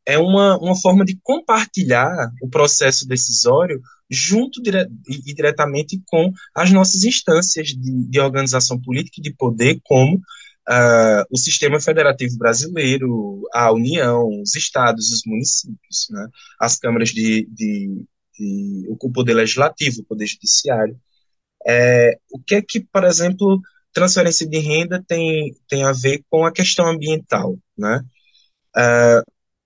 é 0.05 0.17
uma, 0.17 0.57
uma 0.57 0.75
forma 0.75 1.05
de 1.05 1.17
compartilhar 1.21 2.31
o 2.41 2.49
processo 2.49 3.07
decisório 3.07 3.81
junto 4.09 4.61
dire 4.61 4.87
e 5.07 5.33
diretamente 5.33 6.01
com 6.07 6.31
as 6.55 6.71
nossas 6.71 7.03
instâncias 7.03 7.67
de, 7.67 8.09
de 8.09 8.19
organização 8.19 8.79
política 8.79 9.19
e 9.19 9.23
de 9.23 9.33
poder, 9.33 9.79
como 9.83 10.15
uh, 10.17 11.23
o 11.29 11.37
sistema 11.37 11.79
federativo 11.79 12.37
brasileiro, 12.37 13.41
a 13.53 13.71
União, 13.71 14.41
os 14.41 14.55
estados, 14.55 15.11
os 15.11 15.21
municípios, 15.25 16.07
né? 16.09 16.27
as 16.59 16.77
câmaras 16.77 17.09
de, 17.09 17.47
de, 17.51 18.05
de, 18.37 18.87
o 18.89 19.11
poder 19.11 19.33
legislativo, 19.33 20.01
o 20.01 20.05
poder 20.05 20.27
judiciário. 20.27 20.99
É, 21.67 22.17
o 22.31 22.39
que 22.39 22.55
é 22.55 22.61
que, 22.61 22.79
por 22.79 23.03
exemplo, 23.03 23.59
transferência 23.93 24.47
de 24.47 24.59
renda 24.59 25.03
tem, 25.07 25.53
tem 25.67 25.83
a 25.83 25.91
ver 25.91 26.23
com 26.29 26.45
a 26.45 26.51
questão 26.51 26.87
ambiental, 26.87 27.57
né? 27.77 28.01
Uh, 28.77 29.23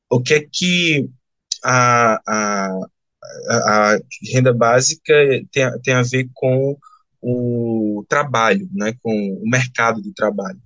o 0.10 0.22
que 0.22 0.34
é 0.34 0.48
que 0.52 1.10
a, 1.64 2.20
a, 2.28 2.80
a 3.50 3.98
renda 4.32 4.54
básica 4.54 5.14
tem, 5.52 5.82
tem 5.82 5.94
a 5.94 6.02
ver 6.02 6.30
com 6.34 6.78
o 7.22 8.06
trabalho, 8.08 8.70
né, 8.74 8.94
com 9.02 9.12
o 9.12 9.50
mercado 9.50 10.02
de 10.02 10.14
trabalho. 10.14 10.62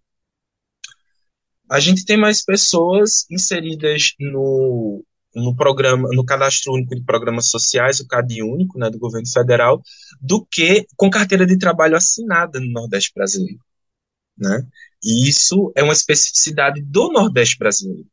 A 1.69 1.79
gente 1.79 2.05
tem 2.05 2.17
mais 2.17 2.43
pessoas 2.43 3.25
inseridas 3.29 4.13
no, 4.19 5.03
no 5.35 5.55
programa, 5.55 6.09
no 6.13 6.25
cadastro 6.25 6.73
único 6.73 6.95
de 6.95 7.03
programas 7.03 7.49
sociais, 7.49 7.99
o 7.99 8.07
CAD 8.07 8.41
único, 8.41 8.79
né, 8.79 8.89
do 8.89 8.97
governo 8.97 9.27
federal, 9.27 9.81
do 10.21 10.45
que 10.45 10.87
com 10.95 11.09
carteira 11.09 11.45
de 11.45 11.57
trabalho 11.57 11.95
assinada 11.95 12.59
no 12.59 12.71
Nordeste 12.71 13.11
brasileiro, 13.13 13.59
né? 14.37 14.65
E 15.03 15.29
isso 15.29 15.71
é 15.75 15.83
uma 15.83 15.93
especificidade 15.93 16.81
do 16.81 17.11
Nordeste 17.11 17.57
brasileiro. 17.57 18.07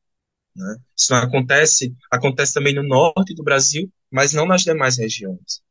Né? 0.56 0.76
Isso 0.96 1.12
não 1.12 1.18
acontece, 1.18 1.94
acontece 2.10 2.52
também 2.54 2.74
no 2.74 2.86
norte 2.86 3.34
do 3.34 3.42
Brasil, 3.42 3.90
mas 4.10 4.32
não 4.32 4.46
nas 4.46 4.62
demais 4.62 4.98
regiões. 4.98 5.62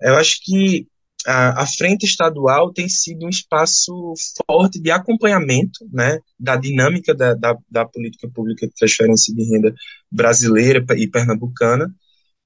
Eu 0.00 0.16
acho 0.16 0.40
que 0.42 0.86
a, 1.26 1.62
a 1.62 1.66
frente 1.66 2.04
estadual 2.04 2.72
tem 2.72 2.88
sido 2.88 3.26
um 3.26 3.28
espaço 3.28 4.14
forte 4.46 4.80
de 4.80 4.90
acompanhamento 4.90 5.84
né, 5.92 6.20
da 6.38 6.56
dinâmica 6.56 7.14
da, 7.14 7.34
da, 7.34 7.56
da 7.68 7.84
política 7.84 8.28
pública 8.32 8.66
de 8.66 8.74
transferência 8.74 9.34
de 9.34 9.44
renda 9.44 9.74
brasileira 10.10 10.84
e 10.96 11.08
pernambucana, 11.08 11.92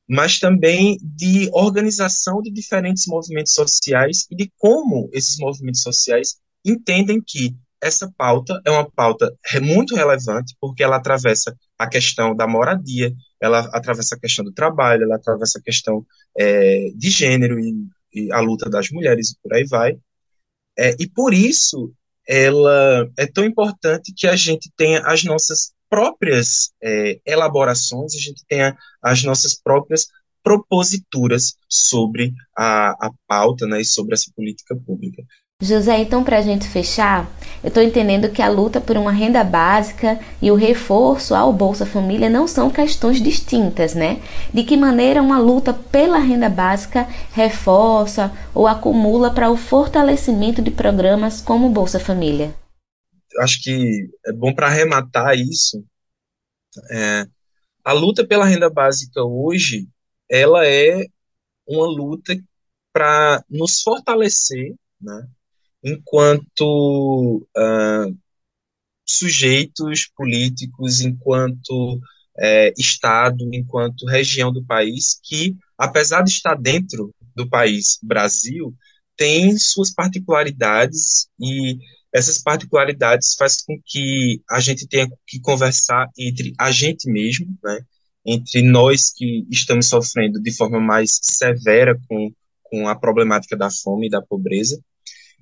mas 0.08 0.38
também 0.38 0.98
de 1.02 1.50
organização 1.52 2.40
de 2.40 2.50
diferentes 2.50 3.06
movimentos 3.06 3.52
sociais 3.52 4.26
e 4.30 4.34
de 4.34 4.50
como 4.56 5.10
esses 5.12 5.36
movimentos 5.38 5.82
sociais 5.82 6.36
entendem 6.64 7.22
que 7.24 7.54
essa 7.82 8.12
pauta 8.16 8.60
é 8.64 8.70
uma 8.70 8.88
pauta 8.90 9.34
muito 9.62 9.94
relevante 9.94 10.54
porque 10.60 10.82
ela 10.82 10.96
atravessa 10.96 11.56
a 11.78 11.88
questão 11.88 12.34
da 12.34 12.46
moradia, 12.46 13.12
ela 13.40 13.60
atravessa 13.72 14.14
a 14.14 14.20
questão 14.20 14.44
do 14.44 14.52
trabalho, 14.52 15.04
ela 15.04 15.16
atravessa 15.16 15.58
a 15.58 15.62
questão 15.62 16.04
é, 16.38 16.90
de 16.94 17.10
gênero 17.10 17.58
e, 17.58 17.74
e, 18.12 18.32
a 18.32 18.40
luta 18.40 18.68
das 18.68 18.90
mulheres 18.90 19.30
e 19.30 19.36
por 19.42 19.54
aí 19.54 19.64
vai. 19.66 19.98
É, 20.78 20.94
e 21.00 21.08
por 21.08 21.32
isso 21.32 21.92
ela 22.28 23.10
é 23.18 23.26
tão 23.26 23.44
importante 23.44 24.12
que 24.14 24.26
a 24.26 24.36
gente 24.36 24.70
tenha 24.76 25.00
as 25.00 25.24
nossas 25.24 25.72
próprias 25.88 26.70
é, 26.82 27.18
elaborações, 27.26 28.14
a 28.14 28.18
gente 28.18 28.44
tenha 28.46 28.76
as 29.02 29.24
nossas 29.24 29.60
próprias 29.60 30.06
proposituras 30.42 31.56
sobre 31.68 32.32
a, 32.56 32.90
a 33.06 33.10
pauta 33.26 33.66
né, 33.66 33.80
e 33.80 33.84
sobre 33.84 34.14
essa 34.14 34.30
política 34.34 34.76
pública. 34.76 35.22
José, 35.60 35.98
então 35.98 36.24
para 36.24 36.38
a 36.38 36.42
gente 36.42 36.66
fechar, 36.66 37.30
eu 37.62 37.68
estou 37.68 37.82
entendendo 37.82 38.30
que 38.30 38.40
a 38.40 38.48
luta 38.48 38.80
por 38.80 38.96
uma 38.96 39.12
renda 39.12 39.44
básica 39.44 40.18
e 40.40 40.50
o 40.50 40.54
reforço 40.54 41.34
ao 41.34 41.52
Bolsa 41.52 41.84
Família 41.84 42.30
não 42.30 42.48
são 42.48 42.70
questões 42.70 43.22
distintas, 43.22 43.94
né? 43.94 44.22
De 44.54 44.64
que 44.64 44.76
maneira 44.76 45.20
uma 45.20 45.38
luta 45.38 45.74
pela 45.74 46.18
renda 46.18 46.48
básica 46.48 47.06
reforça 47.32 48.32
ou 48.54 48.66
acumula 48.66 49.30
para 49.30 49.50
o 49.50 49.56
fortalecimento 49.58 50.62
de 50.62 50.70
programas 50.70 51.42
como 51.42 51.66
o 51.66 51.70
Bolsa 51.70 52.00
Família? 52.00 52.54
Acho 53.40 53.62
que 53.62 54.08
é 54.24 54.32
bom 54.32 54.54
para 54.54 54.68
arrematar 54.68 55.36
isso. 55.36 55.84
É, 56.90 57.26
a 57.84 57.92
luta 57.92 58.26
pela 58.26 58.46
renda 58.46 58.70
básica 58.70 59.22
hoje, 59.22 59.86
ela 60.30 60.66
é 60.66 61.04
uma 61.66 61.86
luta 61.86 62.34
para 62.92 63.44
nos 63.50 63.82
fortalecer, 63.82 64.74
né? 64.98 65.28
Enquanto 65.82 67.46
uh, 67.56 68.18
sujeitos 69.06 70.08
políticos, 70.16 71.00
enquanto 71.00 71.96
uh, 71.96 72.72
Estado, 72.78 73.48
enquanto 73.52 74.06
região 74.06 74.52
do 74.52 74.64
país, 74.64 75.18
que, 75.22 75.56
apesar 75.76 76.22
de 76.22 76.30
estar 76.30 76.54
dentro 76.54 77.14
do 77.34 77.48
país 77.48 77.98
Brasil, 78.02 78.74
tem 79.16 79.56
suas 79.58 79.92
particularidades 79.92 81.28
e 81.38 81.78
essas 82.12 82.42
particularidades 82.42 83.34
faz 83.38 83.62
com 83.62 83.78
que 83.84 84.42
a 84.50 84.60
gente 84.60 84.86
tenha 84.88 85.08
que 85.26 85.40
conversar 85.40 86.08
entre 86.18 86.52
a 86.58 86.70
gente 86.70 87.08
mesmo, 87.08 87.46
né, 87.62 87.80
entre 88.24 88.62
nós 88.62 89.12
que 89.14 89.46
estamos 89.50 89.86
sofrendo 89.86 90.40
de 90.40 90.54
forma 90.56 90.80
mais 90.80 91.18
severa 91.22 91.98
com, 92.08 92.32
com 92.64 92.88
a 92.88 92.96
problemática 92.96 93.56
da 93.56 93.70
fome 93.70 94.06
e 94.06 94.10
da 94.10 94.20
pobreza, 94.20 94.80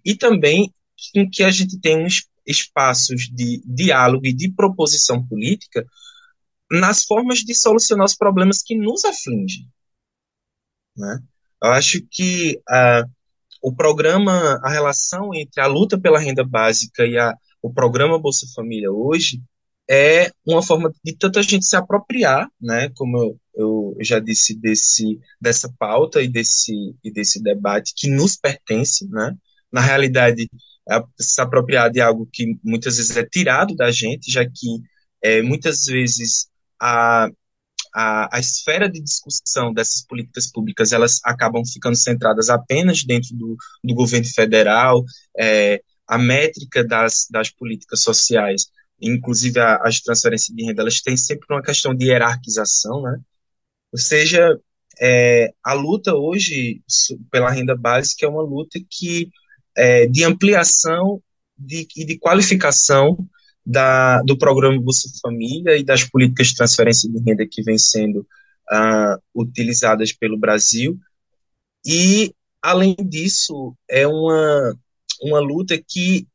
e 0.09 0.17
também 0.17 0.73
em 1.15 1.29
que 1.29 1.45
a 1.45 1.51
gente 1.51 1.79
tem 1.79 2.03
uns 2.03 2.27
espaços 2.47 3.29
de 3.31 3.63
diálogo 3.67 4.25
e 4.25 4.33
de 4.33 4.51
proposição 4.51 5.23
política 5.23 5.85
nas 6.71 7.05
formas 7.05 7.41
de 7.41 7.55
solucionar 7.55 8.07
os 8.07 8.17
problemas 8.17 8.63
que 8.63 8.75
nos 8.75 9.05
afligem. 9.05 9.69
Né? 10.97 11.21
Eu 11.63 11.73
acho 11.73 12.01
que 12.11 12.59
uh, 12.71 13.11
o 13.63 13.75
programa, 13.75 14.59
a 14.65 14.71
relação 14.71 15.35
entre 15.35 15.61
a 15.61 15.67
luta 15.67 16.01
pela 16.01 16.19
renda 16.19 16.43
básica 16.43 17.07
e 17.07 17.19
a, 17.19 17.35
o 17.61 17.71
programa 17.71 18.19
Bolsa 18.19 18.47
Família 18.55 18.91
hoje 18.91 19.43
é 19.91 20.31
uma 20.47 20.63
forma 20.63 20.91
de 21.05 21.15
tanta 21.17 21.43
gente 21.43 21.67
se 21.67 21.77
apropriar, 21.77 22.49
né, 22.61 22.91
como 22.95 23.19
eu, 23.19 23.41
eu 23.55 23.97
já 24.01 24.19
disse, 24.19 24.55
desse, 24.59 25.19
dessa 25.41 25.73
pauta 25.79 26.23
e 26.23 26.29
desse, 26.29 26.95
e 27.03 27.11
desse 27.11 27.43
debate 27.43 27.95
que 27.97 28.09
nos 28.09 28.37
pertence, 28.37 29.09
né, 29.09 29.35
na 29.73 29.81
realidade, 29.81 30.49
é 30.91 31.03
se 31.19 31.41
apropriar 31.41 31.91
de 31.91 32.01
algo 32.01 32.29
que 32.33 32.59
muitas 32.65 32.97
vezes 32.97 33.17
é 33.17 33.25
tirado 33.25 33.77
da 33.77 33.91
gente, 33.91 34.31
já 34.31 34.45
que 34.45 34.83
é, 35.23 35.43
muitas 35.43 35.85
vezes 35.85 36.49
a, 36.81 37.29
a, 37.95 38.37
a, 38.37 38.41
esfera 38.41 38.89
de 38.91 39.01
discussão 39.03 39.73
dessas 39.73 40.05
políticas 40.07 40.51
públicas 40.51 40.93
elas 40.93 41.21
acabam 41.25 41.63
ficando 41.65 41.97
centradas 41.97 42.49
apenas 42.49 43.05
dentro 43.05 43.37
do, 43.37 43.57
do 43.85 43.95
governo 43.95 44.27
federal, 44.27 45.05
é, 45.39 45.83
a 46.07 46.17
métrica 46.17 46.85
das, 46.85 47.27
das 47.31 47.51
políticas 47.51 48.03
sociais, 48.03 48.67
inclusive 49.01 49.61
a, 49.61 49.77
as 49.85 50.01
transferências 50.01 50.57
de 50.57 50.65
renda, 50.65 50.83
elas 50.83 51.03
têm 51.03 51.17
sempre 51.17 51.47
uma 51.51 51.63
questão 51.63 51.95
de 51.95 52.07
hierarquização, 52.07 53.03
né? 53.03 53.21
Ou 53.93 53.99
seja, 53.99 54.59
é, 55.01 55.53
a 55.63 55.73
luta 55.75 56.15
hoje 56.15 56.83
pela 57.31 57.51
renda 57.51 57.77
básica 57.77 58.27
é 58.27 58.29
uma 58.29 58.43
luta 58.43 58.79
que 58.91 59.31
é, 59.79 60.07
de 60.09 60.25
ampliação 60.25 61.23
de, 61.57 61.87
e 61.97 62.05
de 62.05 62.19
qualificação 62.19 63.17
da, 63.65 64.21
do 64.23 64.37
programa 64.37 64.81
Bolsa 64.81 65.09
Família 65.23 65.77
e 65.77 65.85
das 65.85 66.03
políticas 66.03 66.49
de 66.49 66.57
transferência 66.57 67.09
de 67.09 67.19
renda 67.19 67.47
que 67.49 67.63
vêm 67.63 67.79
sendo 67.79 68.21
uh, 68.21 69.23
utilizadas 69.35 70.13
pelo 70.13 70.37
Brasil. 70.37 70.99
E, 71.87 72.35
além 72.61 72.97
disso, 72.97 73.77
é 73.89 74.07
uma, 74.07 74.77
uma 75.23 75.39
luta 75.39 75.79
que 75.79 76.27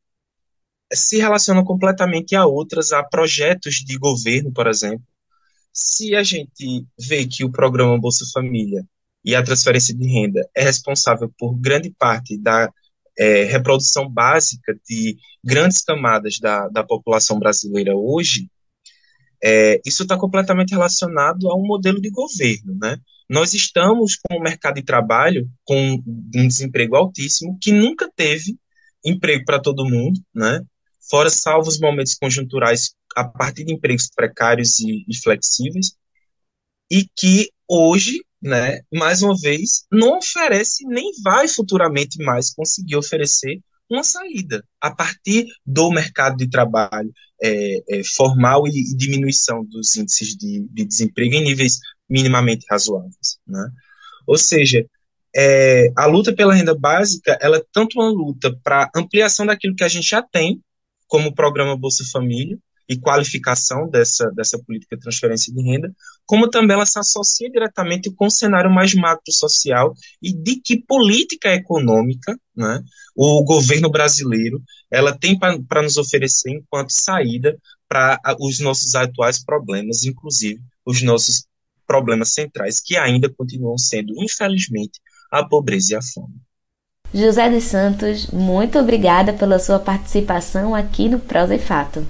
se 0.92 1.18
relaciona 1.18 1.62
completamente 1.64 2.34
a 2.34 2.46
outras, 2.46 2.92
a 2.92 3.02
projetos 3.02 3.76
de 3.76 3.98
governo, 3.98 4.52
por 4.52 4.66
exemplo. 4.66 5.04
Se 5.72 6.14
a 6.14 6.22
gente 6.22 6.86
vê 6.98 7.26
que 7.26 7.44
o 7.44 7.50
programa 7.50 7.98
Bolsa 7.98 8.24
Família 8.32 8.86
e 9.24 9.34
a 9.34 9.42
transferência 9.42 9.94
de 9.94 10.06
renda 10.06 10.48
é 10.54 10.62
responsável 10.62 11.32
por 11.36 11.54
grande 11.56 11.90
parte 11.98 12.38
da 12.38 12.72
é, 13.18 13.44
reprodução 13.44 14.08
básica 14.08 14.76
de 14.88 15.16
grandes 15.42 15.82
camadas 15.82 16.38
da, 16.38 16.68
da 16.68 16.82
população 16.82 17.38
brasileira 17.38 17.94
hoje, 17.94 18.48
é, 19.42 19.80
isso 19.84 20.02
está 20.02 20.16
completamente 20.16 20.70
relacionado 20.70 21.50
a 21.50 21.56
um 21.56 21.66
modelo 21.66 22.00
de 22.00 22.10
governo, 22.10 22.76
né? 22.80 22.98
Nós 23.28 23.54
estamos 23.54 24.16
com 24.16 24.38
um 24.38 24.42
mercado 24.42 24.76
de 24.76 24.82
trabalho 24.82 25.48
com 25.64 26.02
um 26.06 26.48
desemprego 26.48 26.96
altíssimo, 26.96 27.58
que 27.60 27.72
nunca 27.72 28.10
teve 28.14 28.56
emprego 29.04 29.44
para 29.44 29.60
todo 29.60 29.88
mundo, 29.88 30.18
né? 30.34 30.60
Fora 31.10 31.28
salvos 31.28 31.78
momentos 31.78 32.14
conjunturais 32.14 32.94
a 33.14 33.24
partir 33.24 33.64
de 33.64 33.74
empregos 33.74 34.08
precários 34.14 34.78
e, 34.80 35.04
e 35.08 35.16
flexíveis, 35.16 35.94
e 36.90 37.06
que 37.16 37.50
hoje 37.68 38.24
né, 38.44 38.82
mais 38.92 39.22
uma 39.22 39.34
vez, 39.34 39.86
não 39.90 40.18
oferece 40.18 40.86
nem 40.86 41.10
vai 41.22 41.48
futuramente 41.48 42.22
mais 42.22 42.52
conseguir 42.52 42.94
oferecer 42.94 43.58
uma 43.90 44.04
saída 44.04 44.62
a 44.78 44.94
partir 44.94 45.46
do 45.64 45.90
mercado 45.90 46.36
de 46.36 46.50
trabalho 46.50 47.10
é, 47.42 47.78
é, 47.88 48.04
formal 48.04 48.68
e, 48.68 48.70
e, 48.70 48.96
diminuição 48.96 49.64
dos 49.64 49.96
índices 49.96 50.36
de, 50.36 50.68
de, 50.70 50.84
desemprego 50.84 51.34
em 51.34 51.42
níveis 51.42 51.78
minimamente 52.08 52.66
razoáveis. 52.70 53.38
Né? 53.46 53.66
Ou 54.26 54.36
seja, 54.36 54.84
é, 55.34 55.90
a 55.96 56.04
luta 56.04 56.34
pela 56.34 56.54
renda 56.54 56.74
básica 56.78 57.38
ela 57.40 57.56
é 57.56 57.64
tanto 57.72 57.98
uma 57.98 58.10
luta 58.10 58.54
para 58.62 58.90
ampliação 58.94 59.46
daquilo 59.46 59.74
que 59.74 59.84
a 59.84 59.88
gente 59.88 60.08
já 60.08 60.22
tem, 60.22 60.60
como 61.06 61.30
o 61.30 61.34
programa 61.34 61.78
Bolsa 61.78 62.04
Família, 62.12 62.58
e 62.88 62.98
qualificação 62.98 63.88
dessa, 63.88 64.30
dessa 64.32 64.58
política 64.58 64.96
de 64.96 65.02
transferência 65.02 65.52
de 65.52 65.62
renda, 65.62 65.92
como 66.26 66.48
também 66.48 66.74
ela 66.74 66.86
se 66.86 66.98
associa 66.98 67.50
diretamente 67.50 68.10
com 68.12 68.26
o 68.26 68.30
cenário 68.30 68.70
mais 68.70 68.94
macro 68.94 69.32
social 69.32 69.94
e 70.22 70.32
de 70.32 70.56
que 70.56 70.82
política 70.84 71.54
econômica 71.54 72.38
né, 72.56 72.82
o 73.16 73.42
governo 73.44 73.90
brasileiro 73.90 74.62
ela 74.90 75.16
tem 75.16 75.38
para 75.38 75.82
nos 75.82 75.96
oferecer 75.96 76.50
enquanto 76.50 76.90
saída 76.90 77.56
para 77.88 78.18
os 78.40 78.60
nossos 78.60 78.94
atuais 78.94 79.42
problemas, 79.42 80.04
inclusive 80.04 80.60
os 80.84 81.02
nossos 81.02 81.46
problemas 81.86 82.32
centrais, 82.32 82.80
que 82.80 82.96
ainda 82.96 83.28
continuam 83.28 83.76
sendo, 83.76 84.14
infelizmente, 84.22 85.00
a 85.30 85.44
pobreza 85.46 85.92
e 85.92 85.96
a 85.96 86.02
fome. 86.02 86.34
José 87.12 87.48
dos 87.48 87.64
Santos, 87.64 88.26
muito 88.28 88.78
obrigada 88.78 89.32
pela 89.32 89.58
sua 89.58 89.78
participação 89.78 90.74
aqui 90.74 91.08
no 91.08 91.20
Prosa 91.20 91.54
e 91.54 91.58
Fato. 91.58 92.04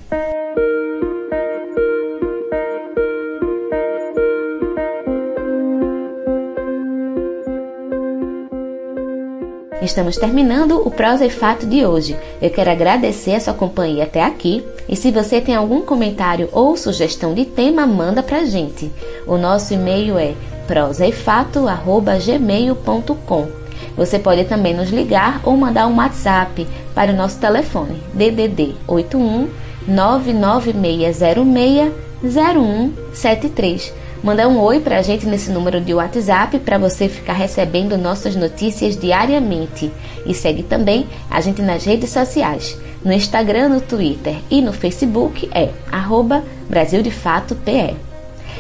Estamos 9.85 10.17
terminando 10.17 10.81
o 10.85 10.91
Prosa 10.91 11.25
e 11.27 11.31
Fato 11.31 11.67
de 11.67 11.85
hoje. 11.85 12.17
Eu 12.41 12.49
quero 12.49 12.71
agradecer 12.71 13.35
a 13.35 13.41
sua 13.41 13.53
companhia 13.53 14.05
até 14.05 14.23
aqui 14.23 14.65
e 14.89 14.97
se 14.97 15.11
você 15.11 15.43
tem 15.43 15.55
algum 15.55 15.83
comentário 15.83 16.49
ou 16.53 16.75
sugestão 16.75 17.35
de 17.35 17.45
tema, 17.45 17.87
manda 17.87 18.23
pra 18.23 18.47
gente. 18.47 18.91
O 19.27 19.37
nosso 19.37 19.75
e-mail 19.75 20.19
é 20.19 20.33
prosaefato@gmail.com. 20.67 23.47
Você 23.95 24.19
pode 24.19 24.47
também 24.47 24.75
nos 24.75 24.89
ligar 24.89 25.43
ou 25.45 25.55
mandar 25.55 25.87
um 25.87 25.99
WhatsApp 25.99 26.67
para 26.95 27.13
o 27.13 27.17
nosso 27.17 27.39
telefone 27.39 28.03
DDD 28.15 28.75
81 28.89 29.51
99606 29.87 31.93
0173 32.23 34.04
Manda 34.25 34.49
um 34.49 34.59
oi 34.59 34.81
pra 34.81 35.03
gente 35.03 35.27
nesse 35.27 35.51
número 35.51 35.83
de 35.83 35.93
WhatsApp 35.93 36.59
para 36.61 36.79
você 36.79 37.11
ficar 37.11 37.35
recebendo 37.35 37.99
nossas 37.99 38.35
notícias 38.35 38.97
diariamente. 38.97 39.93
E 40.25 40.33
segue 40.33 40.63
também 40.63 41.07
a 41.31 41.43
gente 41.43 41.61
nas 41.61 41.85
redes 41.85 42.09
sociais. 42.09 42.75
No 43.05 43.13
Instagram, 43.13 43.69
no 43.69 43.83
Twitter 43.83 44.37
e 44.51 44.63
no 44.63 44.73
Facebook 44.73 45.47
é 45.53 45.69
arroba 45.93 46.43
Brasil 46.71 47.03
de 47.03 47.11
Fato 47.11 47.55
PE. 47.55 47.95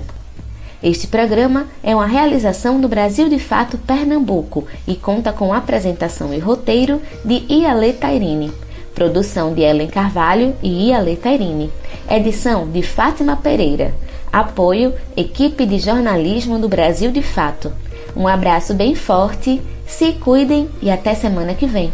Este 0.81 1.07
programa 1.07 1.67
é 1.83 1.93
uma 1.93 2.05
realização 2.05 2.79
do 2.79 2.87
Brasil 2.87 3.27
de 3.27 3.37
Fato 3.37 3.77
Pernambuco 3.77 4.65
e 4.87 4.95
conta 4.95 5.33
com 5.33 5.53
apresentação 5.53 6.33
e 6.33 6.39
roteiro 6.39 7.01
de 7.25 7.43
Iale 7.49 7.91
Tairine. 7.91 8.51
Produção 8.95 9.53
de 9.53 9.61
Ellen 9.61 9.87
Carvalho 9.87 10.55
e 10.63 10.87
Iale 10.89 11.17
Tairine. 11.17 11.69
Edição 12.09 12.69
de 12.69 12.81
Fátima 12.81 13.35
Pereira. 13.35 13.93
Apoio 14.31 14.93
Equipe 15.17 15.65
de 15.65 15.79
Jornalismo 15.79 16.57
do 16.59 16.69
Brasil 16.69 17.11
de 17.11 17.21
Fato. 17.21 17.73
Um 18.19 18.27
abraço 18.27 18.73
bem 18.73 18.95
forte 18.95 19.61
se 19.87 20.11
cuidem 20.11 20.69
e 20.81 20.91
até 20.91 21.15
semana 21.15 21.55
que 21.55 21.65
vem. 21.65 21.93